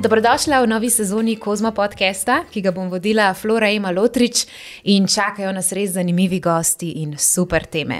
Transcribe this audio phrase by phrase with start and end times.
[0.00, 4.46] Dobrodošla v novi sezoni Kozma podcasta, ki ga bom vodila Flora Ema Lotrič
[4.88, 7.98] in čakajo nas res zanimivi gosti in super teme.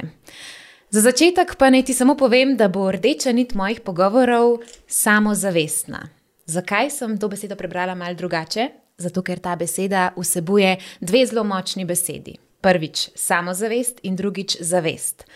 [0.88, 6.00] Za začetek pa naj ti samo povem, da bo rdeča nit mojih pogovorov samozavestna.
[6.48, 8.70] Zakaj sem to besedo prebrala mal drugače?
[8.96, 12.38] Zato, ker ta beseda vsebuje dve zelo močni besedi.
[12.64, 15.28] Prvič samozavest in drugič zavest.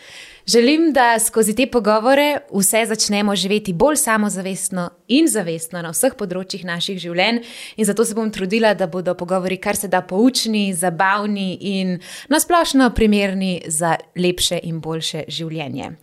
[0.47, 6.67] Želim, da skozi te pogovore vse začnemo živeti bolj samozavestno in zavestno na vseh področjih
[6.69, 7.39] naših življenj,
[7.81, 11.95] in zato se bom trudila, da bodo pogovori kar se da poučni, zabavni in
[12.29, 15.95] nasplošno primerni za lepše in boljše življenje.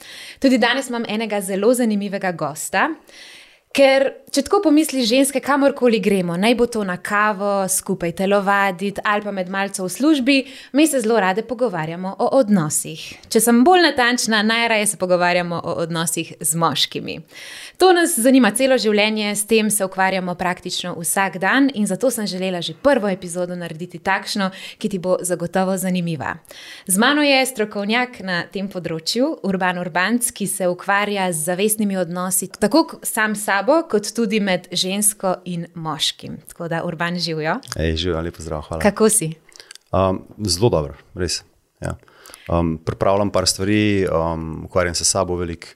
[0.42, 2.90] Tudi danes imam enega zelo zanimivega gosta.
[3.72, 4.04] Ker,
[4.36, 9.32] če tako pomisliš, ženske, kamorkoli gremo, naj bo to na kavo, skupaj telovaditi ali pa
[9.32, 10.36] med malce v službi,
[10.76, 13.06] mi se zelo rade pogovarjamo o odnosih.
[13.32, 17.16] Če sem bolj natančna, najraje se pogovarjamo o odnosih z moškimi.
[17.80, 22.28] To nas zanima celo življenje, s tem se ukvarjamo praktično vsak dan in zato sem
[22.28, 24.50] želela že prvo epizodo narediti takšno,
[24.84, 26.36] ki ti bo zagotovo zanimiva.
[26.88, 32.52] Z mano je strokovnjak na tem področju, Urban Urbanc, ki se ukvarja z zavestnimi odnosi,
[32.60, 36.40] tako sam sam sabo, kot tudi med žensko in moškim.
[36.50, 37.60] Tako da urban živijo.
[37.96, 38.82] Živijo, lepo zdrav, hvala.
[38.82, 39.34] Kako si?
[39.92, 41.44] Um, zelo dobro, res.
[41.82, 41.96] Ja.
[42.50, 45.68] Um, pripravljam par stvari, um, ukvarjam se s sabo veliko,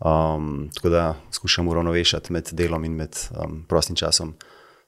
[0.00, 4.34] um, tako da skušam uravnovešati med delom in med um, prostim časom.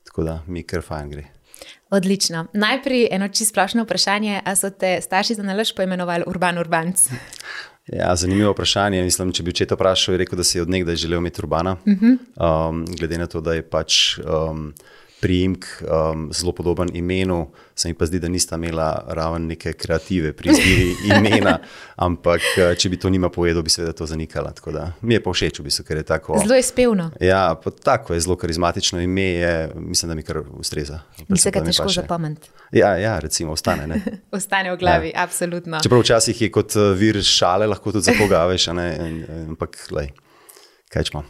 [0.07, 1.25] Tako da mi kar fajn gre.
[1.91, 2.47] Odlično.
[2.53, 7.09] Najprej eno čisto splošno vprašanje, ali so te starši za nalož poimenovali Urban Urbanc?
[7.87, 9.03] Ja, zanimivo vprašanje.
[9.03, 11.77] Mislim, če bi če to vprašal, je rekel, da si odnegdaj želel imeti urbana.
[11.85, 12.17] Uh -huh.
[12.69, 14.73] um, glede na to, da je pač um,
[15.21, 20.33] priimek um, zelo podoben imenu, se mi pa zdi, da nista imela raven neke kreative
[20.33, 21.59] pri izbiri imena,
[21.97, 24.53] ampak eh, če bi to njima povedal, bi seveda to zanikala.
[25.01, 26.41] Mi je pa všeč, v bistvu, ker je tako.
[26.43, 27.11] Zelo je spevno.
[27.21, 31.01] Ja, tako je zelo karizmatično ime, je, mislim, da mi kar ustreza.
[31.29, 32.53] In se ga težko zapomniti.
[32.73, 34.03] Ja, ja, recimo, ostane.
[34.37, 35.25] ostane v glavi, ja.
[35.25, 35.81] absolutno.
[35.83, 39.81] Čeprav včasih je kot eh, vir šale, lahko tudi za koga veš, ampak,
[40.93, 41.25] kaj čemo.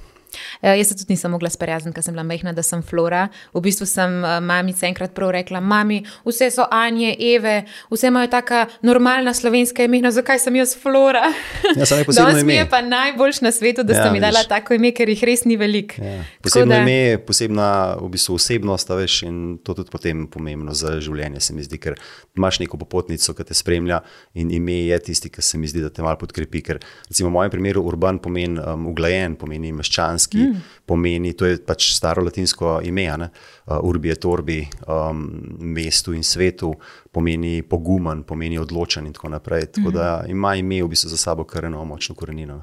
[0.63, 3.27] Uh, jaz se tudi nisem mogla sprijazniti, ker sem bila mehna, da sem flora.
[3.55, 8.31] V bistvu sem uh, mamici enkrat prav rekla: Mami, vse so Anje, Eve, vse imajo
[8.33, 11.31] tako normalna slovenska imena, zakaj sem jaz flora?
[11.77, 14.75] Ja, sem Danes mi je pa najboljš na svetu, da ja, ste mi dala tako
[14.75, 16.01] ime, ker jih res ni veliko.
[16.03, 16.23] Ja.
[16.43, 16.83] Posebno da...
[16.83, 17.69] ime, posebna
[18.01, 21.97] v bistvu osebnost, veš, in to tudi potem pomembno za življenje, se mi zdi, ker
[22.37, 24.01] imaš neko popotnico, ki te spremlja
[24.41, 26.63] in ime je tisti, ki se mi zdi, da te malo podkrepi.
[26.67, 30.63] Ker recimo v mojem primeru urban pomeni um, uglajen, pomeni meščanski ki mm.
[30.87, 35.27] pomeni, to je pač staro latinsko ime, uh, urbi et orbi, um,
[35.59, 36.75] mestu in svetu,
[37.13, 39.67] pomeni pogumen, pomeni odločen in tako naprej.
[39.79, 39.95] Tako mm.
[39.95, 42.63] da ima ime v bistvu za sabo kar eno močno korenino.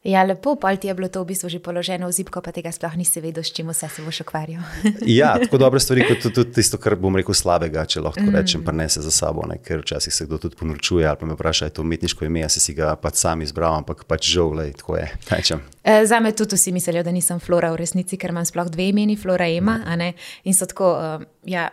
[0.00, 2.72] Ja, lepo, pol ti je bilo to v bistvu že položeno v zibko, pa tega
[2.72, 4.64] sploh nisi vedel, s čim vse se boš ukvarjal.
[5.04, 8.32] ja, tako dobre stvari, kot tudi tisto, kar bom rekel slabega, če lahko mm.
[8.32, 9.58] rečem, pa ne se za sabo, ne?
[9.60, 12.56] ker včasih se kdo tudi ponorčuje ali pa me vpraša, je to umetniško ime, jaz
[12.56, 15.08] si ga pač sam izbral, ampak pač žal, le, tako je.
[15.80, 18.90] E, za me tudi vsi mislijo, da nisem Flora v resnici, ker imam sploh dve
[18.92, 20.16] imeni, Flora Ema, mm.
[20.44, 21.70] in so tako, uh, ja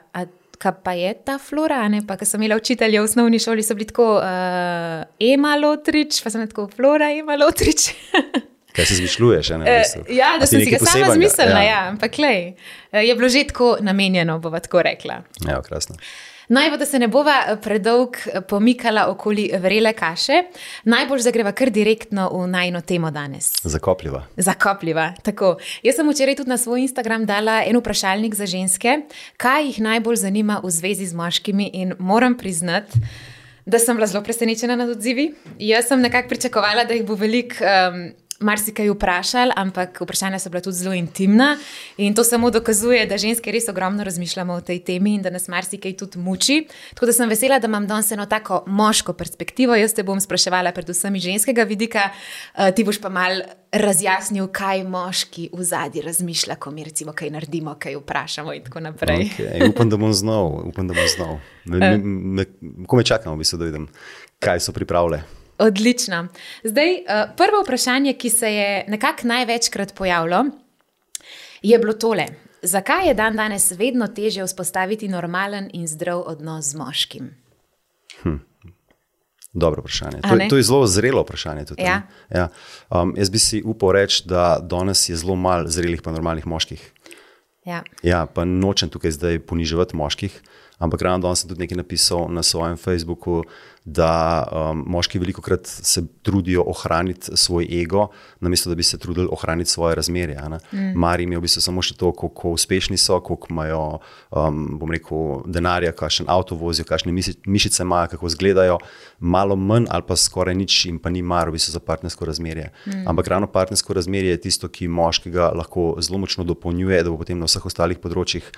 [0.57, 1.85] kaj pa je ta flora.
[2.07, 4.23] Ko sem imela učitelje v osnovni šoli, so bili tako uh,
[5.19, 7.89] Ema Lotrič, pa sem tako Flora Ema Lotrič.
[8.77, 9.49] Kaj se zmišljuješ?
[9.49, 11.69] Ne, uh, ja, da sem si ga sama zmislila, ja.
[11.69, 12.53] ja, ampak lej,
[12.93, 15.21] uh, je bilo že tako namenjeno, bova tako rekla.
[15.47, 15.95] Ja, krasno.
[16.47, 20.43] Naj bo, da se ne bova eh, predolg eh, pomikala okoli vrele kaše,
[20.83, 23.51] najbolj zagreva kar direktno v najno temo danes.
[23.63, 24.23] Zakopljiva.
[24.37, 25.09] Zakopljiva.
[25.23, 25.57] Tako.
[25.83, 29.01] Jaz sem včeraj tudi na svoj Instagram dala en vprašalnik za ženske,
[29.37, 32.99] kaj jih najbolj zanima v zvezi z moškimi, in moram priznati.
[33.65, 35.33] Da sem bila zelo presenečena nad odzivi.
[35.59, 40.61] Jaz sem nekako pričakovala, da jih bo veliko um, marsikaj vprašali, ampak vprašanja so bila
[40.61, 41.57] tudi zelo intimna.
[41.97, 45.47] In to samo dokazuje, da ženske res ogromno razmišljamo o tej temi in da nas
[45.47, 46.67] marsikaj tudi muči.
[46.93, 49.75] Tako da sem vesela, da imam danes eno tako moško perspektivo.
[49.75, 53.41] Jaz te bom spraševala, predvsem iz ženskega vidika, uh, ti boš pa mal
[53.71, 58.79] razjasnil, kaj moški v zadnji razmišlja, ko mi recimo kaj naredimo, kaj vprašamo in tako
[58.79, 59.27] naprej.
[59.37, 59.69] Okay.
[59.69, 61.39] Upam, da bom znal, upam, da bom znal.
[61.65, 61.97] Me, me,
[62.37, 62.45] me,
[62.87, 63.89] ko me čakamo, bi se dovedel,
[64.39, 65.46] kaj so pripravljali.
[65.57, 66.27] Odlično.
[66.63, 70.45] Zdaj, uh, prvo vprašanje, ki se je nekako največkrat pojavilo,
[71.61, 72.25] je bilo tole.
[72.61, 77.29] Zakaj je dan danes vedno težje vzpostaviti normalen in zdrav odnos z moškim?
[78.21, 78.35] Hm.
[79.53, 80.21] Dobro vprašanje.
[80.21, 81.65] To, to je zelo zrelo vprašanje.
[81.77, 82.01] Ja.
[82.29, 82.47] Ja.
[82.89, 86.91] Um, jaz bi si upal reči, da danes je zelo malo zrelih, pa normalnih moških.
[87.65, 87.83] Ja.
[88.03, 90.41] ja, pa nočem tukaj zdaj poniževati moških,
[90.77, 93.43] Ampak ravno danes sem tudi nekaj napisal na svojem Facebooku,
[93.87, 98.07] da um, moški veliko krat se trudijo ohraniti svoj ego,
[98.39, 100.41] namesto da bi se trudili ohraniti svoje razmerje.
[100.71, 100.91] Mm.
[100.99, 103.83] Mari imajo v bistvu samo še to, kako uspešni so, koliko imajo,
[104.35, 107.13] um, bom rekel, denarja, kakšen avto vozijo, kakšne
[107.45, 108.75] mišice imajo, kako izgledajo,
[109.19, 112.73] malo manj ali pa skoraj nič jim pa ni mar, v bistvu za partnersko razmerje.
[112.87, 113.05] Mm.
[113.07, 117.39] Ampak ravno partnersko razmerje je tisto, ki moškega lahko zelo močno dopolnjuje, da bo potem
[117.39, 118.51] na vseh ostalih področjih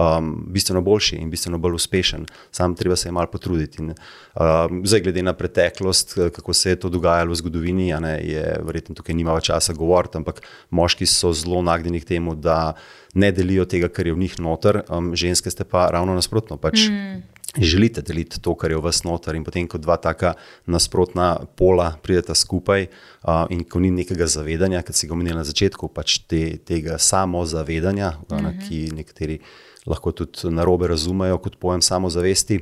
[0.00, 2.26] um, bistveno boljši in bistveno bolj uspešen.
[2.50, 3.82] Sam treba se je malo potruditi.
[3.82, 3.94] In,
[4.34, 8.94] um, zdaj, glede na preteklost, kako se je to dogajalo v zgodovini, ne, je verjetno
[8.94, 12.74] tukaj nimava časa govoriti, ampak moški so zelo nagnjeni k temu, da
[13.14, 16.56] ne delijo tega, kar je v njih noter, um, ženske ste pa ravno nasprotno.
[16.56, 17.22] Pač, mm.
[17.54, 20.32] Želite deliti to, kar je v vas noter, in potem, ko dva taka
[20.66, 22.88] nasprotna pola prideta skupaj,
[23.22, 26.98] uh, in ko ni nekega zavedanja, kot si ga omenil na začetku, pač te, tega
[26.98, 28.48] samozavedanja, mm -hmm.
[28.48, 29.38] uh, ki nekateri
[29.86, 32.58] lahko tudi na robe razumejo kot pojem samozavesti.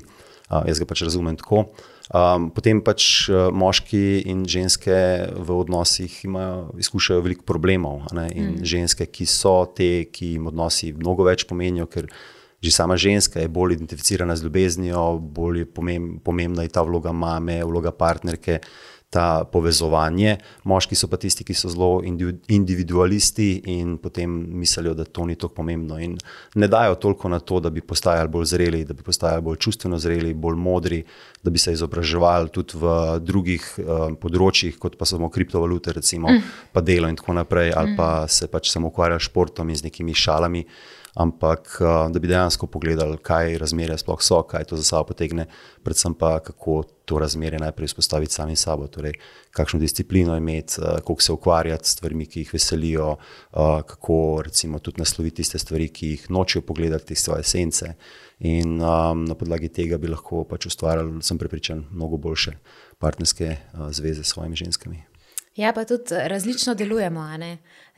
[0.51, 1.67] Uh, jaz ga pač razumem tako.
[2.11, 4.97] Um, potem pač uh, moški in ženske
[5.33, 8.09] v odnosih imajo, izkušajo veliko problemov.
[8.35, 8.65] In mm.
[8.67, 12.11] ženske, ki so te, ki jim odnosi mnogo več pomenijo, ker
[12.63, 15.67] že sama ženska je bolj identificirana z ljubeznijo, bolj je
[16.23, 18.61] pomembna je ta vloga mame, vloga partnerke
[19.13, 20.39] ta povezovanje.
[20.65, 22.01] Moški so pa tisti, ki so zelo
[22.49, 25.99] individualisti in potem mislijo, da to ni tako pomembno.
[26.01, 26.15] In
[26.55, 29.99] ne dajo toliko na to, da bi postajali bolj zreli, da bi postajali bolj čustveno
[30.01, 31.03] zreli, bolj modri,
[31.45, 36.57] da bi se izobraževali tudi v drugih uh, področjih, kot pa samo kriptovalute, recimo, mm.
[36.73, 38.01] pa delo in tako naprej, ali mm.
[38.01, 40.65] pa se pač samo ukvarjajo s športom in z nekimi šalami
[41.15, 41.77] ampak
[42.13, 45.47] da bi dejansko pogledali, kaj razmerje sploh so, kaj to za sabo potegne,
[45.83, 49.13] predvsem pa kako to razmerje najprej vzpostaviti sami sabo, torej
[49.51, 53.17] kakšno disciplino imeti, kako se ukvarjati s stvarmi, ki jih veselijo,
[53.87, 57.95] kako recimo tudi nasloviti tiste stvari, ki jih nočejo pogledati, svoje sence.
[58.39, 62.57] In um, na podlagi tega bi lahko pač ustvarjali, sem prepričan, mnogo boljše
[62.99, 65.03] partnerske uh, zveze s svojimi ženskami.
[65.57, 67.21] Ja, pa tudi različno delujemo.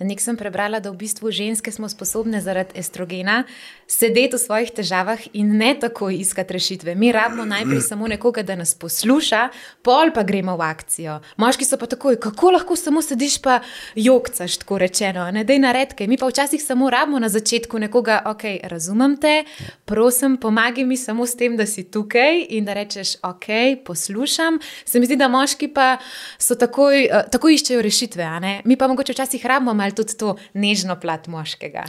[0.03, 3.45] Nek sem prebrala, da v bistvu ženske smo sposobne zaradi estrogena
[3.87, 6.95] sedeti v svojih težavah in ne tako iskati rešitve.
[6.99, 9.49] Mi rabimo najprej samo nekoga, da nas posluša,
[9.87, 11.21] pol pa gremo v akcijo.
[11.39, 13.61] Moški so pa takoj, kako lahko samo sediš pa
[13.95, 16.09] jokcaš, tako rečeno, ne da je naredke.
[16.11, 19.45] Mi pa včasih samo rabimo na začetku nekoga, ok, razumem te,
[19.87, 24.59] prosim, pomagaj mi samo s tem, da si tukaj in da rečeš, ok, poslušam.
[24.85, 26.01] Se mi zdi, da moški pa
[26.35, 28.27] so takoj, uh, tako iščejo rešitve,
[28.65, 31.85] mi pa mogoče včasih rabimo ali tudi to nežno plat moškega.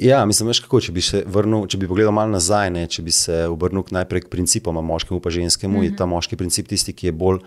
[0.00, 3.04] Ja, mislim, veš, kako, če bi se vrnil, če bi pogledal malo nazaj, ne, če
[3.04, 5.92] bi se obrnil najprej k principom, moškemu in ženskemu, mm -hmm.
[5.92, 7.42] je ta moški princip tisti, ki je bolj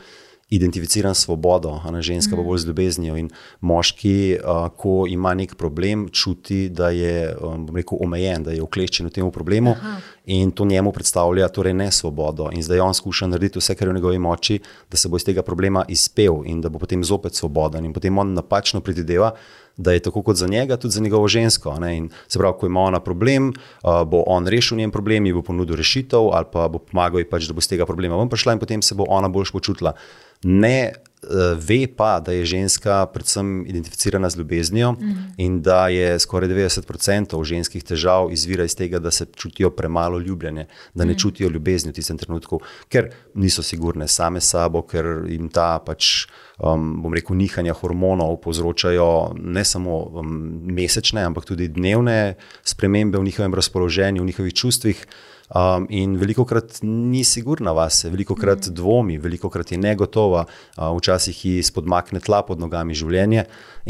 [0.49, 2.37] identificiran s svobodo, a ne ženska, mm.
[2.37, 3.17] pa bolj z ljubeznijo.
[3.17, 3.29] In
[3.61, 9.09] moški, uh, ko ima nek problem, čuti, da je um, rekel, omejen, da je ukleščen
[9.09, 9.97] v tem problemu Aha.
[10.25, 12.51] in to njemu predstavlja torej nesvobodo.
[12.53, 14.59] In zdaj on skuša narediti vse, kar je v njegovi moči,
[14.91, 17.85] da se bo iz tega problema izpel in da bo potem zopet svoboden.
[17.85, 19.33] In potem on napačno predvideva.
[19.77, 21.75] Da je tako kot za njega, tudi za njegovo žensko.
[22.27, 23.49] Se pravi, ko ima ona problem,
[23.83, 27.49] uh, bo on rešil njen problem, ji bo ponudil rešitev, ali pa bo pomagal, pač,
[27.49, 29.93] da bo iz tega problema ven prišla, in potem se bo ona bolj počutila
[30.43, 30.93] ne
[31.57, 37.43] ve pa, da je ženska predvsem identificirana z ljubeznijo mm in da je skoraj 90%
[37.43, 41.91] ženskih težav izvira iz tega, da se čutijo premalo ljubljene, da ne mm čutijo ljubezni
[41.91, 46.27] v tistem trenutku, ker niso sigurne same sabo, ker jim ta pač.
[46.55, 50.27] Um, bom rekel, nihanja hormonov povzročajo ne samo um,
[50.71, 55.05] mesečne, ampak tudi dnevne spremembe v njihovem razpoloženju, v njihovih čustvih.
[55.53, 58.73] Um, in veliko krat ni sigurna vase, veliko krat mm.
[58.73, 60.45] dvomi, veliko krat je negotova,
[60.77, 63.43] uh, včasih ji spodmakne tla pod nogami življenje.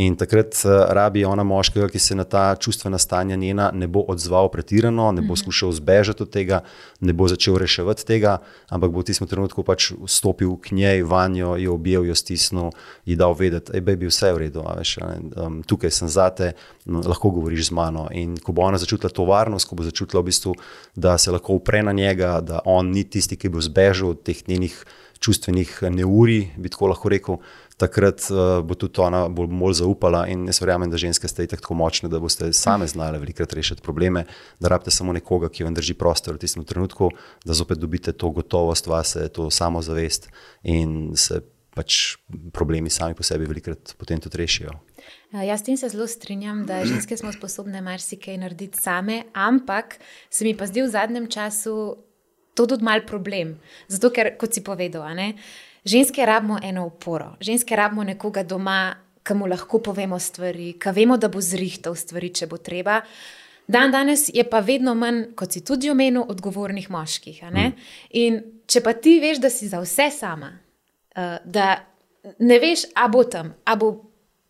[0.03, 4.03] In takrat uh, rabi ona moškega, ki se na ta čustvena stanja njena ne bo
[4.11, 5.43] odzval pretirano, ne bo mm.
[5.45, 6.59] skušal zbežati od tega,
[6.99, 11.55] ne bo začel reševati tega, ampak bo v tistem trenutku pač stopil k njej, vanjo,
[11.55, 12.73] jo objel, jo stisnil,
[13.07, 14.97] ji dal vedeti, da je vse v redu, veš,
[15.39, 16.51] um, tukaj sem zate,
[16.85, 18.09] lahko govoriš z mano.
[18.11, 20.53] In ko bo ona začutila to varnost, ko bo začutila v bistvu,
[20.95, 24.23] da se lahko lahko upre na njega, da on ni tisti, ki bo zbežal od
[24.23, 24.85] teh njenih
[25.19, 27.37] čustvenih neuri, bi tako lahko rekel.
[27.77, 31.75] Takrat uh, bo tudi ona bolj, bolj zaupala, in jaz verjamem, da ženske ste tako
[31.75, 34.25] močne, da boste same znale velikrat rešiti probleme,
[34.59, 37.11] da rabite samo nekoga, ki vam drži prostor v tistem trenutku,
[37.45, 40.29] da zopet dobite to gotovost vase, to samozavest
[40.63, 41.41] in se
[41.75, 42.15] pač
[42.55, 44.71] problemi sami po sebi velikrat potem tudi rešijo.
[45.35, 49.97] Ja, jaz s tem se zelo strinjam, da ženske smo sposobne marsikaj narediti same, ampak
[50.29, 51.73] se mi pa zdi v zadnjem času
[52.55, 53.57] to tudi mal problem.
[53.91, 55.33] Zato, ker, kot si povedal, ne,
[55.83, 61.17] ženske rabimo eno oporo, ženske rabimo nekoga doma, ki mu lahko povemo stvari, ki vemo,
[61.19, 63.01] da bo zrihtal stvari, če bo treba.
[63.67, 67.43] Dan danes je pa vedno manj, kot si tudi omenil, odgovornih moških.
[67.49, 67.75] Mm.
[68.21, 68.39] In
[68.69, 70.53] če pa ti veš, da si za vse sama,
[71.17, 71.73] uh, da
[72.39, 74.04] ne veš, a bo tam, a bo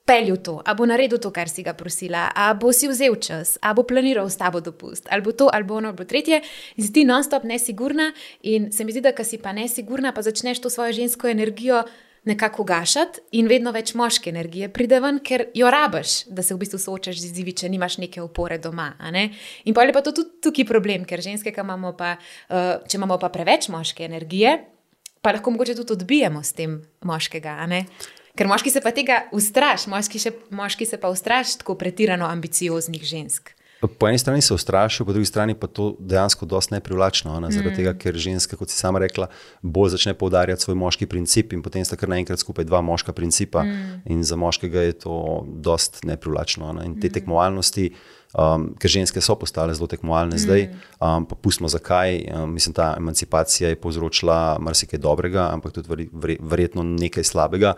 [0.05, 3.57] peljal to, a bo naredil to, kar si ga prosila, a bo si vzel čas,
[3.61, 6.41] a bo planiral s tabo dopust, ali bo to, ali bo ono, ali bo tretje,
[6.77, 8.11] in si ti non-stop nesigurna.
[8.45, 11.83] In se mi zdi, da ka si pa nesigurna, pa začneš to svojo žensko energijo.
[12.25, 16.63] Nekako gašati, in vedno več moške energije pride ven, ker jo rabiš, da se v
[16.63, 18.87] bistvu soočaš z izzivi, če nimaš neke opore doma.
[19.69, 23.19] In pa je pa to tudi tukaj problem, ker ženske, imamo pa, uh, če imamo
[23.21, 24.55] pa preveč moške energije,
[25.21, 27.59] pa lahko mogoče tudi odbijemo s tem moškega.
[28.35, 33.03] Ker moški se pa tega ustraš, moški, še, moški se pa ustraš tako pretirano ambicioznih
[33.03, 33.55] žensk.
[33.99, 37.39] Po eni strani se ustrašijo, po drugi strani pa to dejansko dosti neprivlačno.
[37.39, 37.51] Ne?
[37.51, 37.75] Zaradi mm.
[37.75, 39.27] tega, ker ženska, kot si sama rekla,
[39.61, 43.63] bolj začne poudarjati svoj moški princip in potem sta kar naenkrat skupaj dva moška principa.
[43.63, 43.99] Mm.
[44.15, 46.73] In za moškega je to dosti neprivlačno.
[46.73, 46.85] Ne?
[46.87, 47.15] In te mm.
[47.19, 47.89] tekmovalnosti,
[48.33, 50.43] um, ker ženske so postale zelo tekmovalne mm.
[50.47, 50.65] zdaj,
[50.99, 52.23] um, pa pustimo zakaj.
[52.31, 57.75] Um, mislim, ta emancipacija je povzročila marsikaj dobrega, ampak tudi verjetno nekaj slabega.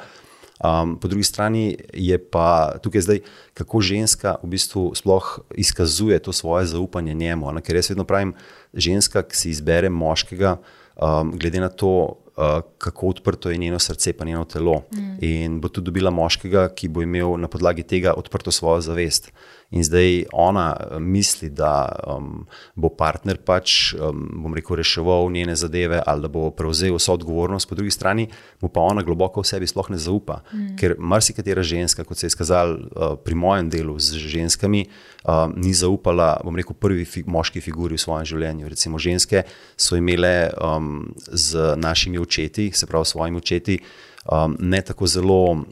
[0.58, 3.20] Um, po drugi strani je pa tukaj zdaj,
[3.54, 7.52] kako ženska v bistvu sploh izkazuje to svoje zaupanje njemu.
[7.52, 7.62] Ne?
[7.62, 8.34] Ker jaz vedno pravim,
[8.74, 10.58] ženska, ki si izbere moškega,
[10.96, 14.82] um, glede na to, uh, kako odprto je njeno srce, pa njeno telo.
[14.94, 15.18] Mm.
[15.22, 19.32] In bo tudi dobila moškega, ki bo imel na podlagi tega odprto svojo zavest.
[19.70, 22.46] In zdaj ona eh, misli, da um,
[22.76, 27.68] bo partner pač, um, bom rekel, reševal njene zadeve ali da bo prevzel vso odgovornost,
[27.70, 28.30] po drugi strani
[28.62, 30.40] mu pa ona globoko v sebi sploh ne zaupa.
[30.54, 30.78] Mm.
[30.80, 35.74] Ker marsikatera ženska, kot se je izkazalo uh, pri mojem delu z ženskami, uh, ni
[35.74, 38.72] zaupala, bom rekel, prvi fi moški figuri v svojem življenju.
[38.72, 39.44] Recimo ženske
[39.76, 43.80] so imele um, z našimi očeti, se pravi, s svojimi očeti.
[44.28, 45.68] Um, ne tako zelo um,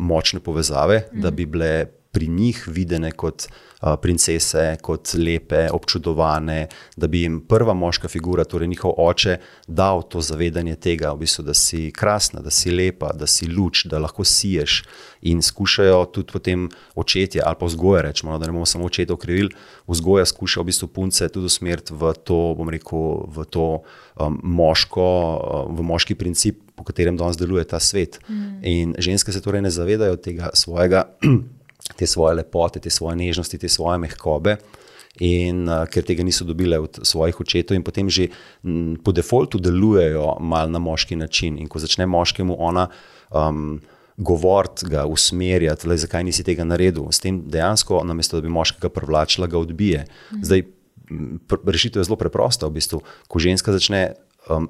[0.00, 1.20] močne povezave, mm.
[1.20, 7.42] da bi bile pri njih videne kot uh, princese, kot lepe, občudovane, da bi jim
[7.44, 9.34] prva moška figura, torej njihov oče,
[9.68, 13.84] dal to zavedanje tega, v bistvu, da si krasna, da si lepa, da si luč,
[13.84, 14.78] da lahko siješ.
[15.28, 19.12] In skušajo tudi potem očetje ali pa vzgoje, rečemo, no, da ne bomo samo očetje
[19.12, 19.52] okrivili,
[19.86, 23.66] vzgoja skuša v bistvu punce tudi usmeriti v to, bom rekel, v to
[24.16, 26.62] um, moško, um, v moški princip.
[26.76, 28.18] Po katerem danes deluje ta svet.
[28.28, 28.56] Mm.
[28.64, 31.06] In ženske se torej ne zavedajo tega svojega
[31.96, 34.56] te svoje lepote, te svoje nežnosti, te svoje mehkobe.
[35.24, 38.28] In uh, ker tega niso dobile od svojih očetov, in potem že
[38.64, 41.56] m, po defaultu delujejo malo na moški način.
[41.58, 42.88] In ko začne moškemu ona
[43.32, 43.80] um,
[44.16, 48.92] govoriti, ga usmerjati, le, zakaj nisi tega naredil, s tem dejansko, namesto da bi moškega
[48.92, 50.04] privlačila, ga odbije.
[50.32, 50.42] Mhm.
[50.44, 50.62] Zdaj,
[51.64, 52.66] rešitev je zelo preprosta.
[52.66, 54.16] V bistvu, ko ženska začne
[54.50, 54.68] um,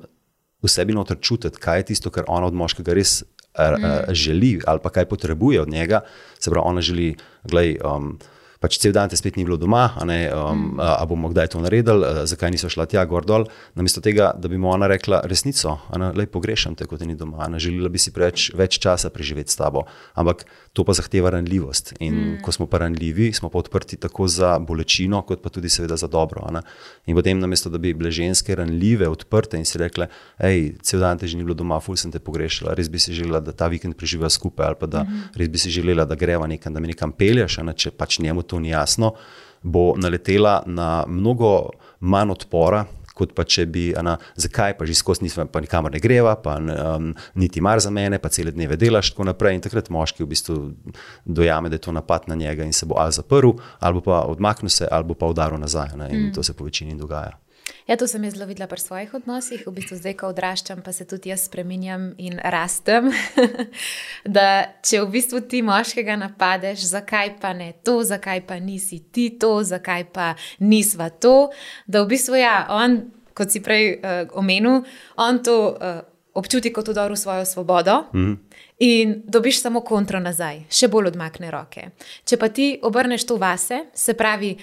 [0.62, 3.22] v sebi noter čutiti, kaj je tisto, kar ona od moškega res
[3.58, 4.14] mm.
[4.14, 6.00] želi ali pa kaj potrebuje od njega.
[6.38, 7.78] Se pravi, ona želi, gledaj.
[7.84, 8.18] Um,
[8.66, 10.82] pač cel dan te spet ni bilo doma, a, ne, um, mm.
[10.82, 13.46] a, a bomo kdaj to naredili, zakaj niso šla tja gor dol.
[13.78, 17.44] Namesto tega, da bi mu ona rekla resnico, da pogrešam te, kot ti ni doma,
[17.46, 19.86] ana, želela bi si preveč več časa preživeti s tabo.
[20.18, 20.44] Ampak
[20.76, 21.94] to pa zahteva ranljivost.
[22.00, 22.40] In mm.
[22.44, 26.10] ko smo pa ranljivi, smo pa odprti tako za bolečino, kot pa tudi seveda za
[26.10, 26.44] dobro.
[27.06, 30.10] In potem, namesto da bi bile ženske ranljive, odprte in si rekle,
[30.42, 33.14] hej, cel dan te že ni bilo doma, ful sem te pogrešala, res bi si
[33.16, 35.32] želela, da ta vikend preživiva skupaj, ali pa da mm.
[35.40, 38.44] res bi si želela, da greva nekam, da me nekam pelješ, ana, če pač njemu
[38.44, 39.14] to ni jasno,
[39.62, 41.70] bo naletela na mnogo
[42.00, 42.84] manj odpora.
[43.16, 46.58] Kot pa če bi, ana, zakaj pa že skozi nisem, pa nikamor ne greva, pa
[46.60, 49.56] um, niti mar za mene, pa cele dneve delaš, tako naprej.
[49.56, 50.56] In takrat moški v bistvu
[51.24, 54.68] dojame, da je to napad na njega in se bo ali zaprl, ali pa odmaknil
[54.68, 55.96] se, ali pa udaril nazaj.
[55.96, 56.10] Ne?
[56.12, 56.34] In mm.
[56.36, 57.32] to se po večini dogaja.
[57.86, 60.90] Ja, to sem jaz zelo videla pri svojih odnosih, v bistvu zdaj, ko odraščam, pa
[60.92, 63.12] se tudi jaz spremenjam in rastem.
[64.36, 69.28] da če v bistvu ti moškega napadeš, zakaj pa ne to, zakaj pa nisi ti
[69.38, 71.52] to, zakaj pa nisva to.
[71.86, 73.04] Da v bistvu, ja, on,
[73.38, 74.82] kot si prej uh, omenil,
[75.22, 76.02] on to uh,
[76.34, 78.02] občuti kot udor v svojo svobodo.
[78.10, 78.34] Mm.
[78.82, 81.86] In dobiš samo kontro nazaj, še bolj odmakne roke.
[82.26, 84.56] Če pa ti obrneš to vase, se pravi,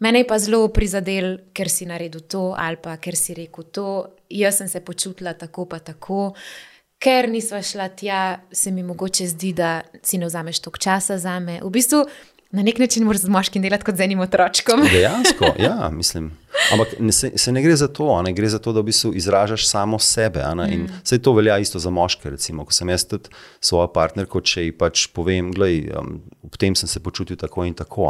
[0.00, 3.86] Mene je pa zelo prizadel, ker si naredil to ali pa ker si rekel to.
[4.30, 6.32] Jaz sem se počutila tako, pa tako.
[7.00, 11.38] Ker nisva šla tja, se mi mogoče zdi, da si ne vzameš toliko časa za
[11.40, 11.58] me.
[11.64, 12.04] V bistvu,
[12.50, 14.82] na nek način moraš z moškim delati kot z enim otročkom.
[14.92, 16.30] Dejansko, ja, mislim.
[16.72, 19.14] Ampak ne, se, se ne gre za to, ne gre za to, da v bistvu
[19.14, 20.44] izražaš samo sebe.
[20.54, 20.72] Mm.
[20.72, 22.30] In vse to velja isto za moške.
[22.30, 25.68] Recimo, ko sem jaz tudi svojo partnerko, če ji pač povem, da
[26.00, 26.20] um,
[26.52, 28.08] v tem sem se počutil tako in tako.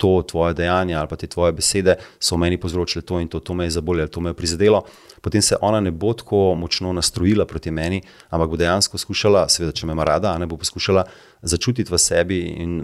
[0.00, 3.54] To tvoje dejanje ali pa te tvoje besede so meni povzročile to in to, to
[3.54, 4.84] me je zabolelo, to me je prizadelo.
[5.20, 9.74] Potem se ona ne bo tako močno nastrojila proti meni, ampak bo dejansko skušala, seveda,
[9.76, 11.04] če me ima rada, ne bo poskušala
[11.42, 12.80] začutiti v sebi in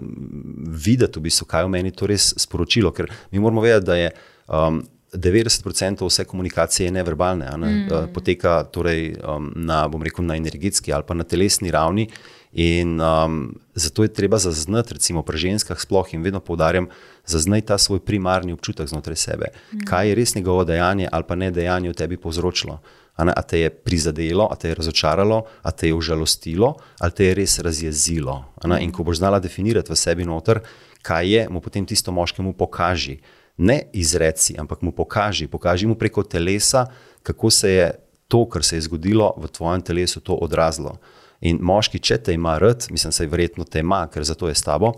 [0.85, 2.93] videti, v bistvu, kaj v meni to res sporočilo.
[2.93, 4.11] Ker mi moramo vedeti, da je
[4.47, 4.83] um,
[5.13, 7.67] 90% vse komunikacije neverbalne, ne?
[7.67, 7.85] mm.
[7.87, 12.09] uh, poteka torej, um, na, rekel, na energetski ali pa na telesni ravni.
[12.51, 16.87] In um, zato je treba zaznati, recimo pri ženskah, sploh in vedno poudarjam,
[17.25, 19.51] zaznati ta svoj primarni občutek znotraj sebe.
[19.51, 19.85] Mm.
[19.85, 22.79] Kaj je res njegovo dejanje ali pa ne dejanje v tebi povzročilo?
[23.17, 27.11] A, ne, a te je prizadelo, a te je razočaralo, a te je užalostilo, ali
[27.11, 28.45] te je res razjezilo.
[28.79, 30.61] In ko boš znala definirati v sebi noter,
[31.01, 33.17] kaj je, mu potem tisto moškemu pokaži
[33.57, 36.85] ne izreci, ampak mu pokaži, pokaži mu preko telesa,
[37.23, 37.91] kako se je
[38.27, 40.97] to, kar se je zgodilo v tvojem telesu, to odrazilo.
[41.45, 44.55] In moški, če te ima rad, mislim, da je verjetno te ima, ker zato je
[44.55, 44.93] s tabo.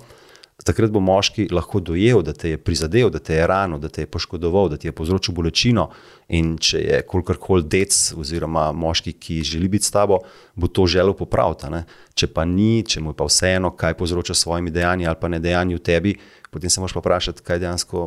[0.60, 4.03] Takrat bo moški lahko dojel, da te je prizadel, da te je ranil, da te
[4.03, 5.86] je poškodoval, da ti je povzročil bolečino.
[6.36, 10.19] In če je kolikorkoli dec, oziroma moški, ki želi biti s tabo,
[10.60, 11.72] bo to želel popraviti.
[12.13, 15.31] Če pa ni, če mu je pa vseeno, kaj povzroča s svojimi dejanji ali pa
[15.31, 16.15] ne dejanji v tebi,
[16.51, 18.05] potem se moraš pa vprašati, kaj dejansko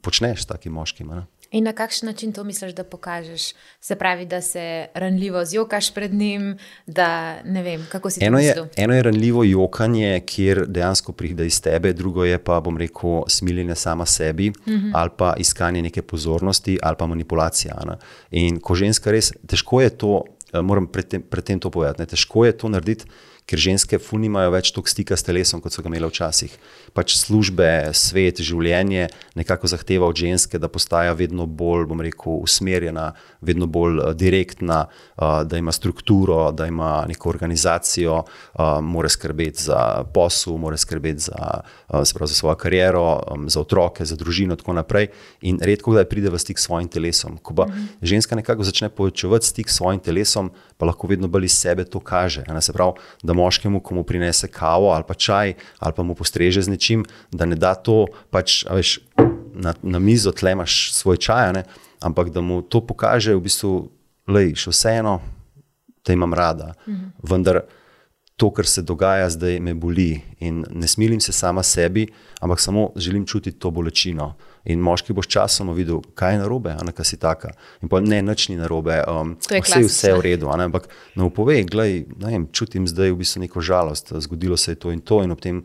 [0.00, 1.12] počneš s takim moškim.
[1.12, 1.26] Ne?
[1.54, 3.52] In na kakšen način to misliš, da pokažeš?
[3.80, 8.44] Se pravi, da se ranljivo zjokaš pred njim, da ne vem, kako si eno to
[8.44, 13.22] je, eno je ranljivo jokanje, kjer dejansko pride iz tebe, drugo je pa, bom rekel,
[13.28, 14.86] smiljenje sama sebi uh mhm.
[14.86, 14.90] -huh.
[14.94, 17.74] ali pa iskanje neke pozornosti ali pa manipulacija.
[17.86, 17.96] Ne?
[18.30, 22.06] In ko ženska res, težko je to, eh, moram predtem pred to povedati, ne?
[22.06, 23.04] težko je to narediti
[23.44, 26.52] ker ženske funimajo več tog stika s telesom, kot so ga imele včasih.
[26.96, 33.10] Pač službe, svet, življenje nekako zahteva od ženske, da postaja vedno bolj, bom rekel, usmerjena,
[33.44, 39.66] vedno bolj uh, direktna, uh, da ima strukturo, da ima neko organizacijo, uh, mora skrbeti
[39.66, 41.60] za posel, mora skrbeti za,
[41.92, 43.04] uh, za svojo kariero,
[43.52, 45.10] za otroke, za družino in tako naprej.
[45.44, 47.36] In redko kdaj pride v stik s svojim telesom.
[47.44, 48.00] Ko pa mhm.
[48.00, 50.48] ženska nekako začne povečevati stik s svojim telesom,
[50.80, 52.44] pa lahko vedno bolj iz sebe to kaže.
[52.64, 52.96] Se pravi,
[53.34, 57.46] moškemu, ko mu prinese kavo ali pa čaj, ali pa mu postreže z nečim, da
[57.46, 58.98] ne da to pač, veš,
[59.54, 61.64] na, na mizo, tlemaš svoj čaj, ne?
[62.04, 63.72] ampak da mu to pokaže, v bistvu,
[64.28, 65.20] da je vseeno,
[66.04, 66.74] da imam rada.
[66.88, 67.08] Mhm.
[67.22, 67.64] Vendar
[68.36, 72.06] to, kar se dogaja zdaj, me boli in ne smilim se sama sebi,
[72.40, 74.34] ampak samo želim čutiti to bolečino.
[74.64, 77.52] In moški boš časoma videl, kaj je narobe, a ne kaj si taka.
[77.82, 80.48] In pa ne, nič ni narobe, um, vse je vse v redu.
[80.50, 84.80] Ampak ne upovej, gledaj, ne vem, čutim zdaj v bistvu neko žalost, zgodilo se je
[84.82, 85.62] to in to in ob tem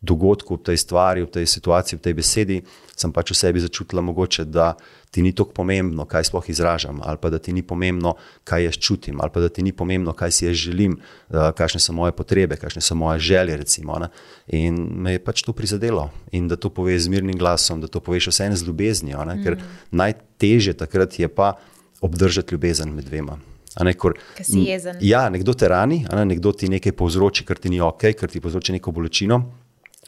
[0.00, 2.56] dogodku, v tej stvari, v tej situaciji, v tej besedi,
[2.94, 4.78] sem pač v sebi začutila mogoče, da
[5.10, 8.76] ti ni tako pomembno, kaj sploh izražam, ali pa da ti ni pomembno, kaj jaz
[8.78, 10.98] čutim, ali pa da ti ni pomembno, kaj si jaz želim,
[11.30, 13.56] kakšne so moje potrebe, kakšne so moje želje.
[13.56, 13.98] Recimo,
[14.46, 16.10] in me je pač to prizadelo.
[16.30, 19.40] In da to poveš z mirnim glasom, da to poveš vseeno z ljubeznijo, ne?
[19.42, 19.76] ker mm.
[19.90, 21.56] najtežje takrat je pa
[22.00, 23.38] obdržati ljubezen med dvema.
[23.84, 24.16] Ne, kor,
[25.00, 28.40] ja, nekdo te rani, ne, nekdo ti nekaj povzroči, kar ti ni ok, kar ti
[28.42, 29.38] povzroči neko bolečino.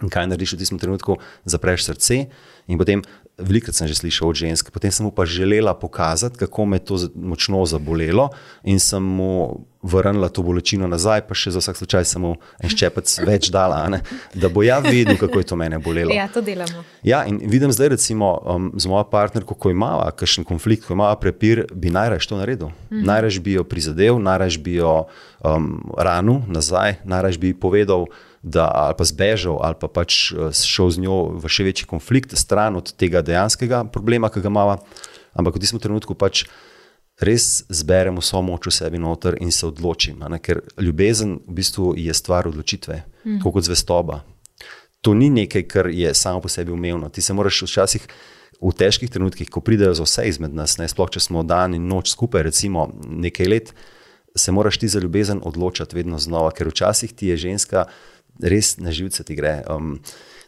[0.02, 2.26] In kaj narediš v tistem trenutku, zapreš srce.
[2.70, 3.02] In potem,
[3.40, 6.84] veliko sem že slišal od žensk, potem sem mu pa želela pokazati, kako me je
[6.84, 8.30] to močno zabolelo,
[8.62, 12.68] in sem mu vrnila to bolečino nazaj, pa še za vsak slučaj sem mu en
[12.68, 14.02] ščepec več dala, ne?
[14.36, 16.12] da bo ja videl, kako je to mene bolelo.
[16.12, 16.84] Ja, to delamo.
[17.02, 21.08] Ja, in vidim zdaj, recimo, um, z mojo partnerko, ko ima kakšen konflikt, ko ima
[21.16, 22.74] prepir, bi najraž to naredil.
[22.92, 23.06] Mhm.
[23.08, 25.08] Najraž bi jo prizadel, najraž bi jo
[25.40, 28.10] um, ranil nazaj, najraž bi povedal
[28.42, 32.36] da ali pa zbežal, ali pa pač eh, šel z njo v še večji konflikt,
[32.38, 34.80] stran od tega dejanskega problema, ki ga ima.
[35.36, 36.48] Ampak v tistem trenutku pač
[37.20, 40.24] res zberem vso moč v sebi noter in se odločim.
[40.40, 43.38] Ker ljubezen v bistvu je stvar odločitve, mm.
[43.44, 44.24] kot zvestoba.
[45.04, 47.08] To ni nekaj, kar je samo po sebi umevno.
[47.08, 48.08] Ti se moraš včasih.
[48.60, 51.86] V težkih trenutkih, ko pridejo za vse izmed nas, ne sploh, če smo dan in
[51.88, 53.70] noč skupaj, recimo nekaj let,
[54.36, 57.86] se moraš ti za ljubezen odločiti vedno znova, ker včasih ti je ženska
[58.42, 59.60] res na živce ti gre.
[59.68, 60.00] Um,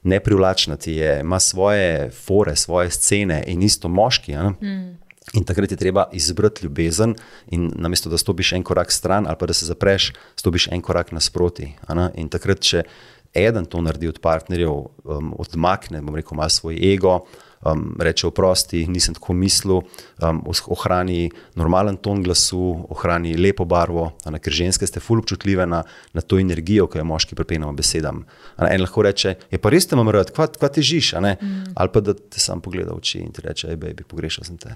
[0.02, 4.34] Neprivlačna ti je, ima svoje fore, svoje scene in isto moški.
[4.34, 4.98] Mm.
[5.32, 7.14] In takrat je treba izbrati ljubezen,
[7.46, 11.12] in namesto da stopiš en korak stran ali pa da se zapreš, stopiš en korak
[11.12, 11.70] nasproti.
[12.14, 12.82] In takrat, če
[13.34, 14.72] eden to naredi od partnerjev,
[15.04, 17.20] um, odmakne, bom rekel, malo svoj ego,
[17.62, 19.82] um, reče oprosti, nisem tako mislil,
[20.22, 25.82] um, ohrani normalen ton glasu, ohrani lepo barvo, ne, ker ženske ste ful občutljive na,
[26.12, 28.24] na to energijo, ki jo moški pripenjamo besedam.
[28.58, 31.74] En lahko reče, je pa res te imam rad, kva, kva ti žiš, mm.
[31.76, 34.58] ali pa da te sam pogleda v oči in ti reče, hej, baby, pogrešal sem
[34.60, 34.74] te,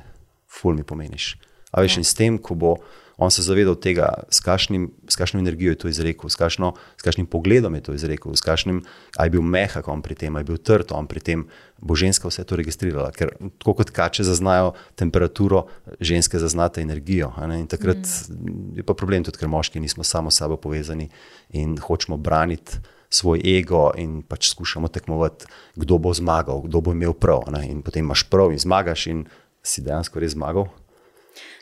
[0.51, 1.35] ful mi pomeniš.
[1.73, 2.03] A veš, ja.
[2.03, 2.77] in s tem, ko bo
[3.17, 7.03] on se zavedal tega, s, kašnim, s kakšno energijo je to izrekel, s, kašno, s
[7.03, 8.83] kakšnim pogledom je to izrekel, s kakšnim,
[9.17, 11.47] aj bil mehak on pri tem, aj bil trd on pri tem,
[11.81, 13.09] bo ženska vse to registrirala.
[13.17, 15.67] Ker tako kot kače zaznajo temperaturo,
[16.01, 17.33] ženske zaznate energijo.
[17.41, 18.77] In takrat mm.
[18.77, 21.09] je pa problem tudi, ker moški nismo samo s sabo povezani
[21.57, 22.85] in hočemo braniti.
[23.07, 25.47] Svoj ego in pač skušamo tekmovati,
[25.79, 27.47] kdo bo zmagal, kdo bo imel prav.
[27.55, 27.63] Ne?
[27.71, 29.21] In potem imaš prav in zmagaš, in
[29.63, 30.67] si dejansko res zmagal.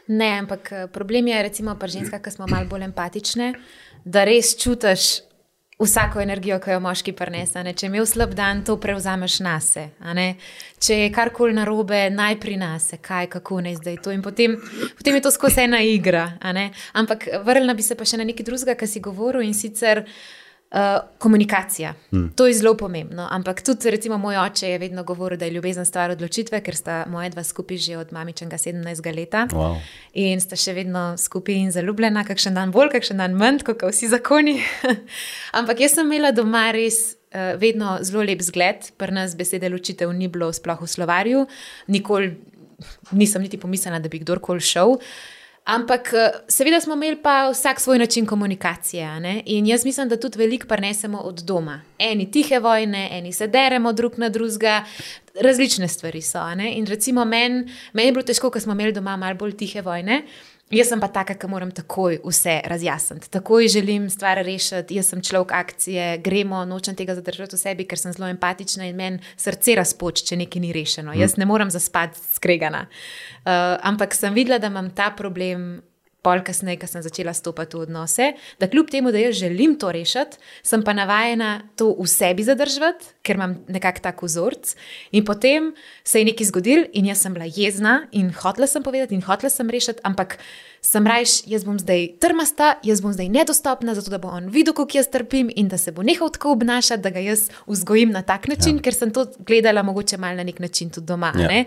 [0.06, 3.54] Ne, ampak eh, problem je, recimo, pri ženskah, ki smo malo bolj empatične,
[4.04, 5.24] da res čutiš
[5.80, 7.64] vsako energijo, ki jo moški prenese.
[7.64, 10.28] Če imel slab dan, to prevzameš na sebe.
[10.78, 14.12] Če je karkoli narobe, naj prinese, kaj, kako ne zdaj to.
[14.14, 14.54] In potem,
[14.98, 16.28] potem je to skozi ena igra.
[16.92, 20.04] Ampak vrnila bi se pa še na nekaj drugega, kar si govoril in sicer.
[20.04, 20.43] Uh,
[21.18, 21.94] komunikacija.
[22.10, 22.32] Hmm.
[22.36, 23.28] To je zelo pomembno.
[23.30, 27.04] Ampak tudi, recimo, moj oče je vedno govoril, da je ljubezen stvar odločitve, ker sta
[27.08, 29.16] moja dva skupaj že od mamičnega 17.
[29.16, 29.76] leta wow.
[30.12, 34.08] in sta še vedno skupaj in zaljubljena, kakšen dan bolj, kakšen dan manj, kot vsi
[34.10, 34.56] zakoni.
[35.58, 40.10] Ampak jaz sem imela doma res uh, vedno zelo lep zgled, pri nas besede ločitev
[40.10, 41.46] ni bilo sploh v slovarju,
[41.86, 42.34] nikoli
[43.14, 44.98] nisem niti pomislila, da bi kdorkoli šel.
[44.98, 45.14] Uh,
[45.64, 49.42] Ampak, eh, seveda, smo imeli pa vsak svoj način komunikacije.
[49.46, 51.80] In jaz mislim, da tudi veliko prenesemo od doma.
[51.98, 54.84] Eni tihe vojne, eni se deremo drug na drugega,
[55.40, 56.38] različne stvari so.
[56.74, 60.22] In recimo, meni men je bilo težko, ker smo imeli doma malo bolj tihe vojne.
[60.74, 63.30] Jaz sem pa taka, ki moram takoj vse razjasniti.
[63.30, 68.00] Takoj želim stvar rešiti, jaz sem človek akcije, gremo, nočem tega zadržati v sebi, ker
[68.00, 71.12] sem zelo empatična in meni srce razpoč, če nekaj ni rešeno.
[71.12, 71.20] Mm.
[71.22, 72.86] Jaz ne morem zaspati skregana.
[73.44, 75.82] Uh, ampak sem videla, da imam ta problem
[76.24, 79.92] pol kasneje, ko sem začela stopiti v odnose, da kljub temu, da jaz želim to
[79.92, 84.74] rešiti, sem pa navajena to v sebi zadržati, ker imam nekako tak vzorc.
[85.12, 85.72] In potem
[86.04, 89.52] se je nekaj zgodil, in jaz sem bila jezna in hotela sem povedati, in hotela
[89.52, 90.38] sem rešiti, ampak
[90.84, 94.76] sem rajš, jaz bom zdaj trmasta, jaz bom zdaj nedostopna, zato da bo on videl,
[94.76, 98.22] kako jaz trpim in da se bo nehal tako obnašati, da ga jaz vzgojim na
[98.22, 98.84] tak način, ja.
[98.84, 101.32] ker sem to gledala mogoče mal na nek način tudi doma.
[101.38, 101.64] Ja.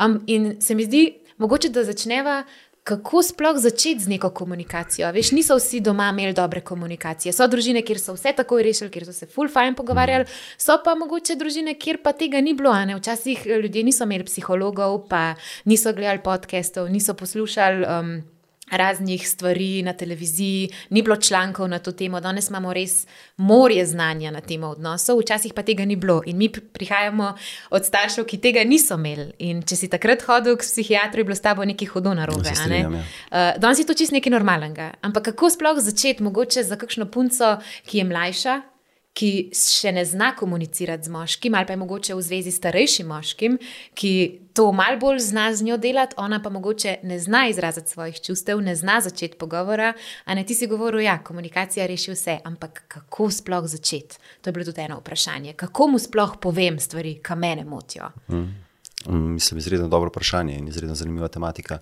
[0.00, 1.04] Um, in se mi zdi,
[1.40, 2.42] mogoče da začneva
[2.84, 5.10] kako sploh začeti z neko komunikacijo.
[5.12, 7.32] Veš, niso vsi doma imeli dobre komunikacije.
[7.32, 10.26] So družine, kjer so vse takoj rešili, kjer so se full fajn pogovarjali,
[10.58, 12.72] so pa mogoče družine, kjer pa tega ni bilo.
[12.96, 17.86] Včasih ljudje niso imeli psihologov, pa niso gledali podcastov, niso poslušali.
[17.86, 18.39] Um,
[18.70, 23.06] raznih stvari na televiziji, ni bilo člankov na to temo, danes imamo res
[23.36, 26.22] morje znanja na temo odnosov, včasih pa tega ni bilo.
[26.26, 27.34] In mi prihajamo
[27.70, 29.30] od staršev, ki tega niso imeli.
[29.38, 32.50] In če si takrat hodil k psihiatru, je bilo s tabo nekaj hudo narobe.
[32.68, 32.88] No, ja.
[32.88, 34.92] uh, danes je to čist nekaj normalnega.
[35.02, 37.56] Ampak kako sploh začeti, mogoče za kakšno punco,
[37.86, 38.60] ki je mlajša,
[39.20, 43.10] ki še ne zna komunicirati z moškim, ali pa je mogoče v zvezi s starejšim
[43.12, 43.58] moškim,
[43.94, 44.12] ki
[44.56, 48.62] to malo bolj zna z njo delati, ona pa mogoče ne zna izraziti svojih čustev,
[48.64, 49.92] ne zna začeti pogovora.
[50.24, 54.16] A ne ti si govoril, da ja, komunikacija reši vse, ampak kako sploh začeti?
[54.40, 55.52] To je bilo tudi eno vprašanje.
[55.52, 58.08] Kako mu sploh povem stvari, ki me motijo?
[58.32, 58.48] Mm.
[59.36, 61.78] Mislim, izredno dobro vprašanje in izredno zanimiva tematika.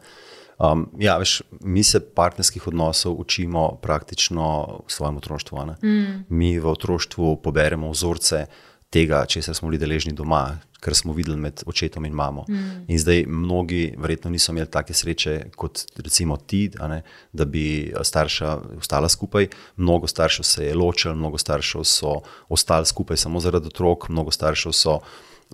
[0.58, 5.58] Um, ja, veš, mi se partnerskih odnosov učimo praktično v svojem otroštvu.
[5.82, 6.24] Mm.
[6.28, 8.46] Mi v otroštvu poberemo vzorce
[8.90, 12.44] tega, če smo bili deležni doma, kar smo videli med očetom in mamo.
[12.48, 12.84] Mm.
[12.88, 18.58] In zdaj mnogi verjetno niso imeli take sreče kot recimo ti, ne, da bi starša
[18.78, 19.48] ostala skupaj.
[19.76, 24.74] Mnogo staršev se je ločilo, mnogo staršev so ostali skupaj samo zaradi otrok, mnogo staršev
[24.74, 24.98] so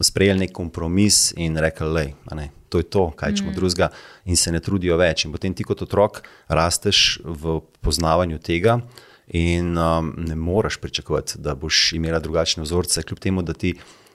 [0.00, 3.54] sprejeli nek kompromis in rekli, da je to, to kaj čemo mm.
[3.54, 3.88] drugega,
[4.24, 5.24] in se ne trudijo več.
[5.24, 8.80] In potem ti kot otrok rasteš v poznavanju tega.
[9.32, 13.72] In um, ne moreš pričakovati, da boš imela drugačne vzorce, kljub temu, da ti,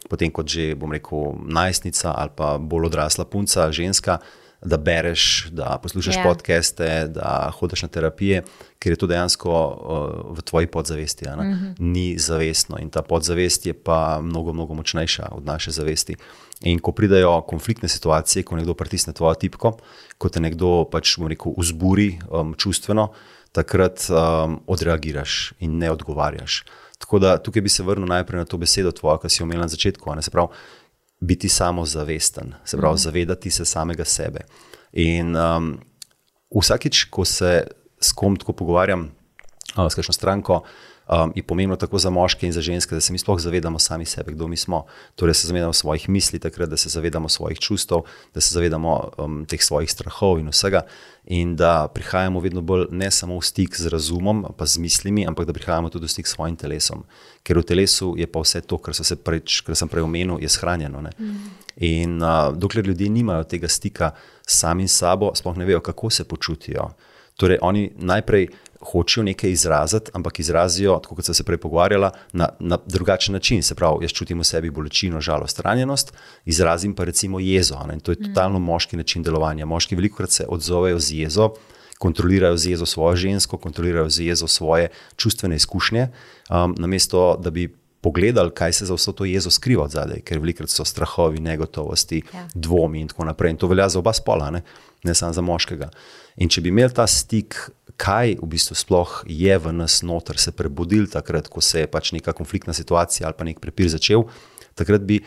[0.10, 4.19] potem kot že bom rekel, najstnica ali pa bolj odrasla punca, ženska,
[4.62, 6.19] da bereš, da poslušaš yeah.
[6.19, 6.24] Ja.
[6.24, 8.43] podcaste, da hodiš na terapije,
[8.80, 11.74] ker je to dejansko uh, v tvoji podzavesti, mm -hmm.
[11.80, 12.78] ni zavestno.
[12.80, 16.15] In ta podzavest je pa mnogo, mnogo močnejša od naše zavesti.
[16.67, 19.78] In ko pridejo konfliktne situacije, ko nekdo pritisne tvojo tipko,
[20.17, 23.13] ko te nekdo pač rekel, vzburi um, čustveno,
[23.56, 26.63] takrat um, odreagiraš in ne odgovarjaš.
[27.00, 29.63] Tako da tukaj bi se vrnil najprej na to besedo, tvojo, ki si jo imel
[29.63, 30.15] na začetku.
[30.22, 30.48] Se pravi,
[31.19, 32.98] biti samozavesten, se pravi, mm.
[32.98, 34.43] zavedati se samega sebe.
[34.93, 35.78] In um,
[36.52, 37.67] vsakič, ko se
[38.00, 39.10] s kom tako pogovarjam,
[39.78, 40.63] uh, s kakšno stranko,
[41.10, 44.06] um, je pomembno tako za moške in za ženske, da se mi sploh zavedamo sami
[44.06, 44.86] sebe, kdo mi smo.
[45.15, 47.98] Torej, da se zavedamo svojih misli, takrat, da se zavedamo svojih čustev,
[48.34, 50.82] da se zavedamo um, teh svojih strahov in vsega.
[51.26, 55.45] In da prihajamo vedno bolj ne samo v stik z razumom, pa z mislimi, ampak
[55.45, 57.04] da prihajamo tudi v stik s svojim telesom.
[57.43, 58.93] Ker v telesu je pa vse to, kar,
[59.24, 61.02] preč, kar sem prej omenil, je shranjeno.
[61.02, 61.36] Mm.
[61.78, 64.12] In uh, dokler ljudje nimajo tega stika
[64.48, 66.89] sami s sabo, sploh ne vejo, kako se počutijo.
[67.39, 68.48] Torej, oni najprej
[68.81, 73.63] hočejo nekaj izraziti, ampak izrazijo, kot sem se prej pogovarjala, na, na drugačen način.
[73.63, 76.13] Se pravi, jaz čutim v sebi bolečino, žalost, ranjenost,
[76.45, 77.79] izrazim pa recimo jezo.
[77.87, 77.99] Ne?
[77.99, 78.29] In to je mm.
[78.29, 79.65] totalno moški način delovanja.
[79.65, 81.49] Moški veliko krat se odzovejo z jezo.
[81.99, 86.07] Kontrolirajo z jezo svojo žensko, kontrolirajo z jezo svoje čustvene izkušnje,
[86.49, 87.67] um, namesto da bi
[88.01, 92.45] pogledali, kaj se za vso to jezo skriva zadaj, ker velikokrat so strahovi, negotovosti, ja.
[92.53, 93.51] dvomi in tako naprej.
[93.51, 94.61] In to velja za oba spola, ne,
[95.03, 95.89] ne samo za moškega.
[96.43, 97.57] In če bi imeli ta stik,
[97.99, 102.13] kaj v bistvu sploh je v nas noter, se prebudil takrat, ko se je pač
[102.15, 104.23] neka konfliktna situacija ali pa nek prepir začel,
[104.79, 105.19] takrat bi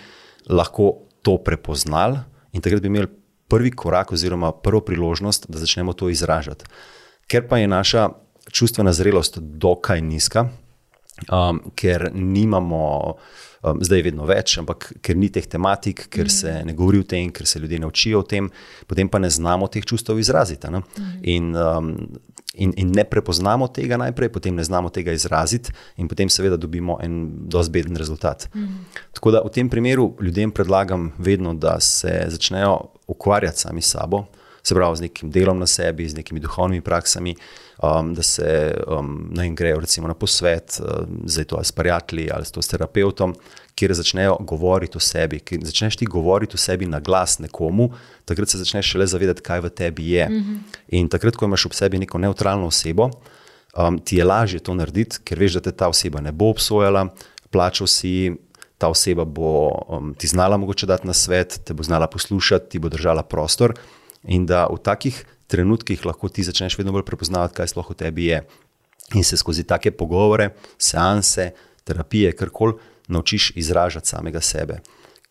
[0.48, 2.22] lahko to prepoznali
[2.56, 3.10] in takrat bi imeli
[3.52, 6.64] prvi korak oziroma prvo priložnost, da začnemo to izražati.
[7.28, 8.08] Ker pa je naša
[8.48, 10.46] čustvena zrelost dokaj nizka,
[11.28, 13.16] um, ker nimamo,
[13.62, 16.34] um, zdaj je vedno več, ampak ker ni teh tematik, ker mm.
[16.34, 18.50] se ne govori o tem, ker se ljudje ne učijo o tem,
[18.90, 20.70] potem pa ne znamo teh čustev izraziti.
[20.70, 21.14] Mm.
[21.34, 21.92] In, um,
[22.54, 26.98] in, in ne prepoznamo tega najprej, potem ne znamo tega izraziti, in potem seveda dobimo
[27.02, 28.48] en dosti beden rezultat.
[28.54, 28.84] Mm.
[29.16, 34.26] Tako da v tem primeru ljudem predlagam vedno, da se začnejo ukvarjati sami s sabo.
[34.62, 37.34] Se pravi, z nekim delom na sebi, z nekimi duhovnimi praksami,
[37.82, 42.30] um, da se um, naj grejo recimo na posvet, um, zdaj to ali s prijatelji
[42.34, 43.34] ali s terapeutom,
[43.74, 45.40] kjer začnejo govoriti o sebi.
[45.40, 47.90] Ker začneš ti govoriti o sebi na glas nekomu,
[48.24, 50.28] takrat se začneš šele zavedati, kaj v tebi je.
[50.28, 50.58] Mm -hmm.
[50.88, 53.10] In takrat, ko imaš ob sebi neko neutralno osebo,
[53.78, 57.08] um, ti je lažje to narediti, ker veš, da te ta oseba ne bo obsojala,
[57.50, 58.32] plačal si.
[58.78, 62.78] Ta oseba bo um, ti znala mogoče dati na svet, te bo znala poslušati, ti
[62.78, 63.74] bo držala prostor.
[64.24, 68.30] In da v takih trenutkih lahko ti začneš vedno bolj prepoznavati, kaj sploh v tebi
[68.30, 68.40] je.
[69.18, 71.50] In se skozi take pogovore, seanse,
[71.84, 72.78] terapije, karkoli,
[73.12, 74.80] naučiš izražati samega sebe.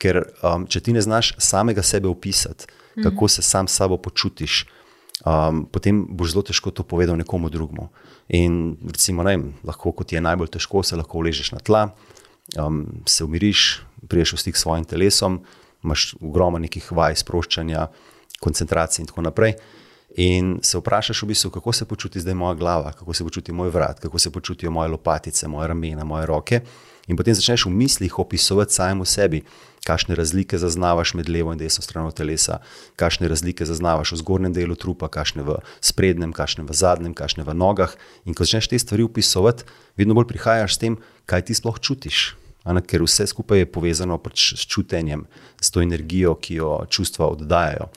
[0.01, 3.07] Ker um, če ti ne znaš samega sebe opisati, mhm.
[3.07, 4.65] kako se sam s sabo počutiš,
[5.25, 7.89] um, potem boš zelo težko to povedal nekomu drugemu.
[8.37, 11.87] In recimo, ne, lahko, kot je najbolj težko, se lahko uležeš na tla,
[12.61, 15.41] um, se umiriš, priješ v stik s svojim telesom,
[15.83, 17.87] imaš ogromno nekih vaj, sproščanja,
[18.41, 19.57] koncentracije in tako naprej.
[20.17, 23.69] In se vprašaš, v bistvu, kako se počuti zdaj moja glava, kako se počuti moj
[23.69, 26.61] vrat, kako se počutijo moje lopatice, moje ramena, moje roke.
[27.07, 29.41] In potem začneš v mislih opisovati samemu sebi,
[29.85, 32.59] kakšne razlike zaznavaš med levo in desno stranjo telesa,
[32.95, 37.55] kakšne razlike zaznavaš v zgornjem delu trupa, kakšne v sprednjem, kakšne v zadnjem, kakšne v
[37.57, 37.95] nogah.
[38.25, 39.65] In ko začneš te stvari opisovati,
[39.97, 42.35] vedno bolj prihajaš s tem, kaj ti sploh čutiš.
[42.61, 45.25] Ana, ker vse skupaj je povezano pač s čutenjem,
[45.57, 47.89] s to energijo, ki jo čustva oddajajo.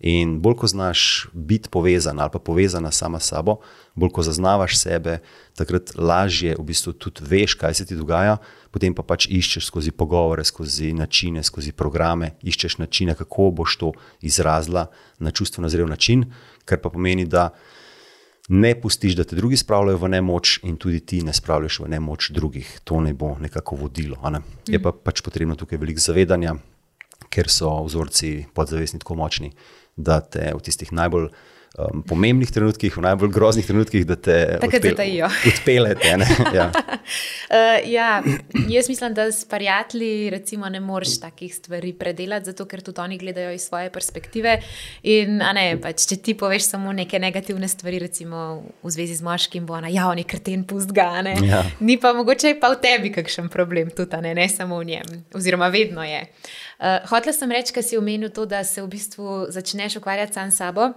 [0.00, 3.56] In bolj ko znaš biti povezan ali pa povezana sama s sabo,
[3.94, 5.18] bolj ko zaznavaš sebe,
[5.56, 8.36] takrat lažje v bistvu tudi veš, kaj se ti dogaja,
[8.70, 13.92] potem pa pač iščeš skozi pogovore, skozi načine, skozi programe, iščeš načine, kako boš to
[14.20, 16.28] izrazila na čustveno zrel način,
[16.64, 17.48] kar pa pomeni, da
[18.48, 22.30] ne pustiš, da te drugi spravljajo v nemoč, in tudi ti ne spravljaš v nemoč
[22.36, 22.80] drugih.
[22.84, 24.20] To ne bo nekako vodilo.
[24.30, 24.44] Ne?
[24.68, 26.54] Je pa pač potrebno tukaj veliko zavedanja,
[27.30, 29.52] ker so vzorci podzavestni tako močni
[29.96, 31.30] da te v tistih najbolj
[31.78, 36.06] um, pomembnih trenutkih, v najbolj groznih trenutkih, da te odpeljete.
[36.56, 36.70] Ja.
[36.72, 38.22] uh, ja,
[38.68, 43.18] jaz mislim, da s prijatelji recimo, ne moreš takih stvari predelati, zato ker tudi oni
[43.18, 44.58] gledajo iz svoje perspektive.
[45.02, 49.66] In, ne, pač, če ti poveš samo neke negativne stvari, recimo v zvezi z moškim,
[49.66, 51.08] bo ona javni krten pust ga.
[51.42, 51.62] Ja.
[51.80, 55.68] Ni pa mogoče pa v tebi kakšen problem, tudi ne, ne samo v njem, oziroma
[55.72, 56.24] vedno je.
[56.76, 60.50] Uh, Hotel sem reči, da si omenil to, da se v bistvu začneš ukvarjati sam
[60.50, 60.92] s sabo.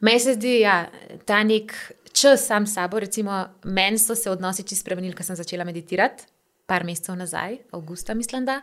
[0.00, 0.76] Meni se zdi, da ja,
[1.24, 1.72] ta nek
[2.12, 6.24] čas sam s sabo, recimo, meni so se odnosi čisto spremenili, ko sem začela meditirati,
[6.66, 8.44] par mesecev nazaj, avgusta, mislim.
[8.44, 8.60] Da.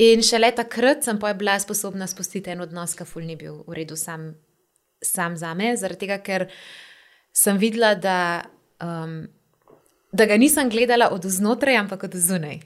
[0.00, 3.76] In šele takrat sem pa bila sposobna spustiti en odnos, ki ful ni bil v
[3.82, 4.32] redu sam,
[5.04, 6.48] sam za me, zaradi tega, ker
[7.32, 8.18] sem videla, da,
[8.84, 9.22] um,
[10.12, 12.60] da ga nisem gledala od znotraj, ampak od zunaj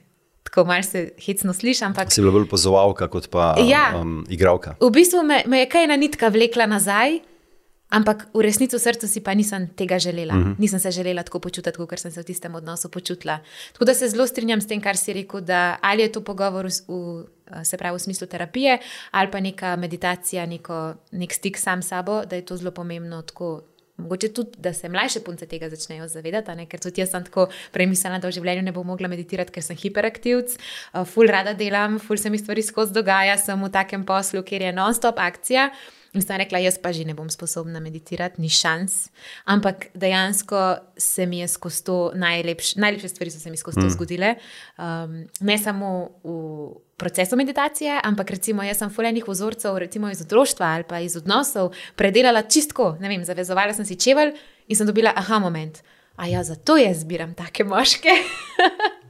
[0.47, 1.87] tako malce hecno slišim.
[1.87, 2.13] Ampak...
[2.13, 4.77] Si bila bolj pozovalka kot pa ja, um, igralka.
[4.81, 7.19] V bistvu me, me je kaj ena nitka vlekla nazaj.
[7.91, 10.35] Ampak v resnici v srcu si pa nisem tega želela.
[10.35, 10.53] Uh mhm.
[10.53, 10.59] -huh.
[10.59, 13.39] Nisem se želela tako počutiti, kot sem se v tistem odnosu počutila.
[13.73, 16.67] Tako da se zelo strinjam s tem, kar si rekel, da ali je to pogovor
[16.67, 18.79] v, v, se pravi, v smislu terapije,
[19.11, 23.23] ali pa neka meditacija, neko, nek stik sam s sabo, da je to zelo pomembno
[23.23, 23.63] tako
[23.97, 26.67] Mogoče tudi, da se mlajše punce tega začnejo zavedati, ne?
[26.69, 29.77] ker tudi jaz sem tako premislila, da v življenju ne bom mogla meditirati, ker sem
[29.77, 34.45] hiperaktivc, uh, ful rada delam, ful se mi stvari skozi dogaja, sem v takem poslu,
[34.45, 35.71] kjer je non-stop akcija.
[36.15, 39.09] In sem rekla, jaz pa že ne bom sposobna meditirati, ni šans.
[39.45, 43.87] Ampak dejansko se mi je skozi to najlepše, najlepše stvari so se mi skozi to
[43.87, 43.91] mm.
[43.91, 44.35] zgodile.
[44.79, 50.67] Um, ne samo v procesu meditacije, ampak recimo jaz sem fulejnih vzorcev, recimo iz otroštva
[50.67, 52.97] ali pa iz odnosov, predelala čistko.
[53.01, 54.33] Ne vem, zavezovala sem si čevelj
[54.69, 55.83] in sem dobila aha moment.
[56.17, 58.09] A ja, zato jaz zbiram take moške.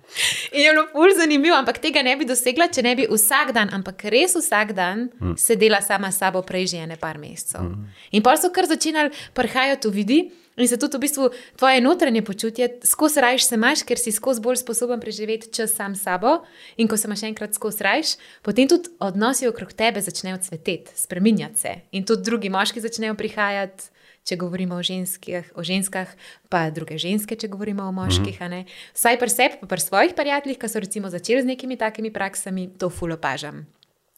[0.52, 3.70] In je bilo pol zanimivo, ampak tega ne bi dosegla, če ne bi vsak dan,
[3.76, 5.36] ampak res vsak dan mm.
[5.40, 7.66] sedela sama s sabo, prej že ene par mesecev.
[7.66, 7.86] Mm.
[8.16, 10.20] In pa so kar začenjali prihajati v vidi.
[10.56, 11.24] In se tudi v bistvu
[11.60, 15.92] tvoje notranje počutje, skozi rajš se imaš, ker si skozi bolj sposoben preživeti čas sam
[15.92, 16.46] s sabo.
[16.80, 21.60] In ko se imaš enkrat skozi rajš, potem tudi odnosi okrog tebe začnejo cveteti, spreminjati
[21.60, 21.74] se.
[21.92, 23.92] In tudi drugi moški začnejo prihajati
[24.26, 26.10] če govorimo o, ženskih, o ženskah,
[26.50, 28.40] pa druge ženske, če govorimo o moških.
[28.40, 28.64] Mm -hmm.
[28.94, 32.70] Vsaj pri sebi, pa pri svojih prijateljih, ki so recimo začeli z nekimi takimi praksami,
[32.78, 33.66] to fulopažam.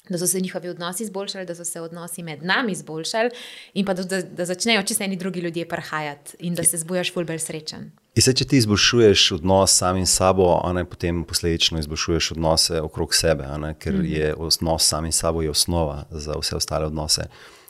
[0.09, 3.31] Da so se njihovi odnosi izboljšali, da so se odnosi med nami izboljšali,
[3.75, 7.12] in pa da, da, da začnejo čisto eni drugi ljudje prihajati in da se zbujaš
[7.14, 7.90] fulbelj srečen.
[8.18, 13.75] Se, če ti izboljšuješ odnos samim sabo, ne, potem posledično izboljšuješ odnose okrog sebe, ne,
[13.75, 17.29] ker mm je odnos samim sabo osnova za vse ostale odnose.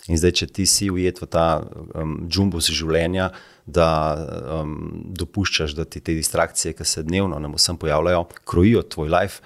[0.08, 3.28] In zdaj, če ti si ujet v ta um, džumbus življenja,
[3.68, 9.12] da um, dopuščaš, da ti te distrakcije, ki se dnevno na vsem pojavljajo, krojijo tvoj
[9.12, 9.44] life,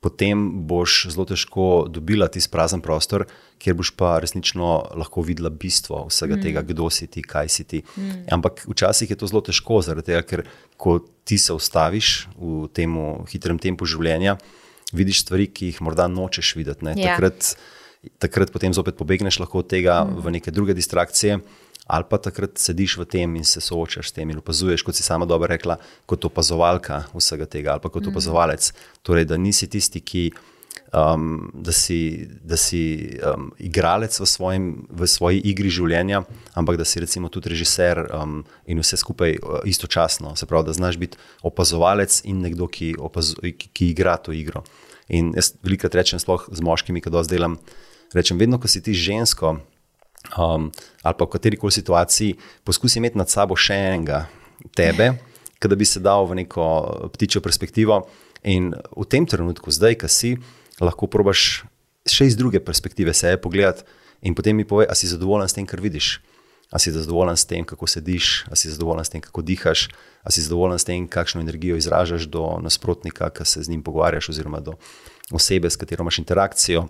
[0.00, 3.26] potem boš zelo težko dobila ti prazen prostor,
[3.58, 6.42] kjer boš pa resnično lahko videla bistvo vsega mm.
[6.46, 7.82] tega, kdo si ti, kaj si ti.
[7.98, 8.22] Mm.
[8.38, 10.46] Ampak včasih je to zelo težko, tega, ker
[10.78, 12.94] ko ti se ustaviš v tem
[13.28, 14.38] hitrem tempu življenja,
[14.94, 16.86] vidiš stvari, ki jih morda nočeš videti.
[16.86, 16.94] Ne?
[16.96, 17.18] Ja.
[17.18, 17.58] Takrat
[18.18, 20.20] takrat potem zopet pobegneš lahko od tega mm.
[20.22, 21.40] v neke druge distrakcije,
[21.88, 25.02] ali pa takrat sediš v tem in se soočaš s tem in opazuješ, kot si
[25.02, 28.12] sama dobro rekla, kot opazovalka vsega tega ali pa kot mm.
[28.12, 28.72] opazovalec.
[29.02, 30.30] Torej, da nisi tisti, ki.
[30.88, 36.22] Um, da si, da si um, igralec v, svojim, v svoji igri življenja,
[36.56, 40.32] ampak da si recimo tudi režiser um, in vse skupaj uh, istočasno.
[40.38, 44.64] Se pravi, da znaš biti opazovalec in nekdo, ki, opazo, ki, ki igra to igro.
[45.12, 47.58] In jaz velikokrat rečem, sploh z moškimi, ki dozdaj delam,
[48.14, 49.58] rečem, vedno, ko si ti žensko
[50.36, 50.70] um,
[51.02, 54.26] ali pa v kateri koli situaciji, poskusi imeti nad sabo še enega
[54.76, 55.14] tebe,
[55.58, 56.64] da bi se dal v neko
[57.14, 58.06] ptičjo perspektivo.
[58.46, 60.30] In v tem trenutku, zdaj, ki si,
[60.78, 61.66] lahko probaš
[62.08, 63.82] še iz druge perspektive sebe pogledati
[64.22, 66.18] in potem mi povej, ali si zadovoljen s tem, kar vidiš.
[66.68, 69.88] Ali si zadovoljen s tem, kako sediš, ali si zadovoljen s tem, kako dihaš,
[70.20, 74.28] ali si zadovoljen s tem, kakšno energijo izražaš do nasprotnika, ki se z njim pogovarjaš,
[74.28, 74.76] oziroma do
[75.32, 76.88] osebe, s katero imaš interakcijo.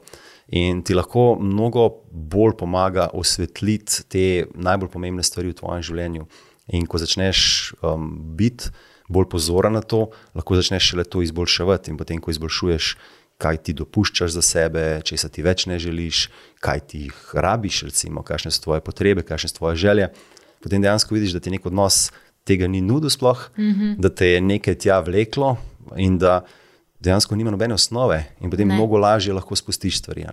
[0.49, 6.29] In ti lahko mnogo bolj pomaga osvetliti te najbolj pomembne stvari v tvojem življenju.
[6.73, 7.41] In ko začneš
[7.83, 8.71] um, biti
[9.09, 11.93] bolj pozoren na to, lahko začneš šele to izboljševati.
[11.93, 12.95] In potem, ko izboljšuješ,
[13.39, 16.27] kaj ti dopuščaš za sebe, če se ti več ne želiš,
[16.65, 20.09] kaj ti jih rabiš, recimo, kakšne so tvoje potrebe, kakšne so tvoje želje,
[20.65, 22.09] potem dejansko vidiš, da ti nek odnos
[22.49, 23.95] tega ni nudil, sploh, mm -hmm.
[24.01, 25.57] da te je nekaj tja vleklo
[25.97, 26.45] in da
[27.01, 28.75] dejansko nima nobene osnove, in potem ne.
[28.75, 30.27] mnogo lažje lahko spustiš stvari.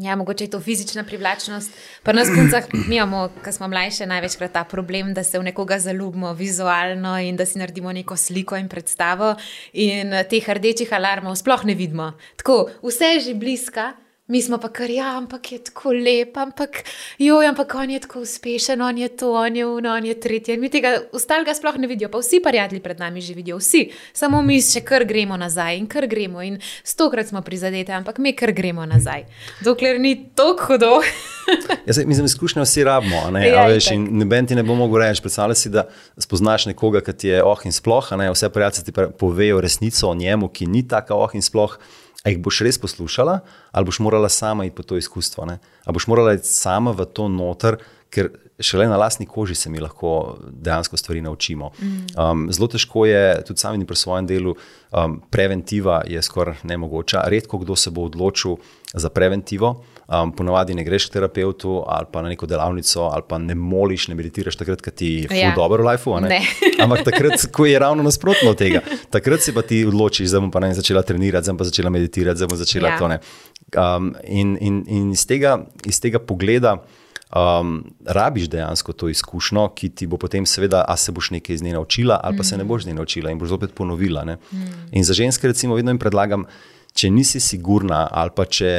[0.00, 1.72] Ja, mogoče je to fizična privlačnost.
[2.02, 5.78] Pri nas, puncah, mi imamo, ko smo mlajše, največkrat ta problem, da se v nekoga
[5.78, 9.34] zaljubimo vizualno in da si naredimo neko sliko in predstavo,
[9.72, 12.12] in teh rdečih alarmov sploh ne vidimo.
[12.36, 13.92] Tako, vse je že bliska,
[14.30, 16.84] mi smo pa kar, ja, ampak je tako lep, ampak
[17.18, 20.56] joj, ampak on je tako uspešen, on je to, on je uno, on je tretje.
[20.56, 24.42] Mi tega ostalega sploh ne vidijo, pa vsi prijatelji pred nami že vidijo, vsi, samo
[24.42, 26.42] mi še kar gremo nazaj in kar gremo.
[26.46, 29.26] In stokrat smo prizadeti, ampak mi kar gremo nazaj,
[29.66, 30.92] dokler ni tako hudo.
[31.88, 33.24] Jaz mislim, izkušnja vsi rabimo.
[33.34, 35.88] Ne, ja, veš, noben ti ne bo mogel reči, predstavljaj si, da
[36.18, 40.14] spoznaš nekoga, ki ti je oh in sploh, ne, vse prijatelji ti povejo resnico o
[40.14, 41.74] njemu, ki ni tako oh in sploh.
[42.24, 43.38] A jih boš res poslušala,
[43.72, 45.46] ali boš morala sama iti po to izkustvo?
[45.48, 45.58] Ne?
[45.84, 47.80] Ali boš morala iti sama v to noter,
[48.12, 48.28] ker
[48.60, 51.70] šele na lastni koži se mi lahko dejansko stvari naučimo.
[52.30, 54.54] Um, zelo težko je, tudi sami pri svojem delu,
[54.92, 57.22] um, preventiva je skoraj nemogoča.
[57.26, 58.56] Redko kdo se bo odločil
[58.94, 59.84] za preventivo.
[60.10, 64.08] Um, ponavadi ne greš k terapeutu ali pa na neko delavnico, ali pa ne moliš,
[64.08, 65.52] ne meditiraš takrat, ko ti je ja.
[65.56, 66.16] dobro v lifeu.
[66.82, 70.50] Ampak takrat, ko je ravno nasprotno od tega, takrat si pa ti odločiš, da bom
[70.50, 72.98] pa ne začela trenirati, da bom pa začela meditirati, da bom začela ja.
[72.98, 73.06] to.
[73.78, 76.80] Um, in in, in iz, tega, iz tega pogleda.
[77.30, 81.62] Um, rabiš dejansko to izkušnjo, ki ti bo potem, seveda, a se boš nekaj iz
[81.62, 82.44] nje naučila, ali pa mm.
[82.44, 84.24] se ne boš iz nje naučila in boš zopet ponovila.
[84.24, 84.36] Mm.
[84.92, 86.44] In za ženske, recimo, vedno jim predlagam,
[86.94, 88.70] če nisi sigurna, ali pa če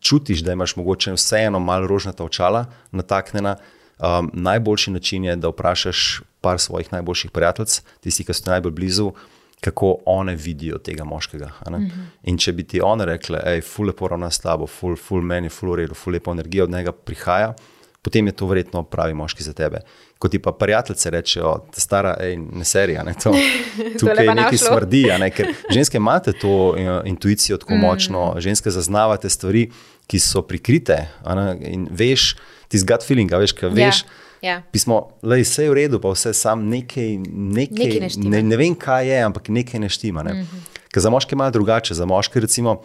[0.00, 3.56] čutiš, da imaš mogoče vseeno malo rožnata očala nataknjena,
[4.02, 7.68] Um, najboljši način je, da vprašaš par svojih najboljših prijateljev,
[8.00, 9.12] tistih, ki so ti najbolj blizu,
[9.60, 11.46] kako one vidijo tega moškega.
[11.46, 12.06] Mm -hmm.
[12.22, 15.48] In če bi ti one rekle, hej, ful lepo ravna s tabo, ful, ful meni,
[15.48, 17.54] ful v redu, ful lepo energija od njega prihaja,
[18.02, 19.80] potem je to verjetno pravi moški za tebe.
[20.18, 23.34] Ko ti pa prijatelji rečejo, je stara, ej, ne serija, ne to.
[24.00, 27.80] Tukaj nekaj smrdi, ne, ker ženske imate to uh, intuicijo tako mm.
[27.80, 29.68] močno, ženske zaznavate stvari,
[30.06, 30.98] ki so prikrite.
[31.26, 32.34] Ne, in veš,
[32.68, 34.02] ti zgad feeling, veš, kaj veš.
[34.02, 34.18] Yeah.
[34.42, 34.62] Ja.
[34.72, 38.56] Pismo, da je vse v redu, pa vse sam nekaj, nekaj, nekaj ne, ne, ne
[38.58, 40.24] vem, kaj je, ampak nekaj ne štima.
[40.26, 40.32] Ne?
[40.34, 40.98] Mm -hmm.
[41.00, 41.94] Za moške je malo drugače.
[41.94, 42.82] Za moške, recimo,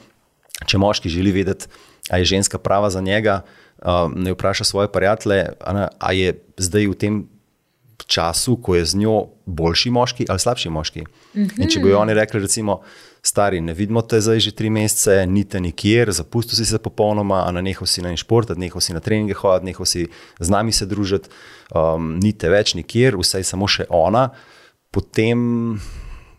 [0.65, 1.65] če moški želi vedeti,
[2.09, 3.41] ali je ženska prava za njega,
[3.85, 5.49] uh, ne vpraša svoje prijatelje,
[5.99, 7.27] ali je zdaj v tem
[8.07, 11.01] času, ko je z njo boljši moški ali slabši moški.
[11.01, 11.61] Mm -hmm.
[11.61, 12.81] In če bi oni rekli, recimo,
[13.21, 17.43] stari, ne vidimo te zdaj že tri mesece, ni te nikjer, zapustil si se popolnoma,
[17.47, 20.07] a na neho si na šport, neho si na treninge hoditi, neho si
[20.39, 21.29] z nami se družiti,
[21.75, 24.29] um, ni te več nikjer, vse je samo še ona.
[24.91, 25.79] Potem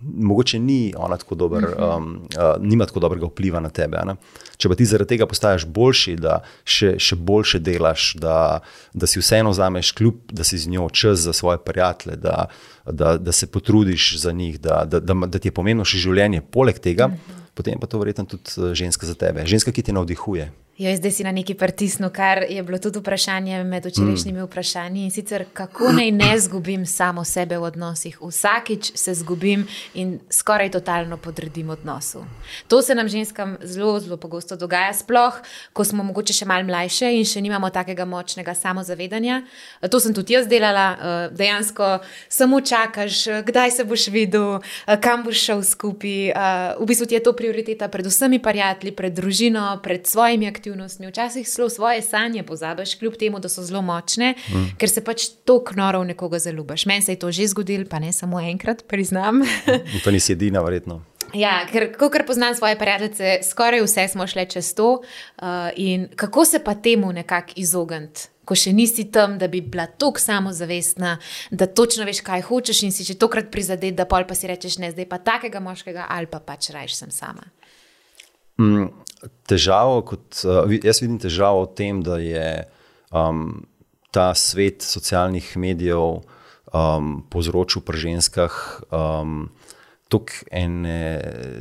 [0.01, 1.97] mogoče ni ona tako dober, uh -huh.
[1.97, 3.99] um, uh, nima tako dobrega vpliva na tebe.
[4.05, 4.17] Ne?
[4.57, 8.61] Če pa ti zaradi tega postaješ boljši, da še, še boljše delaš, da,
[8.95, 12.47] da si vseeno vzameš kljub, da si z njo čas za svoje prijatelje, da,
[12.91, 16.41] da, da se potrudiš za njih, da, da, da, da ti je pomembno še življenje,
[16.41, 17.41] poleg tega, uh -huh.
[17.55, 20.53] potem pa to verjetno tudi uh, ženska za tebe, ženska, ki te navdihuje.
[20.79, 24.45] Jo, zdaj si na neki pritisnu, kar je bilo tudi vprašanje med včerajšnjimi mm.
[24.45, 25.05] vprašanji.
[25.05, 28.19] In sicer, kako naj ne zgubim samo sebe v odnosih.
[28.23, 32.23] Vsakič se zgubim in skoraj totalno podredim odnosu.
[32.69, 35.41] To se nam ženskam zelo, zelo pogosto dogaja, sploh,
[35.73, 39.41] ko smo mogoče še malo mlajše in še nimamo takega močnega samozavedanja.
[39.91, 41.91] To sem tudi jaz delala, eh, dejansko
[42.29, 46.31] samo čakaš, kdaj se boš videl, eh, kam boš šel skupaj.
[46.31, 50.68] Eh, v bistvu ti je to prioriteta pred vsemi prijatelji, pred družino, pred svojimi aktivnostmi
[50.69, 51.09] aktivnostmi.
[51.09, 54.77] Včasih celo svoje sanje pozabiš, kljub temu, da so zelo močne, mm.
[54.79, 56.87] ker se pač tako noro v nekoga zaljubiš.
[56.87, 59.41] Meni se je to že zgodilo, pa ne samo enkrat, priznam.
[60.05, 61.03] to nisi edina, verjetno.
[61.35, 65.03] Ja, ker ko poznam svoje prijatelje, skoraj vse smo šli čez to.
[65.41, 65.45] Uh,
[66.17, 68.29] kako se pa temu nekako izogniti?
[68.45, 71.19] Ko še nisi tam, da bi bila tako samozavestna,
[71.51, 74.79] da točno veš, kaj hočeš, in si že tokrat prizadet, da pol pa si rečeš,
[74.81, 77.45] ne, zdaj pa takega moškega, ali pa pač rajš sem sama.
[78.59, 78.91] Mm,
[79.49, 82.49] težavo, kot, uh, jaz vidim težavo v tem, da je
[83.15, 83.67] um,
[84.15, 86.21] ta svet socialnih medijev
[86.73, 88.59] um, povzročil pri ženskah
[88.91, 89.49] um,
[90.09, 91.01] toliko ene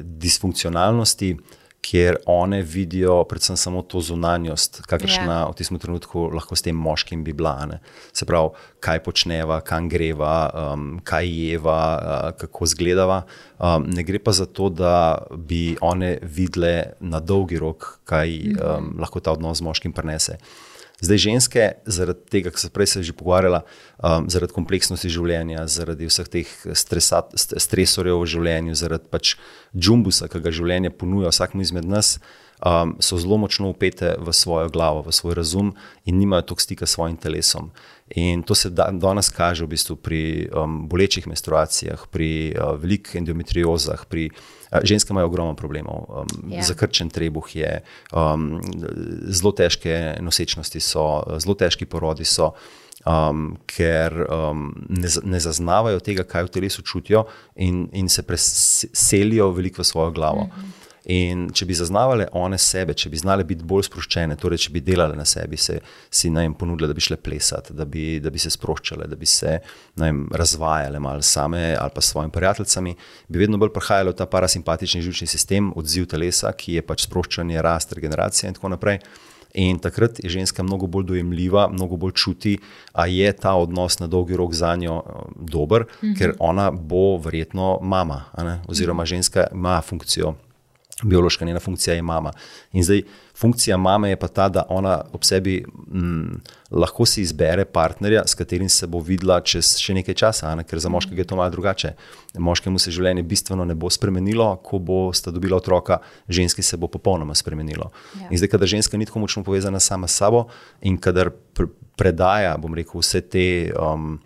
[0.03, 1.35] disfunkcionalnosti,
[1.81, 5.45] kjer one vidijo predvsem samo to zunanjost, kakršna yeah.
[5.45, 5.49] Ja.
[5.49, 7.65] v tem trenutku lahko s tem moškim bi bila.
[7.65, 7.79] Ne?
[8.13, 8.49] Se pravi,
[8.83, 13.21] kaj počneva, kam greva, um, kaj jeva, uh, kako izgledava.
[13.59, 18.77] Um, ne gre pa za to, da bi one videle na dolgi rok, kaj -hmm.
[18.77, 20.37] um, lahko ta odnos z moškim prenese.
[20.97, 23.61] Zdaj, ženske, zaradi tega, kar se prej že pogovarjala,
[24.01, 29.35] um, zaradi kompleksnosti življenja, zaradi vseh teh stresat, stresorjev v življenju, zaradi pač
[29.77, 32.15] džumbusa, ki ga življenje ponuja vsakmu izmed nas,
[32.65, 35.75] um, so zelo močno upete v svojo glavo, v svoj razum
[36.09, 37.69] in nimajo toliko stika s svojim telesom.
[38.17, 44.09] In to se danes kaže v bistvu pri um, bolečih menstruacijah, pri uh, velikih endometriozah.
[44.09, 46.57] Pri, uh, ženske imajo ogromno problemov, um, yeah.
[46.57, 46.63] Ja.
[46.63, 47.81] zakrčen trebuh je,
[48.13, 48.59] um,
[49.27, 52.53] zelo težke nosečnosti so, zelo težki porodi so.
[53.07, 57.21] Um, ker um, ne, ne zaznavajo tega, kaj v telesu čutijo,
[57.55, 60.43] in, in se preselijo veliko v svojo glavo.
[60.43, 60.86] Mm -hmm.
[61.07, 64.81] In če bi zaznavale one sebe, če bi znale biti bolj sproščene, torej če bi
[64.83, 65.77] delale na sebi, se
[66.11, 69.15] si naj jim ponudile, da bi šle plesati, da bi, da bi se sproščale, da
[69.15, 69.53] bi se
[69.95, 72.95] vem, razvajale malo same ali pa s svojimi prijateljicami,
[73.27, 77.95] bi vedno bolj prihajalo ta parasimpatični žilčni sistem, odziv telesa, ki je pač sproščanje, rast,
[77.95, 78.99] regeneracija in tako naprej.
[79.57, 82.57] In takrat je ženska mnogo bolj dojemljiva, mnogo bolj čuti,
[82.91, 86.17] da je ta odnos na dolgi rok za njo eh, dober, mm -hmm.
[86.19, 88.25] ker ona bo verjetno mama,
[88.67, 90.35] oziroma ženska ima funkcijo
[91.03, 92.31] biološka njena funkcija je mama.
[92.71, 93.01] In zdaj
[93.37, 96.41] funkcija mame je pa ta, da ona ob sebi m, mm,
[96.71, 100.65] lahko si izbere partnerja, s katerim se bo videla čez še nekaj časa, ne?
[100.65, 101.93] ker za moškega je to malo drugače.
[102.37, 106.89] Moškemu se življenje bistveno ne bo spremenilo, ko bo sta dobila otroka, ženski se bo
[106.89, 107.91] popolnoma spremenilo.
[108.17, 108.31] Ja.
[108.31, 110.47] In zdaj, kadar ženska ni tako močno povezana sama s sabo
[110.81, 113.47] in kadar pr predaja, bom rekel, vse te.
[113.73, 114.19] Um,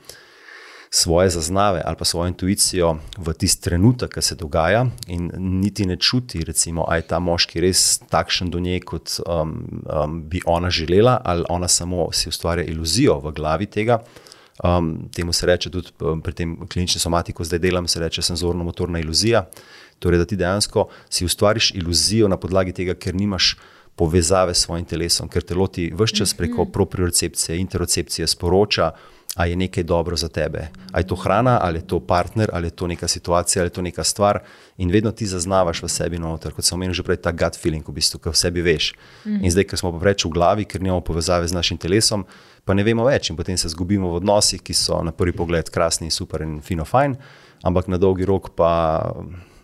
[0.94, 5.96] svoje zaznave ali pa svojo intuicijo v tisti trenutek, ki se dogaja, in niti ne
[5.96, 9.54] čuti, recimo, da je ta moški res takšen do nje, kot um,
[9.88, 14.02] um, bi ona želela, ali ona samo si ustvarja iluzijo v glavi tega.
[14.64, 19.00] Um, temu se reče tudi um, pri tem kliničnem somatiku, zdaj delam, se reče senzorno-motorna
[19.00, 19.46] iluzija.
[20.00, 23.56] Torej, da ti dejansko si ustvariš iluzijo na podlagi tega, ker nimaš
[23.96, 28.92] povezave s svojim telesom, ker telo ti vse čas preko propriocepcije, interocepcije sporoča,
[29.36, 30.68] a je nekaj dobro za tebe.
[30.92, 33.74] A je to hrana, ali je to partner, ali je to neka situacija, ali je
[33.74, 34.40] to neka stvar.
[34.78, 37.88] In vedno ti zaznavaš v sebi noter, kot sem omenil že prej, ta gut feeling,
[37.88, 38.92] v bistvu, ki v sebi veš.
[39.26, 39.40] Mm.
[39.48, 42.26] In zdaj, ker smo pa preveč v glavi, ker nimamo povezave z našim telesom,
[42.66, 45.72] pa ne vemo več in potem se zgubimo v odnosih, ki so na prvi pogled
[45.72, 47.16] krasni, super in fino, fajn,
[47.64, 49.00] ampak na dolgi rok pa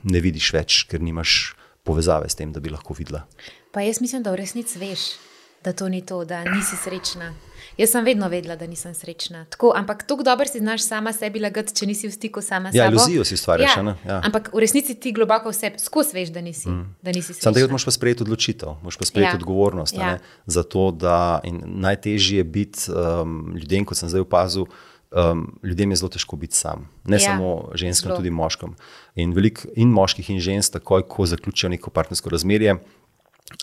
[0.07, 3.27] ne vidiš več, ker nimaš povezave s tem, da bi lahko videla.
[3.75, 5.19] Pa jaz mislim, da v resnici veš,
[5.63, 7.33] da to ni to, da nisi srečna.
[7.77, 9.45] Jaz sem vedno vedela, da nisem srečna.
[9.45, 12.75] Tako, ampak tako dobro si znaš sama sebi lagati, če nisi v stiku sama s
[12.75, 12.95] Ja, sabo.
[12.95, 13.75] iluzijo si ustvarjaš.
[13.77, 13.95] Ja?
[14.05, 14.21] Ja.
[14.25, 16.95] Ampak v resnici ti globoko vse skozi veš, da nisi, mm.
[17.01, 19.37] da nisi Sam tega moraš pa sprejeti odločitev, moraš pa sprejeti Ja.
[19.37, 19.93] odgovornost.
[19.95, 20.17] Ja.
[20.45, 24.65] Za to, da in najtežje je biti um, ljudem, kot sem zdaj opazil,
[25.11, 26.89] um, ljudem je zelo težko biti sam.
[27.05, 27.19] Ne Ja.
[27.19, 28.17] samo ženskam, Zelo.
[28.17, 28.73] tudi moškim.
[29.15, 32.75] In veliko in moških in žensk, takoj ko zaključijo neko partnersko razmerje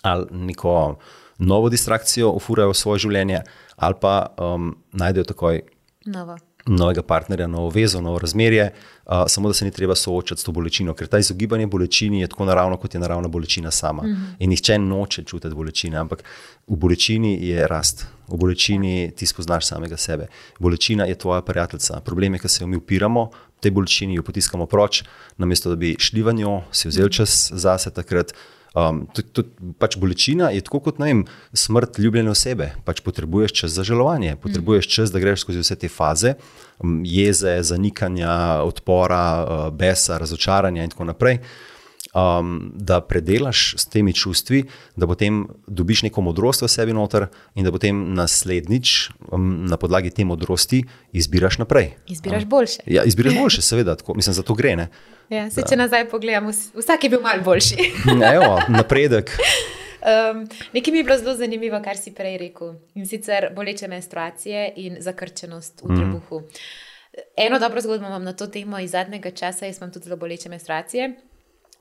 [0.03, 0.99] ali neko
[1.39, 3.41] novo distrakcijo, ufurajo v svoje življenje,
[3.77, 5.63] ali pa um, najdejo takoj
[6.05, 6.37] Novo.
[6.67, 8.73] novega partnerja, novo vezo, novo razmerje,
[9.07, 12.29] uh, samo da se ni treba soočati s to bolečino, ker ta izogibanje bolečini je
[12.29, 14.03] tako naravno, kot je naravna bolečina sama.
[14.03, 14.35] Mm -hmm.
[14.39, 16.25] In nihče noče čutiti bolečine, ampak
[16.67, 20.27] v bolečini je rast, v bolečini ti spoznaš samega sebe.
[20.59, 22.01] Bolečina je tvoja prijateljica.
[22.01, 23.31] Problem je, ker se jo mi upiramo.
[23.61, 25.03] Tej bolečini jo potiskamo proč,
[25.37, 28.33] namesto da bi šli v njo, si vzeli čas zase takrat.
[28.75, 31.21] Um, tudi, tudi, pač bolečina je tako kot vem,
[31.55, 32.73] smrt ljubljene osebe.
[32.83, 36.35] Pač potrebuješ čas za žalovanje, potrebuješ čas, da greš skozi vse te faze,
[36.83, 41.39] um, jeze, zanikanja, odpora, uh, besa, razočaranja in tako naprej.
[42.15, 44.61] Um, da predelaš s temi čustvi,
[44.97, 47.27] da potem dobiš neko modrost v sebi noter,
[47.59, 51.97] in da potem naslednjič um, na podlagi te modrosti izbiraš naprej.
[52.07, 52.87] Izbiraš boljše.
[52.87, 54.77] Ja, izbiraš boljše, seveda, tako, mislim, za to gre.
[54.77, 54.89] Ne?
[55.29, 57.91] Ja, se, če nazaj pogledamo, vs- vsak je bil malo boljši.
[58.37, 59.35] Evo, napredek.
[60.05, 62.75] Um, nekaj mi je bilo zelo zanimivo, kar si prej rekel.
[62.95, 66.43] In sicer boleče menstruacije in zakrčenost v trebuhu.
[67.37, 70.49] Eno dobro zgodbo imam na to temo iz zadnjega časa, jaz imam tudi zelo boleče
[70.49, 71.15] menstruacije.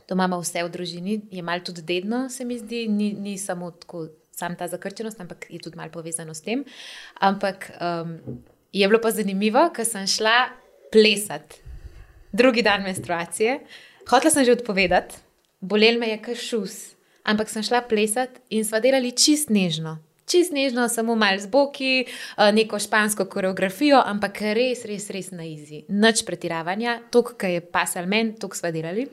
[0.07, 3.71] To imamo vse v družini, je malo tudi dedno, se mi zdi, ni, ni samo
[3.71, 6.65] tako, sam ta zakrčenost, ampak je tudi malo povezano s tem.
[7.19, 8.17] Ampak um,
[8.73, 10.49] je bilo pa zanimivo, ker sem šla
[10.91, 11.63] plesati
[12.33, 13.59] drugi dan menstruacije.
[14.09, 15.15] Hotela sem že odpovedati,
[15.61, 19.99] bolel me je kašus, ampak sem šla plesati in sva delali čist nežno.
[20.27, 25.45] Čist nežno, samo malo z boki, eh, neko špansko koreografijo, ampak res, res, res na
[25.45, 25.83] izi.
[25.89, 29.07] Nič pretiravanja, to, kar je pasal meni, to sva delali.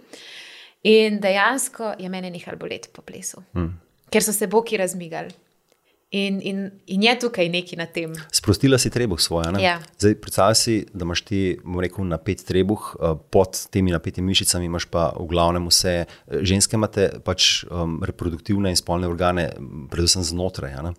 [0.82, 3.70] In dejansko je meni nehal boleti po plesu, mm.
[4.10, 5.34] ker so se boki razmigali.
[6.11, 8.11] In, in, in je tukaj neki na tem.
[8.34, 9.52] Sprostila si trebuh svoj.
[9.54, 9.62] ne?
[9.62, 9.76] Ja.
[9.94, 14.66] Zdaj, predstavljaj si, da imaš ti, bom rekel, napet trebuh, eh, pod temi napetimi mišicami
[14.66, 19.52] imaš pa v glavnem vse, eh, ženske imate pač um, reproduktivne in spolne organe,
[19.90, 20.74] predvsem znotraj.
[20.74, 20.92] a ne?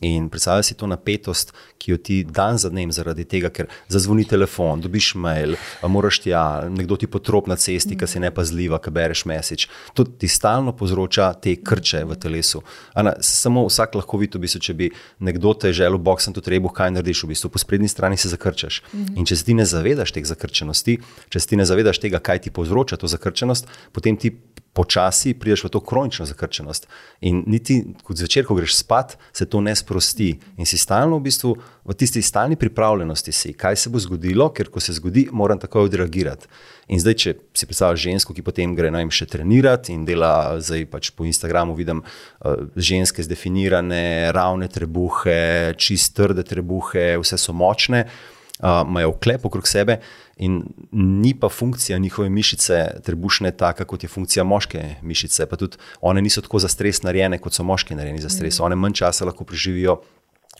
[0.00, 4.24] In predstavljaj si to napetost, ki jo ti dan za dnem zaradi tega, ker zazvoni
[4.24, 9.26] telefon, dobiš mail, moraš tja, nekdo ti potrop na cesti, ki si nepazljiva, ki bereš
[9.28, 9.68] mesič.
[9.92, 12.64] To ti stalno povzroča te krče v telesu.
[12.96, 14.90] Ana, samo vsak lahko vidi, bistvu, če bi
[15.20, 18.82] nekdo te želel boksen to trebuh, kaj narediš, v bistvu po sprednji strani se zakrčaš.
[19.16, 22.46] In če se ti ne zavedaš teh zakrčenosti, če se ti ne zavedaš tega, kaj
[22.46, 24.32] ti povzroča to zakrčenost, potem ti
[24.76, 26.84] počasi prideš v to kronično zakrčenost.
[27.24, 30.34] In niti zvečer, ko greš spat, se to ne sprosti.
[30.60, 34.68] In si stalno v bistvu v tisti stalni pripravljenosti, si, kaj se bo zgodilo, ker
[34.68, 36.50] ko se zgodi, moram takoj odreagirati.
[36.86, 40.84] In zdaj, če si predstavljaš žensko, ki potem gre najem še trenirati in dela, zdaj
[40.92, 48.04] pač po Instagramu vidim uh, ženske zdefinirane, ravne trebuhe, čist trde trebuhe, vse so močne,
[48.06, 49.98] uh, imajo oklep okrog sebe.
[50.38, 50.60] In
[50.92, 55.48] ni pa funkcija njihove mišice trebušne taka, kot je funkcija moške mišice.
[55.50, 58.60] Pa tudi one niso tako za stres narejene, kot so moški narejeni za stres.
[58.60, 60.04] One manj časa lahko preživijo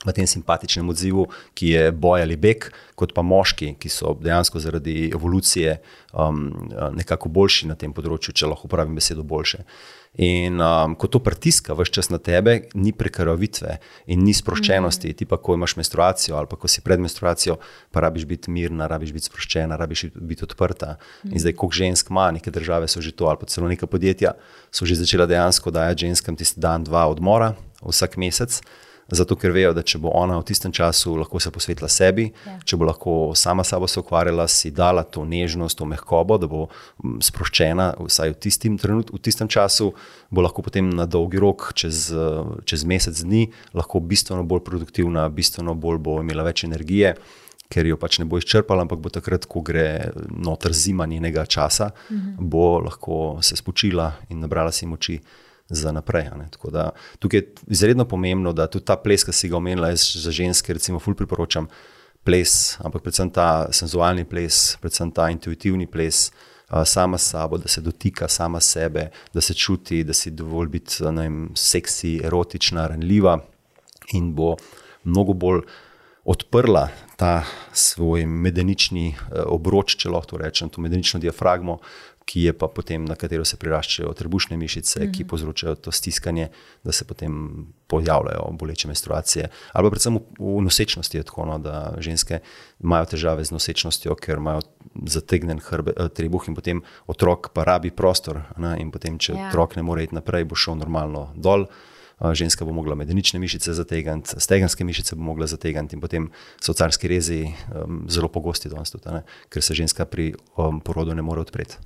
[0.06, 1.26] v tem simpatičnem odzivu,
[1.58, 5.76] ki je boj ali beg, kot pa moški, ki so dejansko zaradi evolucije
[6.14, 6.48] um,
[6.96, 9.64] nekako boljši na tem področju, če lahko uporabim besedo boljše.
[10.16, 13.74] In um, ko to pritiska vse čas na tebe, ni prekrvavitve
[14.08, 15.12] in ni sproščenosti.
[15.12, 17.58] Ti pa, ko imaš menstruacijo ali pa ko si pred menstruacijo,
[17.92, 20.94] pa rabiš biti mirna, rabiš biti sproščena, rabiš biti odprta.
[21.28, 24.32] In zdaj, koliko žensk ima, neke države so že to, ali pa celo neka podjetja
[24.72, 27.52] so že začela dejansko dajati ženskam tisti dan, dva odmora
[27.84, 28.62] vsak mesec.
[29.08, 32.56] Zato, ker vejo, da če bo ona v tistem času lahko se posvetila sebi, Ja.
[32.64, 36.48] če bo lahko sama s sabo se ukvarjala, si dala to nežnost, to mehkobo, da
[36.50, 36.66] bo
[37.22, 39.92] sproščena, vsaj v tistem, trenut, v tistem času,
[40.30, 42.10] bo lahko potem na dolgi rok, čez,
[42.66, 43.46] čez mesec dni,
[43.78, 47.14] lahko bistveno bolj produktivna, bistveno bolj bo imela več energije.
[47.70, 51.90] Ker jo pač ne bo izčrpala, ampak bo takrat, ko gre noter zima njenega časa,
[52.10, 52.36] mm -hmm.
[52.38, 55.20] bo lahko se spočila in nabrala si moči
[55.68, 56.30] za naprej.
[56.72, 60.72] Da, tukaj je izredno pomembno, da tudi ta ples, ki si ga omenila, za ženske,
[60.76, 61.68] recimo, ful priporočam
[62.26, 66.30] ples, ampak predvsem ta senzualni ples, predvsem ta intuitivni ples.
[66.66, 71.52] Sama sabo, da se dotika sama sebe, da se čuti, da si dovolj biti vem,
[71.54, 73.36] seksi, erotična, ranljiva,
[74.18, 74.56] in bo
[75.04, 75.60] mnogo bolj
[76.26, 79.14] odprla ta svoj medenični
[79.46, 81.78] obroč, če lahko rečem, to medenično diafragmo,
[82.26, 85.12] ki je pa potem, na katero se priraščajo trebušne mišice, mm -hmm.
[85.14, 85.28] ki mhm.
[85.28, 86.48] povzročajo to stiskanje,
[86.84, 89.48] da se potem pojavljajo boleče menstruacije.
[89.72, 92.38] Ali pa predvsem v, v nosečnosti je tako, no, da ženske
[92.82, 94.60] imajo težave z nosečnostjo, ker imajo
[95.06, 98.42] zategnen hrbe, eh, trebuh in potem otrok pa rabi prostor.
[98.56, 99.48] Ne, in potem, če ja.
[99.48, 101.66] otrok ne more iti naprej, bo šel normalno dol.
[102.20, 106.72] Eh, ženska bo mogla medenične mišice zategniti, stegenske mišice bo mogla zategniti, in potem so
[106.72, 111.22] carski rezi um, zelo pogosti, danes tudi, ne, ker se ženska pri um, porodu ne
[111.22, 111.76] more odpreti.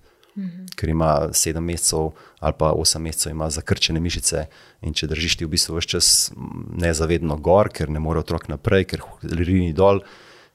[0.46, 0.66] -hmm.
[0.76, 2.10] ker ima sedem mesecev
[2.40, 4.46] ali pa osem mesecev, ima zakrčene mišice.
[4.82, 6.32] In če držiš ti v bistvu vse čas
[6.72, 10.00] nezavedno gor, ker ne more otrok naprej, ker rini dol.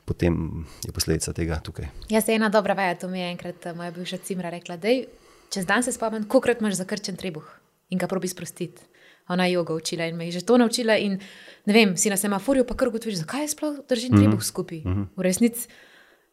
[0.05, 1.85] Potem je posledica tega tukaj.
[2.09, 4.77] Jaz se ena dobra veja, to mi je enkrat moja bivša cimra rekla.
[4.77, 5.05] Dej,
[5.49, 7.45] čez dan se spomnim, koliko imaš zakrčen trebuh
[7.89, 8.81] in ga probi sprostiti.
[9.27, 10.97] Ona je jogo učila in me je že to naučila.
[10.97, 11.19] In,
[11.65, 14.21] ne vem, si na semaforju pa kar ugotoviš, zakaj sploh držim mm -hmm.
[14.21, 14.77] trebuh skupaj.
[14.77, 15.07] Mm -hmm.
[15.17, 15.67] V resnici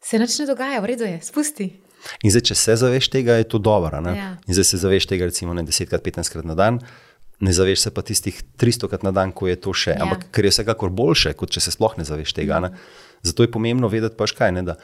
[0.01, 1.79] se nič ne dogaja, v redu je, spusti.
[2.23, 4.01] In zdaj, če se zaveš tega, je to dobro.
[4.15, 4.35] Ja.
[4.47, 6.79] In zdaj se zaveš tega, recimo, ne 10-15 krat na dan,
[7.39, 9.95] ne zaveš se pa tistih 300 krat na dan, ko je to še.
[9.97, 10.03] Ja.
[10.05, 12.59] Ampak ker je vsekakor boljše, kot če se sploh ne zaveš tega.
[12.63, 12.73] Ne?
[13.23, 14.55] Zato je pomembno vedeti, pa škaj.
[14.55, 14.75] Ne,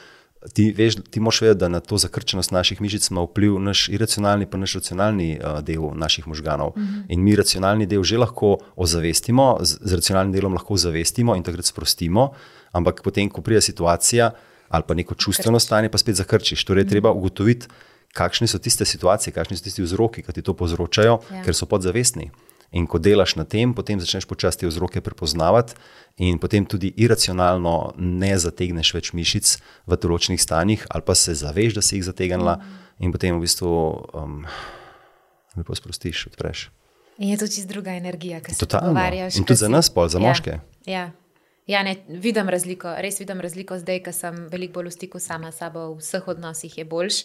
[0.55, 4.45] Ti, veš, ti moš vedeti, da na to zakrčenost naših mišic ima vpliv naš iracionalni,
[4.47, 6.71] pa naš racionalni uh, del naših možganov.
[6.77, 6.85] Mhm.
[6.85, 7.03] -huh.
[7.09, 11.65] In mi racionalni del že lahko ozavestimo, z, z racionalnim delom lahko ozavestimo in takrat
[11.65, 12.31] sprostimo,
[12.71, 14.31] ampak potem, ko pride situacija,
[14.69, 16.63] ali pa neko čustveno stanje, pa spet zakrčiš.
[16.65, 16.89] Torej, mm.
[16.89, 17.67] treba ugotoviti,
[18.13, 21.43] kakšne so tiste situacije, kakšni so tisti vzroki, ki ti to povzročajo, ja.
[21.45, 22.31] ker so podzavestni.
[22.71, 25.73] In ko delaš na tem, potem začneš počasi te vzroke prepoznavati,
[26.21, 29.55] in potem tudi iracionalno ne zategneš več mišic
[29.89, 32.83] v določenih stanjih, ali pa se zaveš, da si jih zategnila, mm.
[33.01, 33.71] in potem v bistvu
[34.13, 34.43] um,
[35.57, 36.69] lepo sprostiš, odpreš.
[37.19, 39.35] In je to čisto druga energija, ki se pogovarjaš.
[39.35, 40.23] In tudi za nas, pol, za ja.
[40.23, 40.59] moške.
[40.85, 41.09] Ja.
[41.69, 45.51] Ja, ne, vidim razliko, res vidim razliko zdaj, ker sem veliko bolj v stiku sama
[45.51, 47.19] s sabo, v vseh odnosih je boljš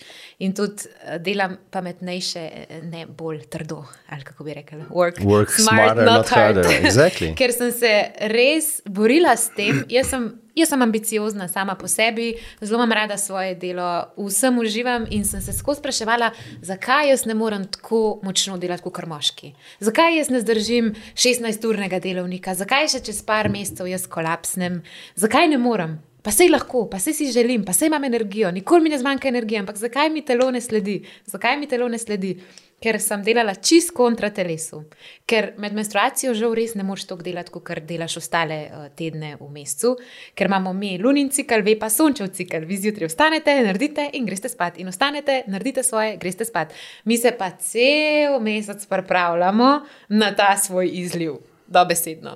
[0.45, 3.87] in tudi eh, delam pametnejše, eh, ne bolj trdo.
[4.13, 6.69] Ali kako bi rekel, work, work smart, smarter, not harder.
[6.85, 7.33] Exactly.
[7.41, 7.95] ker sem se
[8.35, 13.17] res borila s tem, jaz sem Jaz sem ambiciozna sama po sebi, zelo imam rada
[13.19, 16.31] svoje delo, vsem uživam in sem se skozi spraševala,
[16.63, 19.51] zakaj jaz ne morem tako močno delati kot moški.
[19.81, 24.85] Zakaj jaz ne zdržim 16-urnega delovnika, zakaj še čez par mesecev jaz kolapsnem,
[25.19, 25.99] zakaj ne morem.
[26.25, 29.29] Pa sej lahko, pa sej si želim, pa sej imam energijo, nikoli mi ne zmanjka
[29.29, 31.03] energije, ampak zakaj mi telo ne sledi?
[31.27, 32.39] Zakaj mi telo ne sledi?
[32.85, 34.83] Ker sem delala čist kontra telesu.
[35.29, 39.49] Ker med menstruacijo žal res ne moreš tako delati, kot delaš ostale uh, tedne v
[39.55, 39.95] mesecu,
[40.37, 42.69] ker imamo mi lunin cikl, ve pa sončev cikl.
[42.69, 44.77] Vi zjutraj vstanete, naredite in greste spat.
[44.83, 46.77] In ostanete, naredite svoje, greste spat.
[47.09, 49.73] Mi se pa cel mesec pripravljamo
[50.09, 51.41] na ta svoj izliv.
[51.65, 52.35] Dobesedno.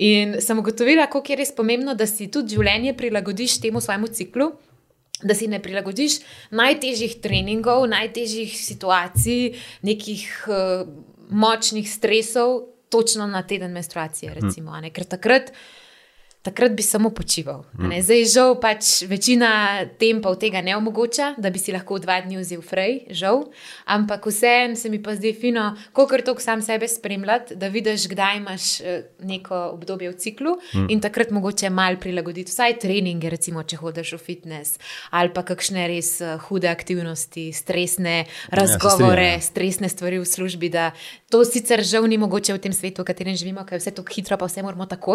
[0.00, 4.46] In sem ugotovila, kako je res pomembno, da si tudi življenje prilagodiš temu svojemu ciklu,
[5.22, 6.20] da si ne prilagodiš
[6.50, 10.86] najtežjih treningov, najtežjih situacij, nekih uh,
[11.30, 14.34] močnih stresov, točno na teden menstruacije.
[14.34, 15.52] Recimo, Ker takrat
[16.42, 17.64] takrat bi samo počival.
[17.78, 18.00] Mm.
[18.02, 22.64] Zdaj, žal, pač večina tempov tega ne omogoča, da bi si lahko dva dni vzel
[22.66, 23.44] frej, žal.
[23.86, 28.36] Ampak vseeno se mi pa zdi fino, koliko to sam sebe spremljati, da vidiš, kdaj
[28.36, 30.90] imaš eh, neko obdobje v ciklu mm.
[30.90, 34.78] in takrat mogoče mal prilagoditi, vsaj treninge, recimo, če hodiš v fitness
[35.10, 40.72] ali pa kakšne res eh, hude aktivnosti, stresne ja, razgovore, ja, stresne stvari v službi.
[41.30, 44.10] To sicer žal ni mogoče v tem svetu, v katerem živimo, ker je vse tako
[44.14, 45.14] hitro, pa vse moramo tako.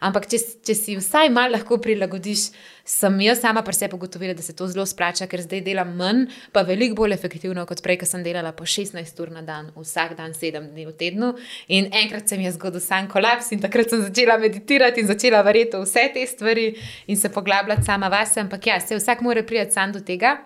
[0.00, 2.50] Ampak če če si vsaj malo lahko prilagodiš,
[2.84, 6.24] sem jaz sama pri sebi ugotovila, da se to zelo splača, ker zdaj delam manj,
[6.52, 10.16] pa veliko bolj efektivno kot prej, ko sem delala po 16 ur na dan, vsak
[10.18, 11.30] dan 7 dni v tednu.
[11.68, 15.44] In enkrat se mi je zgodil sam kolaps in takrat sem začela meditirati in začela
[15.46, 16.66] verjeti vse te stvari
[17.06, 18.40] in se poglabljati sama vase.
[18.40, 20.38] Ampak ja, se vsak mora priti sam do tega.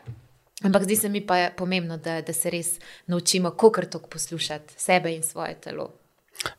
[0.64, 5.12] Ampak zdi se mi pa pomembno, da, da se res naučimo, kako to poslušati sebe
[5.12, 6.03] in svoje telo.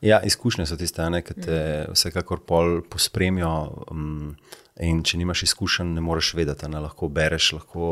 [0.00, 1.96] Ja, izkušnje so tiste, ki te mhm.
[1.96, 3.86] vsekakor pol pospremijo.
[3.90, 4.36] Um,
[4.76, 6.68] in če nimaš izkušenj, ne moreš vedeti.
[6.68, 6.82] Ne?
[6.84, 7.86] Lahko bereš, lahko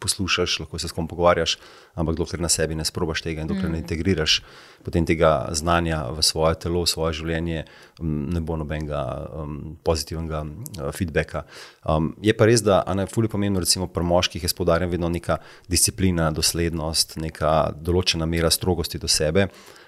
[0.00, 1.58] poslušaš, lahko se s kom pogovarjaš,
[2.00, 3.72] ampak dokler na sebi ne sprobaš tega in dokler mm.
[3.74, 3.84] ne mhm.
[3.84, 4.40] integriraš
[4.84, 7.66] potem tega znanja v svoje telo, v svoje življenje,
[8.00, 9.02] ne bo nobenega
[9.42, 11.44] um, pozitivnega uh, feedbacka.
[11.84, 15.36] Um, je pa res, da je fully pomembno, recimo pri moških, je spodarjena vedno neka
[15.68, 19.50] disciplina, doslednost, neka določena mera strogosti do sebe.
[19.50, 19.79] uh,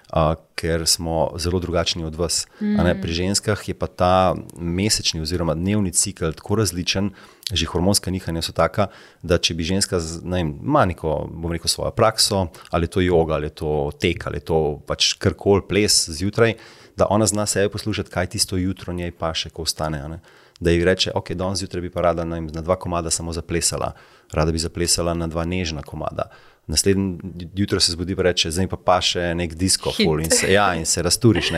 [0.55, 2.47] ker smo zelo drugačni od vas.
[2.61, 3.01] Mm.
[3.01, 7.09] Pri ženskah je pa ta mesečni oziroma dnevni cikl tako različen,
[7.51, 8.87] že hormonska nihanja so taka,
[9.21, 13.49] da če bi ženska imela neko, bom rekel, svojo prakso, ali je to yoga, ali
[13.49, 16.55] je to tek, ali je to pač karkoli ples zjutraj,
[16.97, 20.19] da ona zna sebe poslušati, kaj tisto jutro njej pa še, ko ostane.
[20.59, 23.95] Da ji reče, ok, danes zjutraj bi pa rada na dva komada samo zaplesala,
[24.31, 26.29] rada bi zaplesala na dva nežna komada
[26.67, 27.19] naslednji
[27.55, 30.85] jutro se zbudi in reče, zdaj pa pa še nek disko, in se, ja, in
[30.85, 31.51] se razturiš.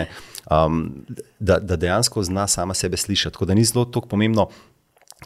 [0.52, 1.06] Um,
[1.40, 3.34] da, da dejansko zna sama sebe slišati.
[3.34, 4.50] Tako da ni zelo tako pomembno,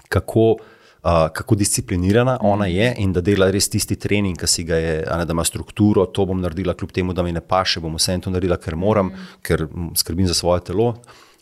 [0.10, 0.58] kako.
[1.00, 4.96] Uh, kako disciplinirana ona je in da dela res tisti trening, ki si ga je,
[5.08, 8.18] ne, da ima strukturo, to bom naredila, kljub temu, da mi ne paše, bom vse
[8.20, 9.38] to naredila, ker moram, mm.
[9.48, 9.64] ker
[9.96, 10.90] skrbim za svoje telo.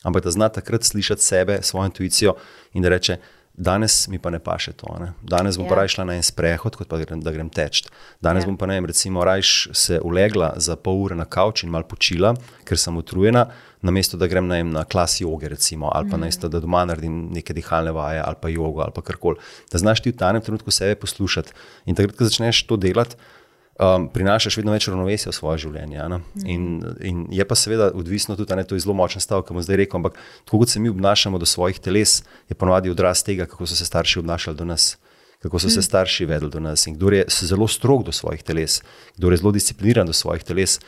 [0.05, 2.35] Ampak da zna takrat slišati sebe, svojo intuicijo
[2.77, 3.17] in da reče:
[3.57, 4.85] Danes mi pa ne paše to.
[5.01, 5.13] Ne?
[5.21, 5.69] Danes bom yeah.
[5.69, 5.77] pa ja.
[5.79, 7.87] raje šla na en sprehod, kot pa da grem teč.
[8.21, 8.45] Danes.
[8.45, 8.51] Ja.
[8.51, 11.89] bom pa ne vem, recimo, raje se ulegla za pol ure na kavč in malo
[11.89, 12.35] počila,
[12.69, 13.47] ker sem utrujena,
[13.81, 16.21] namesto da grem na, na klas joge, recimo, ali pa mm.
[16.21, 19.41] namesto da doma naredim neke dihalne vaje ali pa jogo ali karkoli.
[19.73, 21.57] Da znaš ti v tanem trenutku sebe poslušati.
[21.89, 23.17] In takrat, ko začneš to delati,
[23.79, 26.03] um, prinašaš vedno več ravnovesja v svoje življenje.
[26.07, 26.45] Mm.
[26.45, 26.63] In,
[27.01, 29.99] in je pa seveda odvisno tudi, je to zelo močen stav, ki bomo zdaj rekli,
[30.01, 33.77] ampak tako kot se mi obnašamo do svojih teles, je ponovadi odraz tega, kako so
[33.77, 34.95] se starši obnašali do nas.
[35.43, 35.85] Kako so se mm.
[35.85, 38.81] starši vedeli do nas in kdo je zelo strog do svojih teles,
[39.17, 40.79] kdo je zelo discipliniran do svojih teles,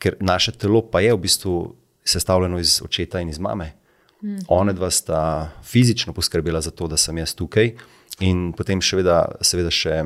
[0.00, 1.56] ker naše telo pa je v bistvu
[2.04, 3.74] sestavljeno iz očeta in iz mame.
[4.22, 4.38] Mm.
[4.48, 7.74] One dva sta fizično poskrbela za to, da sem jaz tukaj,
[8.20, 10.00] in potem še vedno, seveda, še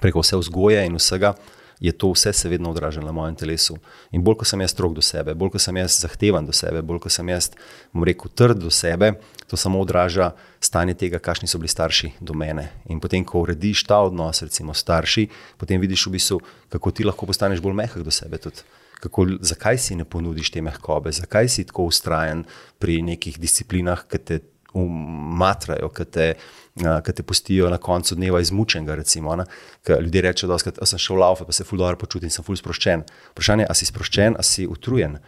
[0.00, 1.34] preko vse vzgoje in vsega,
[1.80, 3.78] je to vse se vedno odražalo na mojem telesu.
[4.12, 6.82] In bolj ko sem jaz strog do sebe, bolj ko sem jaz zahteven do sebe,
[6.82, 7.50] bolj ko sem jaz,
[7.92, 9.14] bom rekel, trd do sebe,
[9.48, 10.30] to samo odraža
[10.60, 12.68] stanje tega, kakšni so bili starši do mene.
[12.92, 15.26] In potem, ko urediš ta odnos, recimo starši,
[15.56, 18.38] potem vidiš v bistvu, kako ti lahko postaneš bolj mehak do sebe.
[18.38, 18.68] Tudi.
[19.00, 22.44] Kako, zakaj si ne ponudiš te mehkobe, zakaj si tako ustrajen
[22.78, 24.42] pri nekih disciplinah, ki te
[24.76, 26.26] umatrajo, ki te,
[26.78, 28.94] ki te pustijo na koncu dneva izmučenega.
[28.94, 29.36] Recimo,
[29.88, 33.04] ljudje rečejo, da sem šel v laufe, pa se ful dobro počutim, sem ful sproščen.
[33.34, 35.18] Vprašanje je, ali si sproščen, ali si utrujen.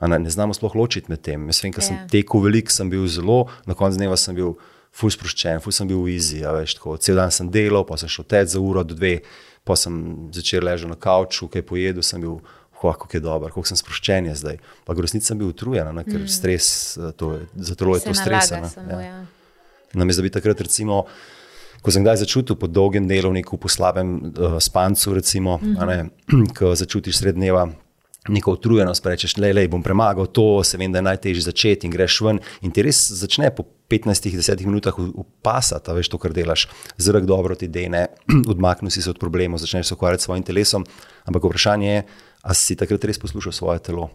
[0.00, 1.46] Ne, ne znamo sploh ločiti med tem.
[1.50, 2.04] Jaz vem, ker sem yeah.
[2.06, 2.10] Ja.
[2.12, 4.54] tekel veliko, sem bil zelo, na koncu dneva sem bil
[4.94, 6.42] ful sproščen, ful sem bil v izi.
[6.44, 9.18] Ja, Cel dan sem delal, pa sem šel teč za uro, dve,
[9.66, 12.38] pa sem začel ležati na kavču, kaj pojedel, sem bil
[12.78, 14.60] kako je dobro, kako sem sproščen zdaj.
[14.86, 16.30] Pa resnici sem bil utrujen, ne, ker mm.
[16.30, 18.52] stres, eh, to, zato je to stres.
[18.54, 18.70] Ja.
[19.02, 19.18] ja.
[19.94, 21.04] Namesto da bi takrat, recimo,
[21.82, 26.10] ko sem kdaj začutil po dolgem delovniku, po slabem uh, spancu, recimo, mm -hmm.
[26.58, 27.68] ko začutiš srednjeva.
[28.28, 31.92] Neko utrujenost, rečeš, le, le, bom premagal to, se vem, da je najtežje začeti in
[31.92, 32.40] greš ven.
[32.60, 37.68] In ti res začne po 15-10 minutah upasati, veš to, kar delaš, zrak dobro ti
[37.68, 38.06] dene,
[38.52, 40.84] odmaknil si se od problemov, začneš se ukvarjati s svojim telesom.
[41.24, 42.02] Ampak vprašanje je,
[42.42, 44.10] A si takrat res poslušal svoje telo,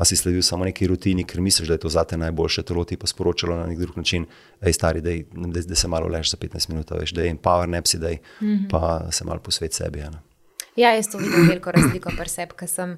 [0.00, 2.84] a si sledil samo neki rutini, ker misliš, da je to za te najboljše telo,
[2.88, 4.24] ti pa sporočilo na nek drug način,
[4.64, 7.98] je stari, da se malo lež za 15 minut, veš, da je empower, ne psi,
[7.98, 8.70] da je, mm -hmm.
[8.70, 9.98] pa se malo posvet sebi.
[9.98, 10.10] Ja,
[10.80, 12.94] Ja, jaz to vidim veliko razliko pri sebi, ker sem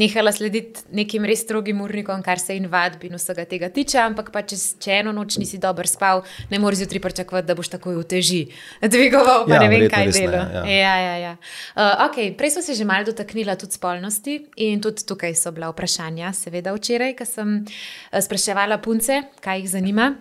[0.00, 3.98] nehala slediti nekim res strogim urnikom, kar se in vadb in vsega tega tiče.
[4.00, 6.22] Ampak pa, če, če eno noč nisi dobro spal,
[6.52, 8.40] ne moreš zjutraj pričakovati, da boš takoj v teži
[8.94, 10.40] dvigoval, pa ja, ne vem, kaj delo.
[10.40, 10.62] Ja.
[10.78, 11.32] Ja, ja, ja.
[11.36, 15.72] uh, okay, prej smo se že malo dotaknili tudi spolnosti in tudi tukaj so bila
[15.72, 20.14] vprašanja, seveda včeraj, ko sem uh, spraševala punce, kaj jih zanima.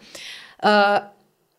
[0.63, 0.99] Uh,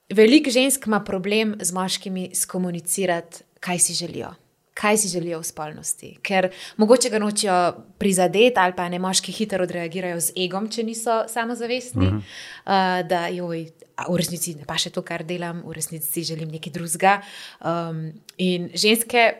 [0.08, 4.32] Veliko žensk ima problem z moškimi skomunicirati, kaj si želijo
[4.78, 6.12] kaj si želijo v spolnosti.
[6.22, 7.56] Ker mogoče ga nočijo
[7.98, 12.06] prizadeti, ali pa ne moški hitro odreagirajo z egom, če niso samozavestni.
[12.06, 12.22] Uh -huh.
[12.22, 13.66] uh, da, joj,
[14.08, 17.20] v resnici ne pa še to, kar delam, v resnici želim nekaj drugega.
[17.60, 19.32] Um, in ženske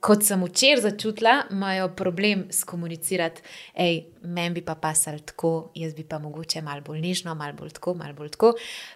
[0.00, 3.42] kot sem včeraj začutila, imajo problem s komunicirati,
[3.74, 7.74] hej, meni bi pa pasal tako, jaz bi pa mogoče malo bolj nežno, malo bolj
[7.76, 8.54] tako, malo bolj tako.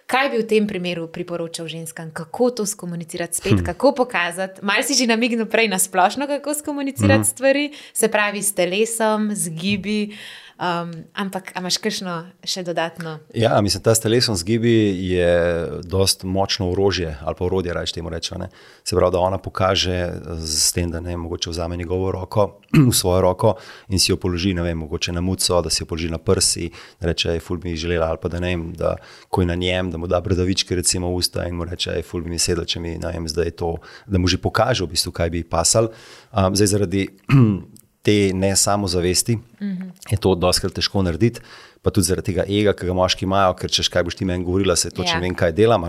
[0.09, 3.65] Kaj bi v tem primeru priporočal ženskam, kako to skomunicirati spet, hm.
[3.65, 4.65] kako pokazati?
[4.65, 7.29] Mal si že namignil prej na splošno, kako skomunicirati hm.
[7.29, 9.99] stvari, se pravi s telesom, z gibi.
[10.55, 12.13] Um, ampak imaš kakšno
[12.47, 13.17] še dodatno?
[13.35, 14.71] Ja, mislim, ta telesom zgibi
[15.03, 15.31] je
[15.83, 18.47] dost močno orožje ali pa orodje, raje temu rečemo.
[18.83, 19.97] Se pravi, da ona pokaže
[20.39, 22.61] s tem, da ne mogoče vzame njegovo roko
[22.99, 23.53] svojo roko
[23.89, 26.71] in si jo položi, ne vem, mogoče na muco, da si jo položi na prsi,
[27.01, 28.95] da reče, ful bi mi želela, ali pa da ne vem, da
[29.27, 32.31] ko je na njem, da mu da bradavičke recimo usta in mu reče, ful bi
[32.31, 33.75] mi sedel, če mi ne vem, zdaj to,
[34.07, 35.91] da mu že pokaže v bistvu, kaj bi pasal.
[36.31, 37.09] Um, zdaj zaradi
[38.05, 39.91] te ne samozavesti, mm -hmm.
[40.11, 41.41] je to doskrat težko narediti.
[41.81, 44.43] Pa tudi zaradi tega ega, ki ga moški imajo, ker češ kaj boš ti meni
[44.43, 45.13] govorila, se točno.
[45.15, 45.19] Ja.
[45.21, 45.83] vem, kaj delam.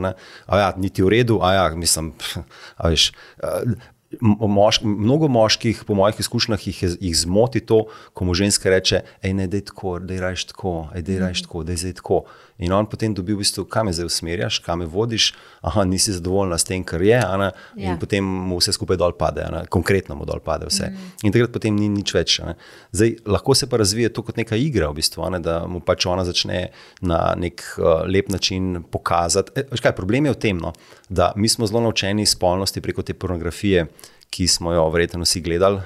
[0.48, 2.12] Ja, niti v redu, a ja, mislim,
[2.76, 3.12] a veš.
[4.20, 9.32] Mošk, mnogo moških, po mojih izkušnjah, jih, jih zmoti to, ko mu ženska reče: Ej,
[9.32, 11.92] ne, da je tako, da je rajš tako, da je rajš tako, da je zdaj
[11.92, 12.24] tako.
[12.58, 15.28] In on potem dobi v bistvu, kam me zdaj usmerjaš, kam me vodiš,
[15.60, 17.92] aha, nisi zadovoljna s tem, kar je, ana, ja.
[17.92, 20.88] in potem mu vse skupaj dol pade, ana, konkretno mu dol pade vse.
[20.88, 21.10] Mm.
[21.28, 22.38] In takrat potem ni nič več.
[22.96, 26.08] Zdaj, lahko se pa razvije to kot neka igra, v bistvu, ana, da mu pač
[26.08, 26.70] ona začne
[27.04, 29.52] na nek uh, lep način pokazati.
[29.60, 30.72] E, kaj, problem je v tem, no,
[31.08, 33.84] da mi smo zelo naučeni spolnosti preko te pornografije,
[34.32, 35.80] ki smo jo verjetno vsi gledali.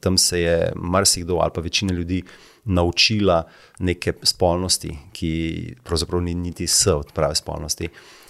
[0.00, 2.22] Tam se je marsikdo ali pa večina ljudi
[2.66, 3.42] naučila
[3.78, 5.32] neke spolnosti, ki
[5.84, 7.88] pravzaprav ni niti s od prave spolnosti.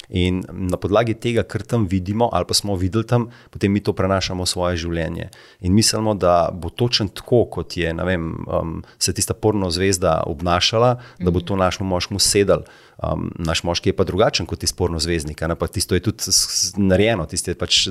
[0.09, 3.93] In na podlagi tega, kar tam vidimo, ali pa smo videli tam, potem mi to
[3.93, 5.30] prenašamo v svoje življenje.
[5.66, 11.01] In mislimo, da bo točno tako, kot je vem, um, se tista porno zvezda obnašala,
[11.18, 12.62] da bo to našemu moškemu sedel.
[12.97, 16.32] Um, naš moški je pa drugačen kot ti sporno zvezdnik, ne pa tisto je tudi
[16.80, 17.82] narejeno, tisto je pač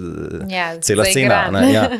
[0.49, 1.45] ja, cela scena.
[1.69, 1.89] Ja.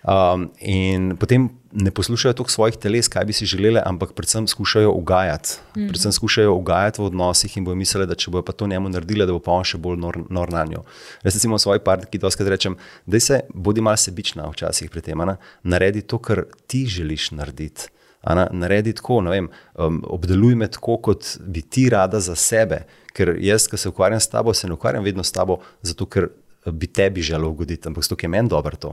[0.00, 4.92] Um, in potem ne poslušajo toliko svojih teles, kaj bi si želeli, ampak predvsem skušajo
[4.92, 5.50] ugajati.
[5.76, 5.88] Mm -hmm.
[5.88, 9.26] Predvsem skušajo ugajati v odnosih in bojo mislili, da če bojo pa to njemu naredili,
[9.26, 10.82] da bo pa on še bolj nor, nor na njo.
[11.24, 12.76] Jaz recimo svoj partner, ki doskrat rečem,
[13.06, 17.88] da se bodi malo sebična včasih pri tem, ana, naredi to, kar ti želiš narediti.
[18.20, 22.84] Ana, naredi tako, vem, um, obdeluj me tako, kot bi ti rada za sebe.
[23.16, 26.28] Ker jaz, ki se ukvarjam s tabo, se ne ukvarjam vedno s tabo, zato ker
[26.66, 28.76] bi tebi želel ugoditi, ampak to je meni dobro.
[28.76, 28.92] To.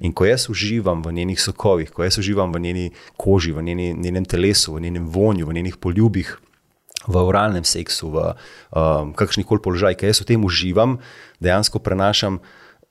[0.00, 3.94] In ko jaz uživam v njenih sokovih, ko jaz uživam v njeni koži, v njeni,
[3.94, 6.38] njenem telesu, v njenem vonju, v njenih poljubih,
[7.06, 8.22] v oralnem seksu, v
[8.70, 10.98] um, kakršnih koli položajih, ki jaz v tem uživam,
[11.40, 12.38] dejansko prenašam.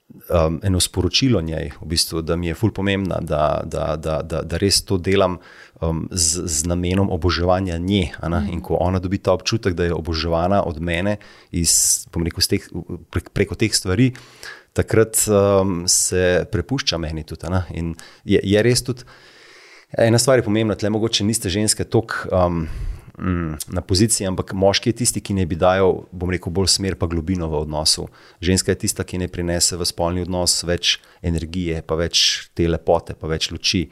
[0.07, 4.39] Um, eno sporočilo njej, v bistvu, da mi je fully pomembna, da, da, da, da,
[4.41, 5.35] da res to delam
[5.81, 8.13] um, z, z namenom oboževanja nje.
[8.23, 8.47] Mm.
[8.53, 11.17] In ko ona dobi ta občutek, da je oboževana od mene
[11.51, 12.69] iz, rekel, teh,
[13.11, 14.13] prek, preko teh stvari,
[14.73, 17.51] takrat um, se prepušča meni tudi.
[18.23, 19.03] Je, je res tudi
[19.91, 22.15] ena stvar, je pomembna, da mogoče niste ženske toliko.
[22.31, 22.67] Um,
[23.17, 27.09] Na poziciji, ampak moški je tisti, ki ne bi dajal, bom rekel, bolj smer, pa
[27.09, 28.05] globino v odnosu.
[28.45, 33.17] Ženska je tista, ki ne prinese v spolni odnos več energije, pa več te lepote,
[33.17, 33.87] pa več luči.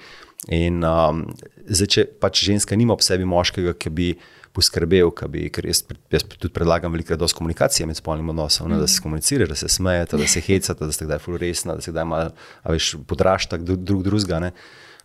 [0.53, 1.23] In um,
[1.65, 4.11] zdaj, če pač ženska nima ob sebi moškega, ki bi
[4.55, 5.82] poskrbel, bi, ker jaz,
[6.13, 8.76] jaz tudi predlagam veliko dosti komunikacije med spolnim odnosom, mm.
[8.76, 11.84] ne, da se komunicira, da se smejete, da se hecate, da ste kdaj fulresna, da
[11.84, 12.78] se kdaj malo
[13.09, 14.51] podrašta drug drugega.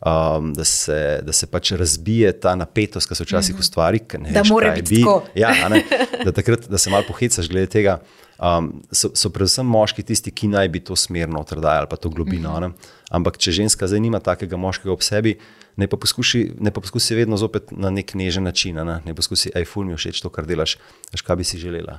[0.00, 3.60] Um, da, se, da se pač razbije ta napetost, ki se včasih mm.
[3.60, 4.00] ustvari.
[4.32, 5.22] Da mora biti tako.
[5.34, 5.52] Ja,
[6.24, 7.98] da, takrat, da se malo pohecaš glede tega.
[8.40, 12.54] Um, so, so predvsem moški tisti, ki naj bi to smerno odrdajali, pa to globino.
[12.56, 12.72] Mm -hmm.
[13.10, 15.36] Ampak če ženska zdaj nima takega moškega ob sebi,
[15.76, 18.76] ne pa poskusi, ne pa poskusi vedno zopet na nek nežen način.
[18.76, 20.78] Ne, ne poskusi, aj ful mi všeč to, kar delaš,
[21.12, 21.98] veš, kaj bi si želela.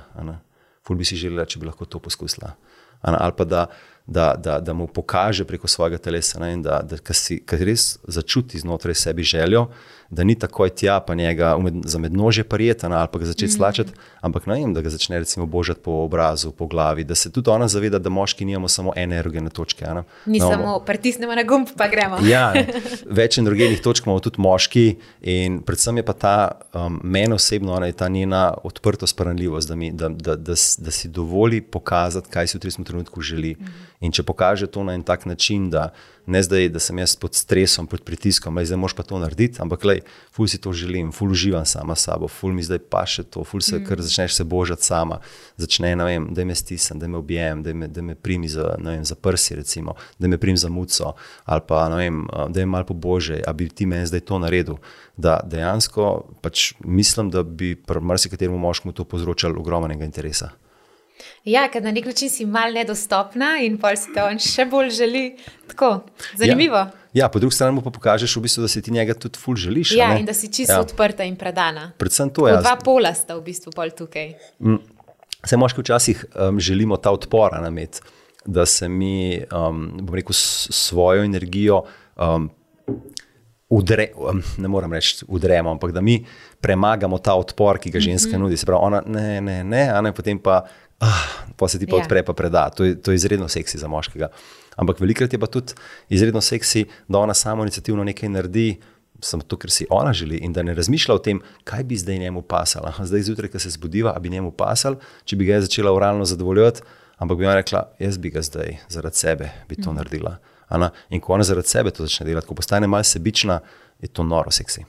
[0.86, 2.54] Ful bi si želela, če bi lahko to poskusila.
[3.02, 3.66] Ali pa da,
[4.06, 8.58] da, da, da mu pokaže preko svojega telesa, ne, da, da, da si res začuti
[8.58, 9.66] znotraj sebi željo,
[10.12, 13.56] da ni takoj tja, pa njega za mednožje prijeti ali pa ga začeti mm.
[13.56, 17.32] slačati, ampak ne vem, da ga začne recimo božati po obrazu, po glavi, da se
[17.32, 19.84] tudi ona zaveda, da moški nimamo samo ene erogene točke.
[19.84, 20.02] Ne?
[20.26, 22.18] Ni no, samo pritisnemo na gumb, pa gremo.
[22.28, 22.52] ja,
[23.20, 24.84] več erogenih točk imamo tudi moški
[25.22, 26.36] in predvsem je pa ta
[26.74, 31.08] um, meni osebno, ona je ta njena odprtost, paranljivost, da, da, da, da, da si
[31.08, 33.56] dovoli pokazati, kaj si v tem trenutku želi.
[33.58, 33.80] Mm.
[34.02, 35.92] In če pokaže to na en tak način, da
[36.26, 39.84] ne zdaj, da sem jaz pod stresom, pod pritiskom, zdaj moš pa to narediti, ampak
[39.84, 39.96] le,
[40.34, 43.60] ful si to želim, ful uživam sama sabo, ful mi zdaj pa še to, ful
[43.60, 43.86] se, mm.
[43.88, 45.18] ker začneš se božati sama,
[45.56, 48.74] začne, ne vem, da me stisnem, da me objem, da me, da me primi za,
[48.78, 51.14] vem, za prsi, recimo, da me prim za muco,
[51.44, 54.38] ali pa, ne vem, da je malo po bože, a bi ti meni zdaj to
[54.42, 54.78] naredil.
[55.16, 60.52] Da dejansko pač mislim, da bi pri marsikaterem moškemu to povzročalo ogromnega interesa.
[61.44, 64.92] Ja, ker na nek način si mal nedostopna in pa si to on še bolj
[64.94, 65.22] želi.
[65.72, 66.04] Tako,
[66.38, 66.84] zanimivo.
[66.86, 66.90] Ja.
[67.12, 69.92] Ja, po drugi strani pa pokažeš, v bistvu, da si ti njega tudi ful želiš.
[69.98, 70.80] Ja, in da si čisto ja.
[70.80, 71.90] odprta in predana.
[72.00, 72.54] Predvsem to je.
[72.54, 72.62] Ja.
[72.64, 74.32] Dva pola sta v bistvu pol tukaj.
[74.64, 74.80] Mm.
[75.42, 78.00] Vse moški včasih um, želimo ta odpor namet,
[78.46, 81.82] da se mi, um, bom rekel, svojo energijo.
[82.16, 82.50] Um,
[83.72, 86.18] Udre, um, ne moram reči, udremo, ampak da mi
[86.60, 88.42] premagamo ta odpor, ki ga ženska mm -hmm.
[88.44, 88.56] nudi.
[88.56, 90.66] Se pravi, ona ne, ne, ne, a ne potem pa
[91.02, 91.22] ah,
[91.56, 92.02] pa se ti pa ja.
[92.02, 92.68] odpre, pa preda.
[92.70, 94.30] To je, to je izredno seksi za moškega.
[94.76, 95.74] Ampak velikrat je pa tudi
[96.08, 98.80] izredno seksi, da ona samo inicijativno nekaj naredi.
[99.22, 102.18] Samo to, ker si ona želi, in da ne razmišlja o tem, kaj bi zdaj
[102.18, 102.90] njemu pasalo.
[103.06, 106.82] Zdaj, zjutraj, ko se zbudiva, bi njemu pasal, če bi ga začela uralno zadovoljevati,
[107.22, 109.96] ampak bi ona rekla: Jaz bi ga zdaj zaradi sebe bi to mm.
[110.00, 110.36] naredila.
[110.68, 110.90] Ana?
[111.10, 113.60] In ko ona zaradi sebe to začne delati, ko postane malce sebična,
[114.02, 114.82] je to noro seksi.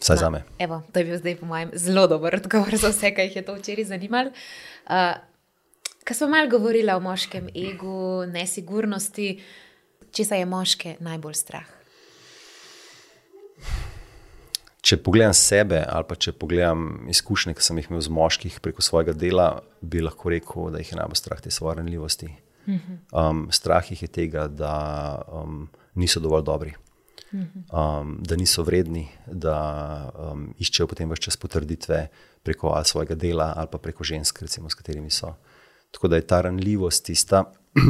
[0.00, 0.42] Vsaj za me.
[0.58, 3.44] Evo, to je bil zdaj, po mojem, zelo dober odgovor za vse, kar jih je
[3.46, 4.30] to včeraj zanimalo.
[4.86, 5.16] Uh,
[6.06, 9.40] Kaj smo malo govorili o moškem egu, nesigurnosti,
[10.14, 11.72] če se je moške najbolj strah?
[14.86, 18.86] Če pogledam sebe, ali pa če pogledam izkušnje, ki sem jih imel z moških preko
[18.86, 19.48] svojega dela,
[19.82, 22.30] bi lahko rekel, da jih je najbolj strah te svoje ranljivosti.
[23.10, 24.76] Um, strah jih je tega, da
[25.26, 25.64] um,
[25.98, 26.76] niso dovolj dobri,
[27.32, 29.56] um, da niso vredni, da
[30.14, 32.06] um, iščejo potem več čas potrditve
[32.46, 35.34] preko svojega dela ali pa preko žensk, recimo, s katerimi so.
[35.90, 37.44] Tako da je ta ranljivost tista,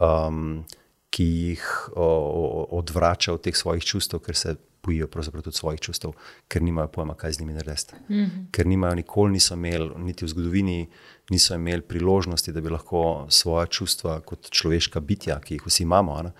[0.00, 0.64] um,
[1.10, 1.64] ki jih
[1.96, 5.08] o, o, odvrača od teh svojih čustev, ker se bojijo
[5.42, 6.12] tudi svojih čustev,
[6.48, 7.94] ker nimajo pojma, kaj z njimi narediti.
[8.08, 8.46] Mm -hmm.
[8.50, 10.88] Ker nimajo, nikoli niso imeli, niti v zgodovini,
[11.30, 16.22] niso imeli priložnosti, da bi lahko svoje čustva kot človeška bitja, ki jih vsi imamo.
[16.22, 16.32] Ne,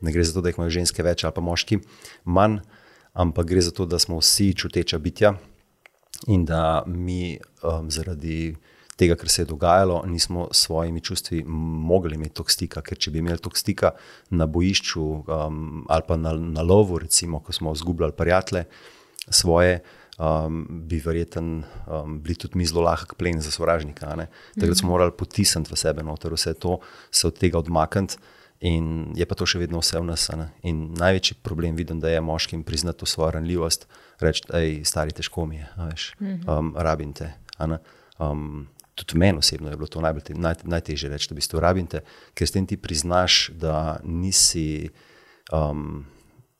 [0.00, 1.80] ne gre za to, da jih imajo ženske več ali pa moški
[2.24, 2.60] manj,
[3.12, 5.34] ampak gre za to, da smo vsi čuteča bitja
[6.26, 8.56] in da mi um, zaradi
[8.98, 12.82] tega, kar se je dogajalo, nismo s svojimi čustvi mogli imeti tog stika.
[12.82, 13.92] Ker če bi imeli tog stika
[14.30, 18.64] na bojišču um, ali pa na, na lovu, recimo, ko smo izgubljali prijatelje
[19.28, 19.80] svoje.
[20.18, 24.16] Um, bi verjeten um, bili tudi mi zelo lahek plen za sovražnika.
[24.58, 24.90] Takrat smo mhm.
[24.90, 26.80] morali potisniti v sebe noter, vse to,
[27.10, 28.18] se od tega odmakniti,
[28.60, 30.28] in je pa to še vedno vse v nas.
[30.66, 33.86] In največji problem vidim, da je moškim priznati svojo ranljivost,
[34.20, 36.48] reči, da je stari težko mi je, veš, mhm.
[36.50, 37.32] um, rabim te
[38.98, 42.02] tudi meni osebno je bilo to najbolj, naj, najtežje reči, da bi to rabite,
[42.34, 44.90] ker s tem ti priznaš, da nisi.
[45.52, 46.06] Um,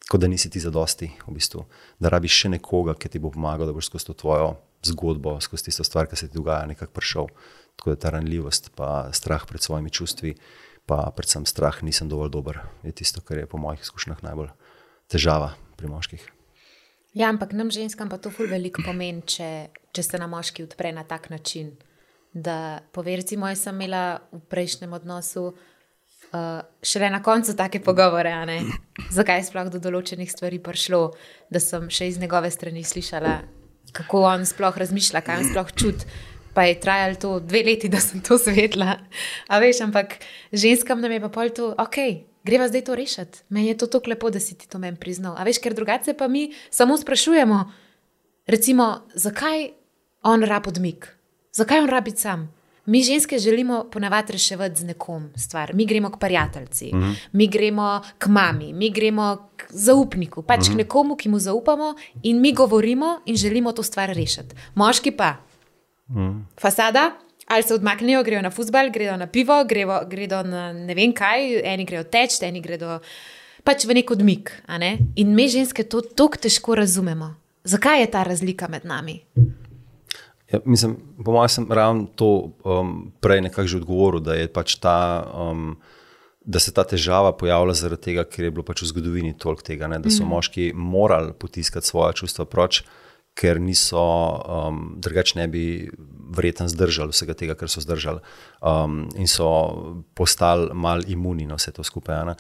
[0.09, 1.67] Kot da nisi ti zadosti, v bistvu,
[2.01, 4.55] da rabiš še nekoga, ki ti bo pomagal, da boš skozi to tvojo
[4.89, 7.29] zgodbo, skozi tisto stvar, ki se ti dogaja, nekako prišel.
[7.77, 10.33] Tako da ta ranljivost, pa strah pred svojimi čustvi,
[10.89, 14.51] pa predvsem strah, nisem dovolj dober, je tisto, kar je po mojih izkušnjah najbolj
[15.13, 16.25] težava pri moških.
[17.17, 19.51] Ja, ampak nam ženskam pa to ful veliko pomeni, če,
[19.93, 21.77] če se na moški odpre na tak način
[22.33, 25.53] da poverci moj sem imela v prejšnjem odnosu.
[26.29, 28.33] Uh, šele na koncu take pogovore,
[29.11, 31.15] zakaj je sploh do določenih stvari prišlo,
[31.49, 33.39] da sem še iz njegove strani slišala,
[33.97, 36.11] kako on sploh razmišlja, kaj on sploh čuti.
[36.55, 38.97] Pa je trajalo to dve leti, da sem to svetla.
[39.49, 40.19] A veš, ampak
[40.53, 41.97] ženskam nam je pa pol to, ok,
[42.45, 43.39] greva zdaj to rešiti.
[43.49, 45.37] Meni je to tako lepo, da si ti to meni priznal.
[45.39, 47.65] A veš, ker drugače pa mi samo sprašujemo,
[48.47, 49.69] recimo, zakaj
[50.23, 51.09] on rab odmik.
[51.53, 52.49] Zakaj on rabi sam?
[52.89, 55.75] Mi ženske želimo ponavadi reševati z nekom stvar.
[55.75, 57.03] Mi gremo k prijateljici, mhm.
[57.03, 57.15] -huh.
[57.33, 60.67] mi gremo k mami, mi gremo k zaupniku, pač uh -huh.
[60.67, 60.79] k mhm.
[60.79, 64.57] nekomu, ki mu zaupamo in mi govorimo in želimo to stvar rešiti.
[64.75, 65.48] Moški pa.
[66.09, 66.17] Uh.
[66.17, 66.43] -huh.
[66.61, 67.11] Fasada.
[67.49, 71.61] Ali se odmaknejo, grejo na fusbal, grejo na pivo, grejo, grejo na ne vem kaj,
[71.65, 72.99] eni grejo teč, eni grejo
[73.65, 74.53] pač v nek odmik.
[74.81, 74.99] Ne?
[75.17, 77.35] In mi ženske to tako težko razumemo.
[77.65, 79.21] Zakaj je ta razlika med nami?
[80.53, 85.25] Ja, mislim, po mojem, sem ravno to um, prej nekako že odgovoril, da, pač ta,
[85.29, 85.75] um,
[86.41, 89.91] da se ta težava pojavlja zaradi tega, ker je bilo pač v zgodovini toliko tega,
[89.93, 90.33] ne, da so mm.
[90.33, 92.81] moški morali potiskati svoje čustva proč,
[93.39, 95.65] ker niso, um, drugače ne bi
[96.35, 98.21] verjetno zdržali vsega tega, kar so zdržali
[98.61, 99.49] um, in so
[100.19, 102.35] postali mal imuni na vse to skupaj.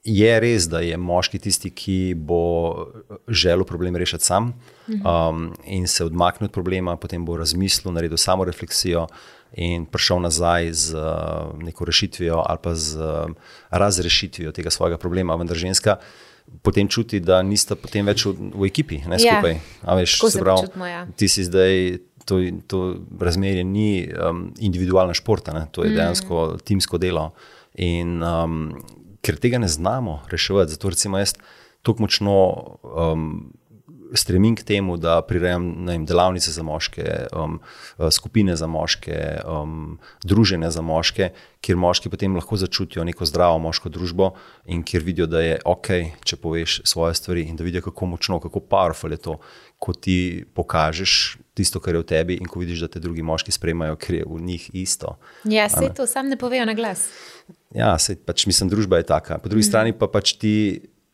[0.00, 2.86] Je res, da je moški tisti, ki bo
[3.28, 4.54] želel problem rešiti sam
[4.88, 9.06] um, in se odmaknil od problema, potem bo razmislil, naredil samo refleksijo
[9.52, 13.28] in prišel nazaj z uh, neko rešitvijo ali pa z uh,
[13.70, 15.36] razrešitvijo tega svojega problema.
[15.36, 15.98] Vendar ženska
[16.62, 19.38] potem čuti, da nista potem več v, v ekipi, ne ja.
[19.38, 19.56] skupaj.
[19.56, 19.96] Ja.
[20.00, 21.04] Veš, se pravi, čutimo, ja.
[21.16, 21.98] ti si zdaj.
[22.28, 22.36] To,
[22.68, 22.78] to
[23.18, 25.64] razmerje ni um, individualna športa, ne?
[25.72, 26.60] to je dejansko mm.
[26.68, 27.30] timsko delo.
[27.80, 28.58] In um,
[29.24, 30.76] ker tega ne znamo reševati.
[30.76, 31.32] Zato recimo jaz
[31.82, 32.36] tako močno
[32.84, 33.32] um,
[34.14, 37.04] stremim k temu, da prirejam vem, delavnice za moške,
[37.36, 37.58] um,
[37.98, 41.30] uh, skupine za moške, um, druženja za moške,
[41.60, 44.32] kjer moški potem lahko začutijo neko zdravo moško družbo
[44.66, 45.88] in kjer vidijo, da je ok,
[46.24, 49.38] če poveš svoje stvari in da vidijo, kako močno, kako powerful je to.
[49.80, 53.52] Ko ti pokažeš tisto, kar je v tebi, in ko vidiš, da te drugi moški
[53.52, 55.16] sprejmajo, ker je v njih isto.
[55.44, 57.08] Ja, se to sam ne povejo na glas.
[57.74, 59.38] Ja, se, pač, mislim, družba je taka.
[59.38, 59.68] Po drugi mm.
[59.68, 60.54] strani pa pač ti,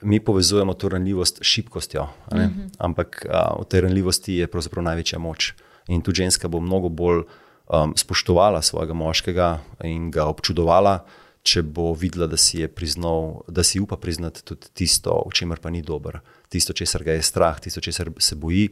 [0.03, 2.09] mi povezujemo to ranljivost s šibkostjo.
[2.33, 2.69] Mm -hmm.
[2.79, 5.55] Ampak a, v tej ranljivosti je pravzaprav največja moč.
[5.89, 7.23] In tu ženska bo mnogo bolj
[7.67, 11.05] um, spoštovala svojega moškega in ga občudovala,
[11.43, 15.71] če bo videla, da si, priznal, da si upa priznati tudi tisto, v čemer pa
[15.71, 18.71] ni dober, tisto, česar ga je strah, tisto, česar se boji,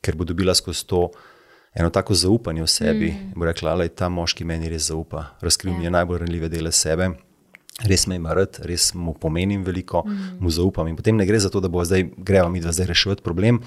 [0.00, 1.10] ker bo dobila skozi to
[1.74, 3.10] eno tako zaupanje v sebi.
[3.12, 3.32] Mm.
[3.36, 5.90] Bo rekla, da ta moški meni res zaupa, razkril mi je ja.
[5.90, 7.10] najbolj ranljive dele sebe
[7.82, 10.38] res me ima rad, res mu pomenim veliko, mm.
[10.40, 10.88] mu zaupam.
[10.88, 13.60] In potem ne gre za to, da bo zdaj greva mi, da zdaj reševati problem,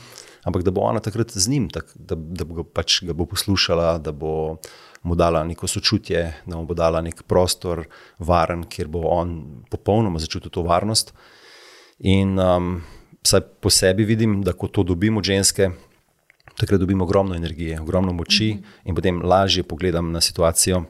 [0.48, 3.98] ampak da bo ona takrat z njim, tak, da, da bo pač ga bo poslušala,
[4.00, 4.58] da bo
[5.04, 7.84] mu dala neko sočutje, da mu bo dala nek prostor,
[8.20, 11.12] varen, kjer bo on popolnoma začutil to varnost.
[12.00, 12.78] In um,
[13.26, 15.72] vsaj po sebi vidim, da ko to dobimo ženske,
[16.58, 18.90] takrat dobimo ogromno energije, ogromno moči mm -hmm.
[18.90, 20.86] in potem lažje pogledam na situacijo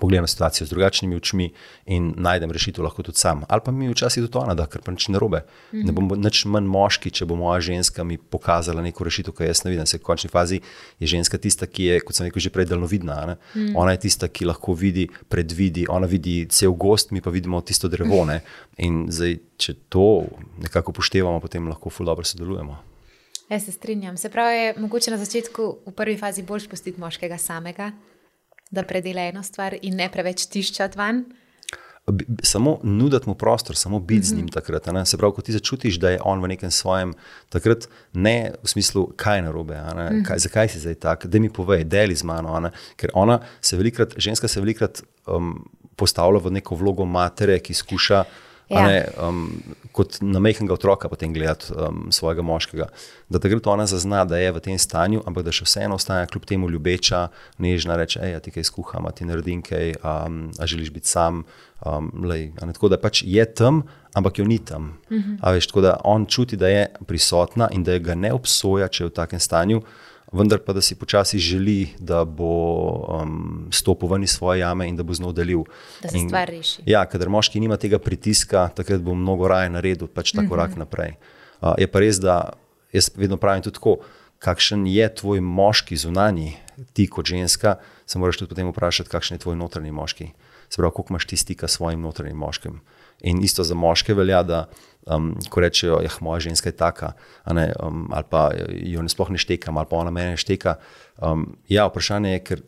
[0.00, 1.52] pogledam situacijo z drugačnimi očmi
[1.86, 3.42] in najdem rešitev lahko tudi sam.
[3.48, 5.42] Ali pa mi včasih tudi ona, da kar pa nič ne robe.
[5.72, 5.86] Mm -hmm.
[5.86, 9.64] Ne bom nič manj moški, če bo moja ženska mi pokazala neko rešitev, ki jaz
[9.64, 9.86] ne vidim.
[9.86, 10.60] Se v končni fazi
[10.98, 13.36] je ženska tista, ki je, kot sem rekel, že prej daljnovidna.
[13.54, 13.72] Mm -hmm.
[13.76, 17.88] Ona je tista, ki lahko vidi, predvidi, ona vidi cel gost, mi pa vidimo tisto
[17.88, 18.24] drevo.
[18.24, 18.40] Ne?
[18.78, 20.24] In zdaj, če to
[20.58, 22.90] nekako upoštevamo, potem lahko ful dobro sodelujemo.
[23.50, 24.16] Jaz se strinjam.
[24.16, 27.90] Se pravi, je mogoče na začetku, v prvi fazi, bolj spustiti moškega samega,
[28.70, 31.24] da predela eno stvar in ne preveč tiščati van.
[32.42, 34.28] Samo nuditi mu prostor, samo biti mm -hmm.
[34.28, 34.52] z njim mhm.
[34.52, 34.86] takrat.
[34.86, 35.06] Ne?
[35.06, 37.14] Se pravi, ko ti začutiš, da je on v nekem svojem,
[37.48, 40.24] takrat ne v smislu, kaj je narobe, mm -hmm.
[40.26, 42.60] kaj, zakaj si zdaj tak, da mi povej, deli z mano.
[42.60, 42.70] Ne?
[42.96, 48.24] Ker ona se velikrat, ženska se velikrat um, postavlja v neko vlogo matere, ki skuša.
[48.70, 48.86] Ja.
[48.86, 49.48] Ne, um,
[49.92, 52.86] kot na mehkega otroka potem gledati um, svojega moškega.
[53.28, 56.46] Da takrat ona zazna, da je v tem stanju, ampak da še vseeno ostane kljub
[56.46, 57.24] temu ljubeča,
[57.58, 61.42] nežna, reče: hej, ti kaj skuham, ti naredim kaj, um, a želiš biti sam.
[61.80, 63.82] Um, lej, ne, tako da pač je tam,
[64.14, 65.00] ampak jo ni tam.
[65.08, 65.36] Uh mhm.
[65.40, 65.52] -huh.
[65.54, 69.08] veš, tako da on čuti, da je prisotna in da ga ne obsoja, če je
[69.08, 69.82] v takem stanju
[70.32, 72.52] vendar pa da si počasi želi, da bo
[73.22, 75.64] um, stopil ven iz svoje jame in da bo znov delil.
[76.02, 76.82] Da se in, stvar reši.
[76.86, 80.76] Ja, ker moški nima tega pritiska, takrat bo mnogo raje naredil pač ta korak uh
[80.76, 80.82] mhm.
[80.82, 80.86] -huh.
[80.86, 81.14] naprej.
[81.60, 82.52] Uh, je pa res, da
[82.92, 83.96] jaz vedno pravim tudi tako.
[84.40, 86.56] Kakšen je tvoj moški zunanji,
[86.92, 87.74] ti kot ženska,
[88.06, 90.30] se moraš tudi potem vprašati, kakšen je tvoj notranji moški.
[90.68, 92.80] Se pravi, koliko imaš ti stika s svojim notranjim moškim.
[93.22, 94.64] In isto za moške velja, da
[95.06, 97.12] um, ko rečejo, da ja, moja ženska je taka,
[97.46, 100.76] ne, um, ali pa jo ne sploh ne štekam, ali pa ona meni šteka.
[101.18, 102.62] Um, ja, vprašanje je, ker,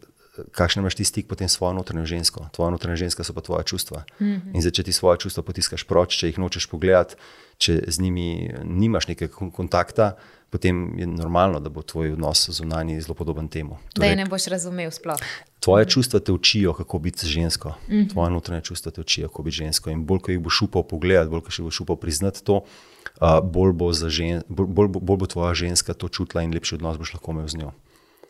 [0.56, 2.46] kakšen imaš ti stik potem s svojo notranjo žensko.
[2.52, 4.04] Tvoja notranja ženska so pa tvoja čustva.
[4.20, 4.54] Mm -hmm.
[4.54, 7.14] In zdaj, če ti svoje čustva potiskaš proč, če jih nočeš pogledati,
[7.58, 10.16] če z njimi nimaš nekega kontakta,
[10.50, 13.78] potem je normalno, da bo tvoj odnos zunanji zelo podoben temu.
[13.94, 15.20] Torej, da je ne boš razumel sploh.
[15.62, 17.68] Tvoje čustva te učijo, kako biti žensko.
[17.88, 18.10] Mm -hmm.
[18.12, 19.90] Tvoje notranje čustva te učijo, kako biti žensko.
[19.90, 22.54] In bolj, ko jih boš upal pogledati, bolj, ko še boš upal priznati to,
[23.20, 26.98] uh, bolj, bo žen, bolj, bolj, bolj bo tvoja ženska to čutila in lepši odnos
[26.98, 27.72] boš lahko imel z njo.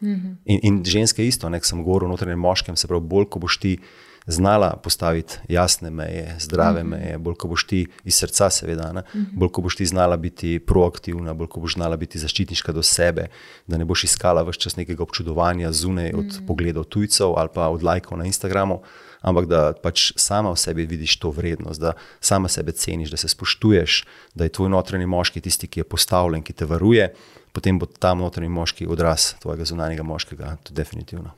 [0.00, 0.34] Mm -hmm.
[0.44, 3.58] in, in ženske isto, nek sem govoril o notranjem moškem, se pravi, bolj, ko boš
[3.58, 3.78] ti
[4.26, 6.90] znala postaviti jasne meje, zdrave mm -hmm.
[6.90, 9.26] meje, bolj ko boš ti iz srca, seveda, mm -hmm.
[9.32, 13.26] bolj ko boš ti znala biti proaktivna, bolj ko boš znala biti zaščitniška do sebe,
[13.66, 16.46] da ne boš iskala vse čas nekega občudovanja zunaj od mm -hmm.
[16.46, 18.82] pogledov tujcev ali pa od lajkov na Instagramu,
[19.20, 23.28] ampak da pač sama v sebi vidiš to vrednost, da sama sebe ceniš, da se
[23.28, 24.04] spoštuješ,
[24.34, 27.14] da je tvoj notranji moški tisti, ki je postavljen, ki te varuje.
[27.52, 31.30] Potem bo ta notranji moški odraz tvojega zunanjega moškega, to definitivno.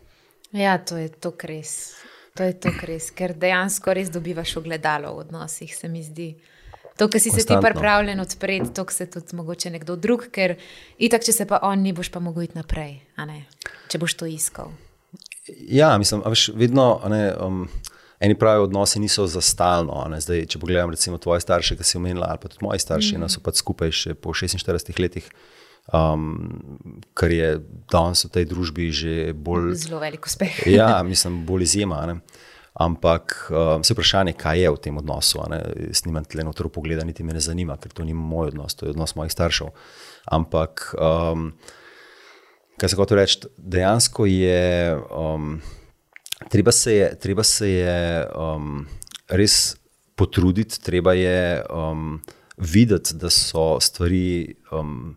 [0.52, 1.94] Ja, to je to, kar res.
[2.34, 6.32] To je to res, ker dejansko res dobivaš ogledalo v odnosih, se mi zdi.
[6.98, 7.40] To, kar si Konstantno.
[7.40, 10.56] se ti pripravljen odpreti, to se tudi mogoče nekdo drug, ker
[10.98, 12.96] itak, če se pa on ni, boš pa mogel iti naprej,
[13.86, 14.74] če boš to iskal.
[15.46, 16.98] Ja, mislim, veš, vedno.
[17.06, 17.68] Ne, um,
[18.24, 20.02] Eni pravi, odnosi niso za stalno.
[20.18, 23.20] Zdaj, če pogledam, recimo, tvoje starše, ki si omenila, ali pa tudi moji starši, mm.
[23.20, 25.26] no, so pa skupaj še po 46 letih
[25.92, 26.38] um,
[27.14, 27.60] kar je
[27.90, 29.74] danes v tej družbi že bolj.
[29.76, 30.64] Zelo veliko uspeh.
[30.78, 32.04] ja, mislim, bolj izjema.
[32.08, 32.20] Ne?
[32.74, 35.38] Ampak um, se vprašanje, kaj je v tem odnosu.
[35.78, 38.86] Jaz nimam tle notro pogleda, niti me ne zanima, ker to ni moj odnos, to
[38.86, 39.70] je odnos mojih staršev.
[40.34, 41.52] Ampak, um,
[42.80, 45.60] kaj se hoče reči, dejansko je, um,
[46.50, 47.98] treba se je, treba se je
[48.34, 48.88] um,
[49.30, 49.76] res
[50.18, 52.18] potruditi, treba je um,
[52.58, 54.56] videti, da so stvari.
[54.74, 55.14] Um,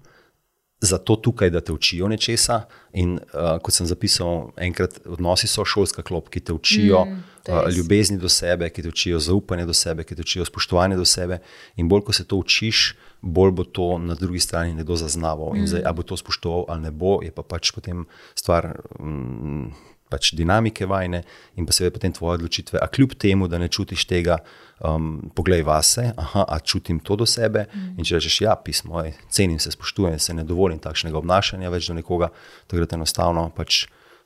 [0.82, 2.62] zato tukaj, da te učijo nečesa.
[2.94, 7.70] In uh, kot sem zapisal, enkrat odnosi so šolska klop, ki te učijo mm, uh,
[7.74, 11.40] ljubezni do sebe, ki te učijo zaupanje do sebe, ki te učijo spoštovanje do sebe.
[11.76, 15.54] In bolj, ko se to učiš, bolj bo to na drugi strani nekdo zaznaval.
[15.54, 15.60] Mm.
[15.60, 18.06] In zdaj, ali bo to spoštoval ali ne bo, je pa pač potem
[18.36, 18.76] stvar.
[19.00, 19.74] Um,
[20.10, 21.22] pač dinamike vajne
[21.60, 22.80] in pa seveda potem tvoje odločitve.
[22.82, 24.40] A kljub temu, da ne čutiš tega,
[24.80, 27.66] um, poglej vase, aha, a čutim to do sebe.
[27.74, 27.98] Mm.
[27.98, 31.92] In če rečeš, ja, pismo, ej, cenim se, spoštujem se, ne dovolim takšnega obnašanja več
[31.92, 32.32] do nekoga,
[32.72, 33.86] takrat enostavno pač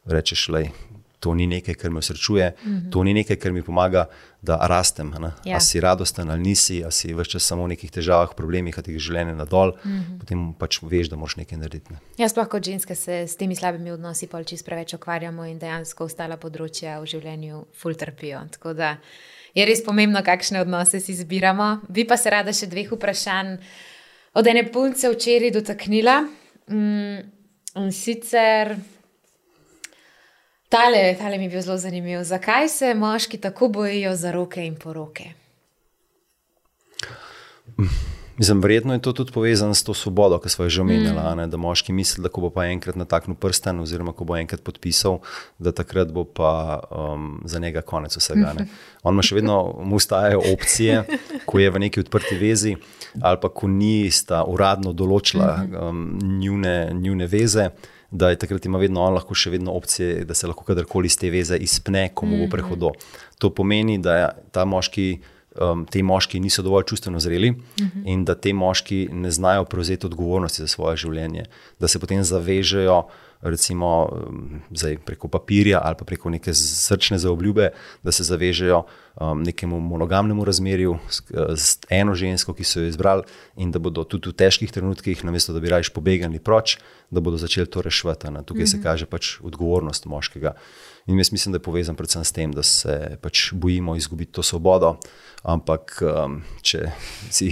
[0.09, 0.71] rečeš, lej,
[1.21, 2.91] to ni nekaj, kar me osrečuje, mm -hmm.
[2.91, 4.05] to ni nekaj, kar mi pomaga,
[4.41, 5.13] da rastem.
[5.45, 5.57] Ja.
[5.57, 8.91] A si radosten ali nisi, a si več samo v nekih težavah, problemih, a ti
[8.91, 10.19] je življenje nadol, mm -hmm.
[10.19, 11.93] potem pač veš, da moraš nekaj narediti.
[11.93, 11.99] Ne.
[12.17, 16.03] Jaz, pa kot ženska, se s temi slabimi odnosi pol čist preveč ukvarjamo in dejansko
[16.03, 18.39] ostala področja v življenju ful trpijo.
[18.51, 18.97] Tako da
[19.53, 21.81] je res pomembno, kakšne odnose si izbiramo.
[21.89, 23.57] Bi pa se rada še dveh vprašanj
[24.33, 26.27] od ene punce včeraj dotaknila.
[26.67, 27.19] Mm,
[27.75, 28.75] in sicer.
[30.71, 32.23] Tale, tale mi je bil zelo zanimiv.
[32.23, 35.23] Zakaj se moški tako bojijo za roke in poroke?
[38.37, 41.19] Mislim, verjetno je to tudi povezano s to svobodo, ki smo jo že omenjali.
[41.35, 41.49] Mm.
[41.49, 45.19] Da moški misli, da ko bo pa enkrat nataknil prsten, oziroma ko bo enkrat podpisal,
[45.59, 48.53] da takrat bo pa um, za njega konec vsega.
[48.59, 48.67] Ne?
[49.03, 51.03] On ima še vedno, mu stajajo opcije,
[51.45, 52.77] ko je v neki odprti vezi,
[53.21, 55.75] ali pa ko nista uradno določila mhm.
[55.75, 57.73] um, njune, njune veze
[58.11, 61.17] da je takrat ima vedno on lahko še vedno opcije, da se lahko kadarkoli iz
[61.17, 62.51] te veze izpne, komu bo mhm.
[62.51, 62.91] prehodo.
[63.39, 65.13] To pomeni, da ta moški.
[65.51, 67.87] Um, te moški niso dovolj čustveno zreli uh mhm.
[67.87, 68.03] -huh.
[68.05, 71.43] in da te moški ne znajo prevzeti odgovornosti za svoje življenje,
[71.79, 73.03] da se potem zavežejo
[73.41, 77.69] recimo um, zdaj, preko papirja ali pa preko neke srčne zaobljube,
[78.03, 81.21] da se zavežejo um, nekemu monogamnemu razmerju s,
[81.55, 83.23] s eno žensko, ki so jo izbrali,
[83.57, 86.77] in da bodo tudi v težkih trenutkih, namesto da bi raje pobegali proč,
[87.09, 88.27] da bodo začeli to reševati.
[88.27, 88.71] Tukaj mm -hmm.
[88.71, 88.83] se mhm.
[88.83, 90.53] kaže pač odgovornost moškega.
[91.05, 94.43] In jaz mislim, da je povezan predvsem s tem, da se pač bojimo izgubiti to
[94.43, 94.95] svobodo.
[95.41, 96.91] Ampak, um, če,
[97.33, 97.47] si,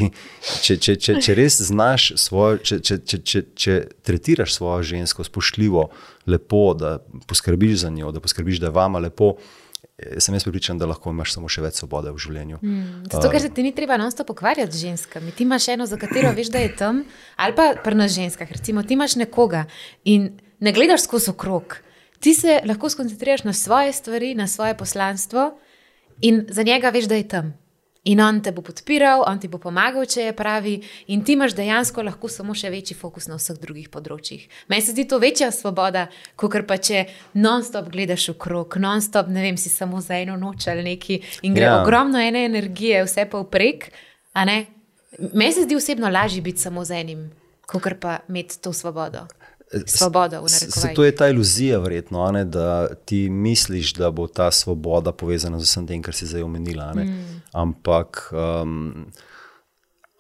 [0.62, 5.26] če, če, če, če res znaš svojo, če, če, če, če, če tretiraš svojo žensko
[5.26, 5.88] spoštljivo,
[6.30, 9.34] lepo, da poskrbiš za njo, da poskrbiš, da je vama lepo.
[10.22, 12.62] Sem jaz pripričan, da lahko imaš samo še več svobode v življenju.
[12.62, 15.34] Mm, zato, ker se ti ni treba enostavno pokvarjati z ženskami.
[15.36, 17.02] Ti imaš eno, za katero veš, da je tam,
[17.36, 18.48] ali pa pri nas ženskah.
[18.54, 19.66] Recimo, ti imaš nekoga
[20.08, 20.30] in
[20.64, 21.82] ne gledaš skozi okrog.
[22.20, 25.60] Ti se lahko skoncentriraš na svoje stvari, na svoje poslanstvo
[26.22, 27.54] in za njega veš, da je tam.
[28.04, 30.78] In on te bo podpiral, on ti bo pomagal, če je pravi,
[31.12, 34.46] in ti imaš dejansko lahko samo še večji fokus na vseh drugih področjih.
[34.72, 36.06] Meni se zdi to večja svoboda,
[36.40, 37.04] kot pa če
[37.36, 41.58] non-stop gledaš v krog, non-stop, ne vem, si samo za eno noč ali neki in
[41.58, 41.76] gre ja.
[41.82, 43.92] ogromno ene energije, vse pa vprek.
[44.40, 47.28] Meni se zdi osebno lažje biti samo z enim,
[47.68, 49.28] kot pa imeti to svobodo
[49.86, 50.48] svoboda.
[50.48, 55.60] Se, to je ta iluzija, verjetno, ne, da ti misliš, da bo ta svoboda povezana
[55.60, 56.94] z vsem tem, kar si zdaj omenila.
[56.94, 57.42] Mm.
[57.54, 58.30] Ampak.
[58.34, 59.12] Um,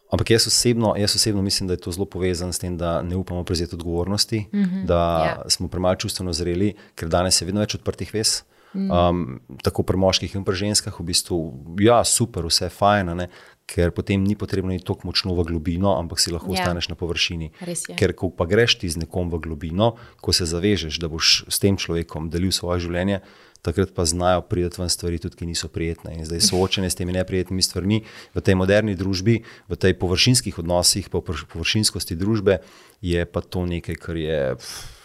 [0.09, 3.15] Ampak jaz osebno, jaz osebno mislim, da je to zelo povezano s tem, da ne
[3.15, 5.49] upamo prevzeti odgovornosti, mm -hmm, da ja.
[5.49, 8.41] smo premalo čustveno zreli, ker danes je vedno več odprtih vez.
[8.73, 8.91] Mm.
[8.91, 13.27] Um, tako pri moških in pri ženskah, v bistvu, ja, super, vse je fajn,
[13.69, 16.63] ker potem ni potrebno iti tako močno v globino, ampak si lahko ja.
[16.65, 17.51] ostaneš na površini.
[17.93, 19.93] Ker ko pa greš ti z nekom v globino,
[20.25, 23.21] ko se zavežeš, da boš s tem človekom delil svoje življenje,
[23.61, 26.15] takrat pa znajo priti ven stvari, tudi ki niso prijetne.
[26.17, 28.01] In zdaj soočene s temi neprijetnimi stvarmi
[28.33, 32.63] v tej moderni družbi, v tej površinskih odnosih, po površinskosti družbe,
[33.05, 34.41] je pa to nekaj, kar je,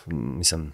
[0.09, 0.73] mislim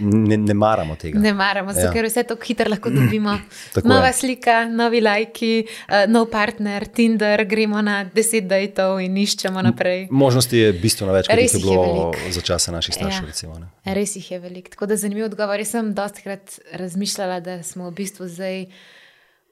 [0.00, 1.18] ne, ne maramo tega.
[1.18, 1.90] Ne maramo, ja.
[1.92, 3.34] ker vse to hitro lahko dobimo.
[3.90, 4.12] Nova je.
[4.12, 10.06] slika, novi lajki, uh, nov partner, Tinder, gremo na deset dejtov in iščemo naprej.
[10.10, 13.24] Možnosti je bistveno več, kot je bilo za časa naših staršev.
[13.24, 13.30] Ja.
[13.32, 14.74] Recimo, Res jih je veliko.
[14.74, 15.60] Tako da zanimiv odgovor.
[15.60, 18.68] Jaz sem dostkrat razmišljala, da smo v bistvu zdaj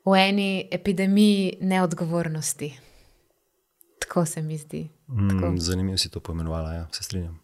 [0.09, 2.71] v eni epidemiji neodgovornosti.
[4.07, 4.87] Tako se mi zdi.
[5.09, 7.41] Mm, zanimivo si to pojmenovala, ja, se strinjam.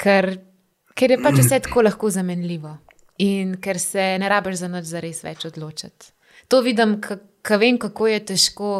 [0.00, 0.38] Ker
[0.94, 2.76] Ker je pač vse tako lahko zamenljivo
[3.20, 6.12] in ker se ne rabiš za noč zares več odločiti.
[6.48, 8.70] To vidim, ko vem, kako je težko.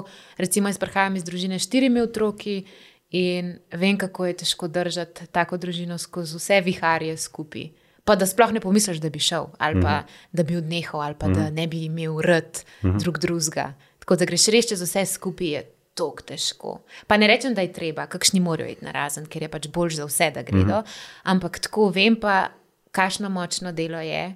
[0.40, 2.62] Recimo, jaz prihajam iz družine s štirimi otroki
[3.14, 7.70] in vem, kako je težko držati tako družino skozi vse viharje skupaj.
[8.04, 10.20] Pa da sploh ne pomisliš, da bi šel, ali pa mm.
[10.32, 11.34] da bi odnehal, ali pa mm.
[11.34, 11.54] da mhm.
[11.54, 12.98] ne bi imel rad mm.
[12.98, 13.74] drug drugega.
[14.00, 15.60] Tako da greš res čez vse skupaj,
[16.00, 16.78] tako težko.
[17.06, 19.98] Pa ne rečem, da je treba, kakšni morajo iti na razen, ker je pač bolj
[20.00, 20.80] za vse, da gredo.
[20.80, 21.18] Mm -hmm.
[21.22, 22.50] Ampak tako vem pa,
[22.90, 24.34] kakšno močno delo je,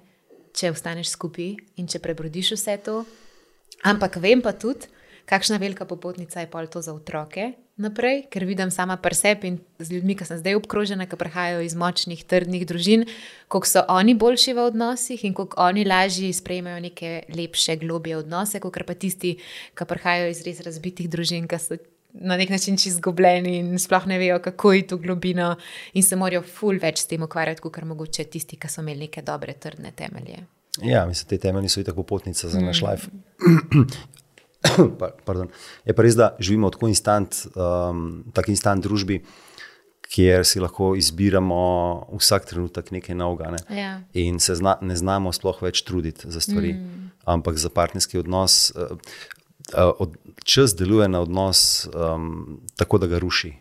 [0.52, 3.04] če ostaneš skupaj in če prebrodiš vse to.
[3.82, 4.86] Ampak vem pa tudi,
[5.24, 9.96] kakšna velika popotnica je pol to za otroke naprej, ker vidim sama preseb in z
[9.96, 13.06] ljudmi, ki sem zdaj obkrožena, ki prihajajo iz močnih, trdnih družin,
[13.48, 18.62] koliko so oni boljši v odnosih in koliko oni lažje sprejmejo neke lepše, globije odnose,
[18.62, 19.36] kot pa tisti,
[19.74, 21.80] ki prihajajo iz res razbitih družin, ki so.
[22.14, 25.56] Na nek način izgubljeni in sploh ne vejo, kako je to globino,
[25.98, 29.24] in se morajo ful več s tem ukvarjati, kot mogoče tisti, ki so imeli neke
[29.26, 30.44] dobre, trdne temelje.
[30.86, 32.70] Ja, mislim, te temelji so tako potnica za mm.
[32.70, 33.10] naš life.
[35.86, 39.20] je pa res, da živimo v tako instant, um, instant družbi,
[40.14, 41.60] kjer si lahko izbiramo
[42.14, 43.54] vsak trenutek nekaj novega.
[43.54, 43.62] Ne?
[43.76, 43.92] Ja.
[44.20, 46.74] In se zna, ne znamo sploh več truditi za stvari.
[46.76, 47.10] Mm.
[47.24, 48.94] Ampak za partnerski odnos, uh,
[49.72, 53.54] uh, od, čas deluje na odnos um, tako, da ga ruši.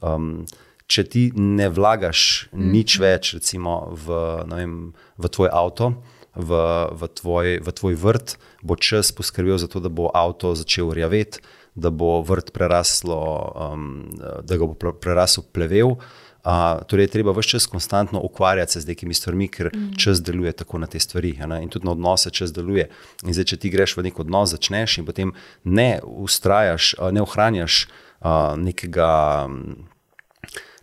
[0.00, 0.46] Um,
[0.88, 2.70] če ti ne vlagaš mm.
[2.72, 4.78] nič več, recimo v, vem,
[5.18, 5.92] v tvoj avto,
[6.38, 6.50] v,
[6.94, 11.42] v, tvoj, v tvoj vrt, bo čas poskrbel za to, da bo avto začel rjaveti,
[11.74, 13.20] da bo vrt preraslo,
[13.54, 15.98] um, da ga bo prerasel plevel.
[16.48, 19.98] Uh, torej, je treba vse čas konstantno ukvarjati se z nekimi stvarmi, ker mm.
[19.98, 21.34] čas deluje tako na te stvari.
[21.46, 21.62] Ne?
[21.62, 22.88] In tudi na odnose čas deluje.
[23.26, 25.34] In zdaj, če ti greš v nek odnos, začneš in potem
[25.64, 29.10] ne ustrajaš, ne ohranjaš uh, nekega.
[29.50, 29.88] Um,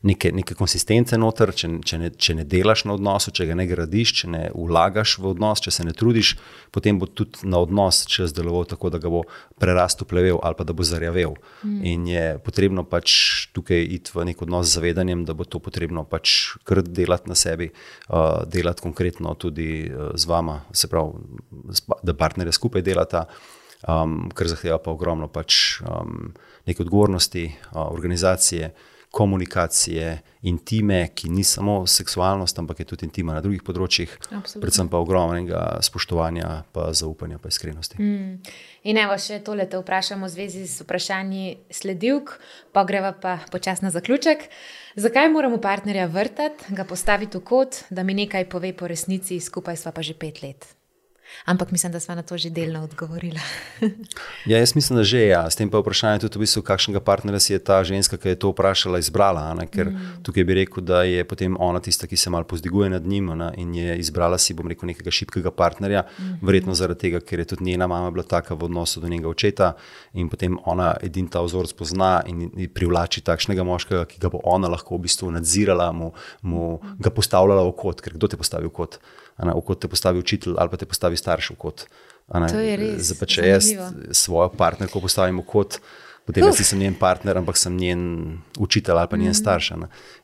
[0.05, 3.65] neke, neke konsistence noter, če, če, ne, če ne delaš na odnosu, če ga ne
[3.69, 6.35] gradiš, če ne vlagaš v odnos, če se ne trudiš,
[6.75, 9.23] potem bo tudi na odnos čez deloval tako, da ga bo
[9.61, 11.35] prerastel plevel ali pa da bo zarjavel.
[11.63, 11.81] Mm.
[11.91, 13.17] In je potrebno pač
[13.55, 17.37] tukaj iti v nek odnos z zavedanjem, da bo to potrebno pač kar delati na
[17.39, 21.17] sebi, uh, delati konkretno tudi uh, z vama, se pravi,
[22.05, 23.25] da partnerje skupaj delata.
[23.85, 26.31] Um, kar zahteva pa ogromno pač, um,
[26.65, 33.33] neke odgovornosti, uh, organizacije, uh, komunikacije, intime, ki ni samo seksualnost, ampak je tudi intima
[33.33, 34.61] na drugih področjih, Absolutno.
[34.65, 37.95] predvsem pa ogromnega spoštovanja, pa zaupanja, pa iskrenosti.
[38.01, 38.53] Mm.
[38.91, 42.35] In evo, še tole te vprašamo v zvezi z vprašanji sledilk,
[42.75, 44.49] pa greva pa počasno na zaključek.
[44.99, 49.79] Zakaj moramo partnerja vrtati, ga postaviti v kot, da mi nekaj pove po resnici, skupaj
[49.79, 50.75] sva pa že pet let?
[51.45, 53.39] Ampak mislim, da smo na to že delno odgovorili.
[54.51, 55.49] ja, jaz mislim, da že ja.
[55.49, 58.29] S tem pa je vprašanje tudi, v bistvu, kakšnega partnerja si je ta ženska, ki
[58.29, 59.53] je to vprašala, izbrala.
[59.53, 59.67] Ne?
[59.67, 60.23] Ker mm.
[60.23, 63.51] tukaj bi rekel, da je potem ona tista, ki se malo pozdiguje nad njim ne?
[63.57, 66.45] in je izbrala si, bom rekel, nekega šibkega partnerja, mm -hmm.
[66.47, 69.73] verjetno zaradi tega, ker je tudi njena mama bila taka v odnosu do njenega očeta
[70.13, 74.39] in potem ona edin ta vzor spozna in, in privlači takšnega moškega, ki ga bo
[74.43, 76.11] ona lahko v bistvu nadzirala, mu,
[76.41, 78.99] mu ga postavljala v kot, ker kdo te postavi v kot
[79.37, 81.85] v kot te postavi učitelj ali pa te postavi starš v kot.
[82.25, 83.11] To je res.
[83.11, 83.69] Zdaj, če jaz
[84.15, 85.77] svojo partnerko postavim v kot,
[86.25, 88.01] potem jaz nisem njen partner, ampak sem njen
[88.57, 89.39] učitelj ali pa njen mm.
[89.41, 89.71] starš.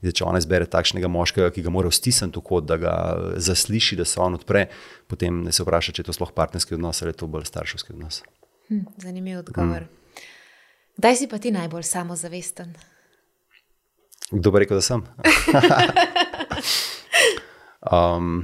[0.01, 2.93] Zdaj, če ona izbere takšnega moškega, ki ga mora stisniti v kot, da ga
[3.37, 4.67] zasliši, da se on odpre,
[5.11, 7.93] potem ne se vpraša, če je to sploh partnerski odnos ali je to bolj starševski
[7.93, 8.23] odnos.
[8.71, 9.85] Hm, zanimiv odgovor.
[9.85, 10.25] Mm.
[10.97, 12.73] Kdaj si pa ti najbolj samozavesten?
[14.31, 15.05] Kdo bo rekel, da sem?
[17.91, 18.41] um,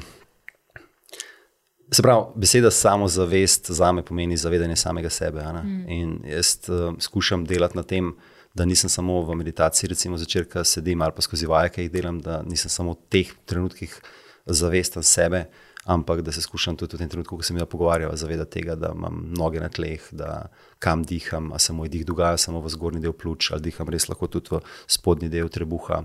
[1.92, 5.44] Se pravi, beseda samozavest za me pomeni zavedanje samega sebe.
[5.64, 5.90] Mm.
[5.90, 8.16] In jaz uh, skušam delati na tem,
[8.54, 11.92] da nisem samo v meditaciji, recimo začer, ki sedim ali pa skozi vaje, ki jih
[11.94, 13.94] delam, da nisem samo v teh trenutkih
[14.46, 15.46] zavesten sebe,
[15.86, 18.92] ampak da se skušam tudi v tem trenutku, ko se mi pogovarjava, zavedati tega, da
[18.96, 20.48] imam noge na tleh, da
[20.80, 24.10] kam diham, a se moj dih dogaja samo v zgornji del pljuč ali diham res
[24.10, 26.04] lahko tudi v spodnji del trebuha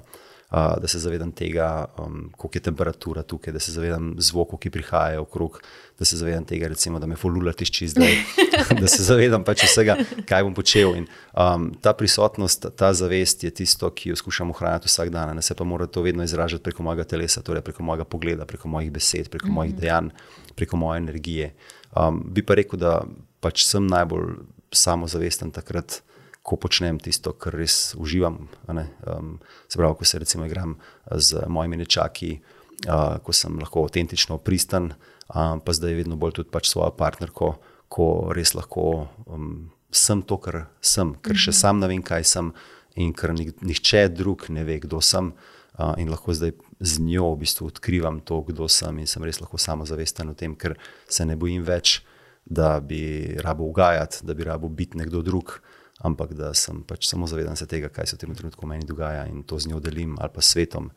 [0.52, 5.22] da se zavedam tega, um, koliko je temperatura tukaj, da se zavedam zvokov, ki prihajajo
[5.22, 5.62] okrog,
[5.98, 8.16] da se zavedam tega, recimo, da me folula tišči zdaj,
[8.80, 9.96] da se zavedam pač vsega,
[10.28, 10.92] kaj bom počel.
[11.00, 15.32] In, um, ta prisotnost, ta zavest je tisto, ki jo skušam ohranjati vsak dan.
[15.36, 18.68] Ne se pa mora to vedno izražati preko mojega telesa, torej preko mojega pogleda, preko
[18.68, 19.54] mojih besed, preko mm -hmm.
[19.54, 20.08] mojih dejanj,
[20.54, 21.54] preko moje energije.
[21.96, 23.00] Um, bi pa rekel, da
[23.40, 24.36] pač sem najbolj
[24.72, 26.02] samozavesten takrat
[26.42, 28.48] ko počnem tisto, kar res uživam.
[28.66, 29.38] Um,
[29.68, 30.76] se pravi, ko se recimo igram
[31.10, 32.40] z mojimi nečaki,
[32.88, 34.92] uh, ko sem lahko avtentično pristan,
[35.30, 37.54] um, pa zdaj vedno bolj tudi pač svojo partnerko,
[37.92, 41.60] ko res lahko um, sem to, kar sem, ker še mhm.
[41.62, 42.52] sam ne vem, kaj sem
[42.98, 45.32] in ker nihče drug ne ve, kdo sem.
[45.72, 46.50] Uh, in lahko zdaj
[46.84, 50.56] z njo v bistvu odkrivam to, kdo sem, in sem res lahko samozavesten v tem,
[50.58, 50.74] ker
[51.08, 52.02] se ne bojim več,
[52.44, 55.71] da bi rabo ugajati, da bi rabo biti nekdo drug, uh,
[56.02, 59.26] ampak da sem pač samo zavedan se tega, kaj se v tem trenutku meni dogaja
[59.30, 60.90] in to z njo delim ali pa svetom.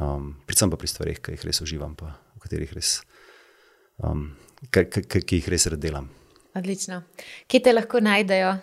[0.00, 2.98] Um, predvsem pa pri stvarih, ki jih res uživam, pa v katerih res,
[4.00, 4.30] um,
[4.72, 6.08] ki jih res redelam.
[6.54, 7.02] Odlično.
[7.50, 8.54] Kje te lahko najdejo?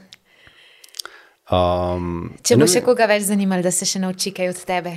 [1.51, 4.95] Um, Če bo še koga več zanimalo, da se še nauči kaj od tebe.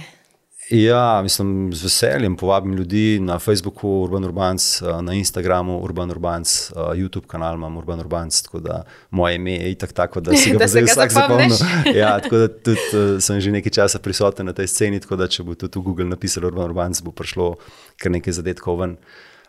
[0.71, 6.71] Ja, mislim, z veseljem povabim ljudi na Facebooku, Urban Urbans, eh, na Instagramu, Urban Urbans,
[6.71, 10.51] eh, YouTube kanal imam Urban Urbans, tako da moje ime je itak tako, da si
[10.51, 11.57] ga zdaj vsak zapomnil.
[12.01, 15.29] Ja, tako da tudi uh, sem že nekaj časa prisoten na tej sceni, tako da
[15.29, 17.57] če bo tudi v Google napisal Urban Urbans, bo prišlo
[18.01, 18.97] kar nekaj zadetkov ven.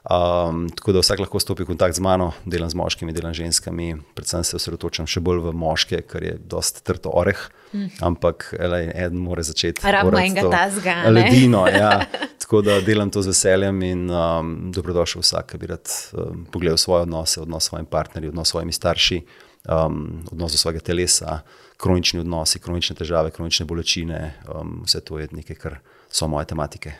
[0.05, 3.41] Um, tako da vsak lahko stopi v kontakt z mano, delam z moškimi, delam z
[3.41, 7.39] ženskami, predvsem se osredotočam še bolj v moške, ker je dosta trdo oreh.
[7.73, 7.89] Mm.
[8.05, 9.81] Ampak elej, eden mora začeti.
[9.81, 10.99] Rabimo enega tazga.
[11.09, 12.05] Ledino, ja.
[12.43, 16.77] Tako da delam to z veseljem in um, dobrodošel vsak, ki bi rad um, pogledal
[16.77, 19.19] svoje odnose, odnos s svojim partnerjem, odnos s svojimi starši,
[19.65, 21.39] um, odnos do svojega telesa,
[21.81, 24.21] kronični odnosi, kronične težave, kronične bolečine,
[24.53, 25.79] um, vse to je nekaj, kar
[26.13, 26.93] so moje tematike.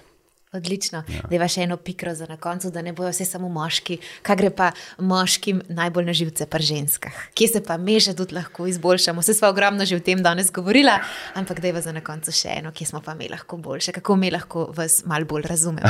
[0.55, 1.03] Odlično.
[1.07, 1.21] Ja.
[1.29, 4.39] Da je še eno pikro za na koncu, da ne bojo vse samo moški, kaj
[4.39, 7.13] gre pa moškim najbolj na živce, pa ženskah.
[7.35, 9.21] Kje se pa mi že tudi lahko izboljšamo?
[9.21, 10.99] Vse smo ogromno že o tem danes govorila,
[11.35, 14.15] ampak da je za na koncu še eno, kje smo pa mi lahko boljše, kako
[14.15, 15.89] mi lahko vas malo bolj razumemo.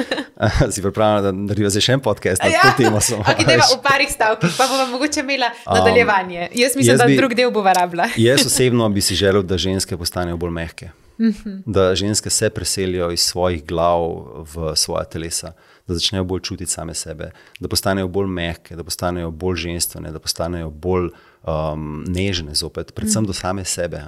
[0.74, 2.44] si pripravljena, da narediva še en podcast?
[2.44, 6.48] Ja, okay, deva, v parih stavkih, pa bomo mogoče imela nadaljevanje.
[6.54, 8.10] Jaz mislim, jaz bi, da drug del bo varabla.
[8.16, 10.90] jaz osebno bi si želel, da ženske postanejo bolj mehke.
[11.20, 11.62] -hmm.
[11.66, 14.00] Da ženske se preselijo iz svojih glav
[14.54, 15.52] v svoje telesa,
[15.86, 17.30] da začnejo bolj čutiti same sebe,
[17.60, 21.10] da postanejo bolj mehke, da postanejo bolj ženstvene, da postanejo bolj
[21.42, 23.26] um, nežne, zopet, predvsem mm.
[23.26, 24.02] do same sebe.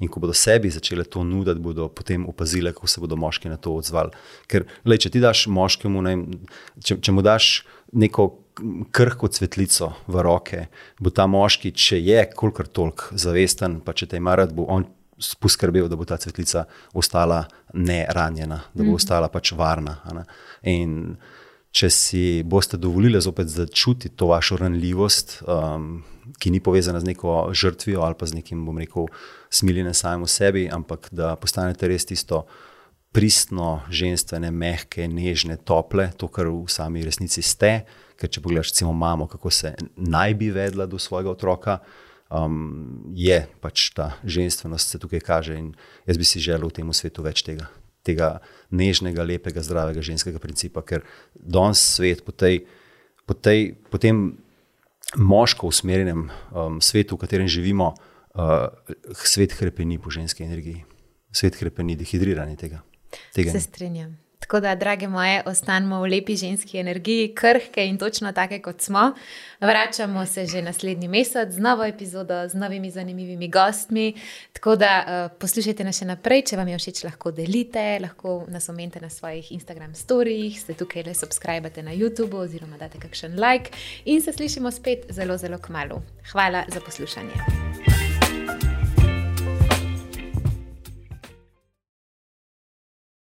[0.00, 3.56] In ko bodo sebi začele to nuditi, bodo potem opazile, kako se bodo moški na
[3.56, 4.10] to odzvali.
[4.46, 6.16] Ker, le, če ti daš moškemu, ne,
[6.84, 8.38] če, če mu daš neko.
[8.92, 10.58] Krhko cvetlico v roke,
[11.00, 14.84] bo ta moški, če je kolikor toliko zavesten, pa če te ima rad, bo on
[15.40, 17.44] poskrbel, da bo ta cvetlica ostala
[17.74, 18.98] ne ranjena, da bo mm.
[19.00, 19.96] ostala pač varna.
[20.68, 21.16] In
[21.72, 26.02] če si boste dovolili zopet začutiti to vašo ranljivost, um,
[26.38, 29.08] ki ni povezana z neko žrtvijo ali pa z nekim, bom rekel,
[29.50, 32.44] smiljenjem samemu sebi, ampak da postanete res tisto.
[33.12, 37.82] Pristno, ženstvene, mehke, nežne, tople, to, kar v sami resnici ste.
[38.16, 41.74] Ker, če pogledate, recimo, mamo, kako se naj bi vedla do svojega otroka,
[42.32, 45.56] um, je pač ta ženskost, se tukaj kaže.
[45.58, 45.72] In
[46.08, 47.68] jaz bi si želel v tem svetu več tega,
[48.06, 48.40] tega
[48.72, 51.04] nežnega, lepega, zdravega ženskega principa, ker
[51.36, 52.64] danes svet po, tej,
[53.28, 54.38] po, tej, po tem
[55.16, 58.72] moško usmerjenem um, svetu, v katerem živimo, uh,
[59.12, 60.86] svet krepeni po ženski energiji,
[61.32, 62.82] svet krepeni dehidriranje tega.
[63.36, 64.16] tega se strinjam.
[64.42, 69.12] Tako da, drage moje, ostanemo v lepi ženski energiji, krhke in točno take, kot smo.
[69.60, 74.14] Vračamo se že naslednji mesec z novo epizodo, z novimi zanimivimi gostmi.
[74.52, 78.68] Tako da uh, poslušajte nas še naprej, če vam je všeč, lahko delite, lahko nas
[78.68, 83.70] omenite na svojih Instagram storijih, ste tukaj le subskrbite na YouTube oziroma date kakšen like
[84.04, 86.02] in se slišimo spet zelo, zelo kmalo.
[86.32, 88.01] Hvala za poslušanje.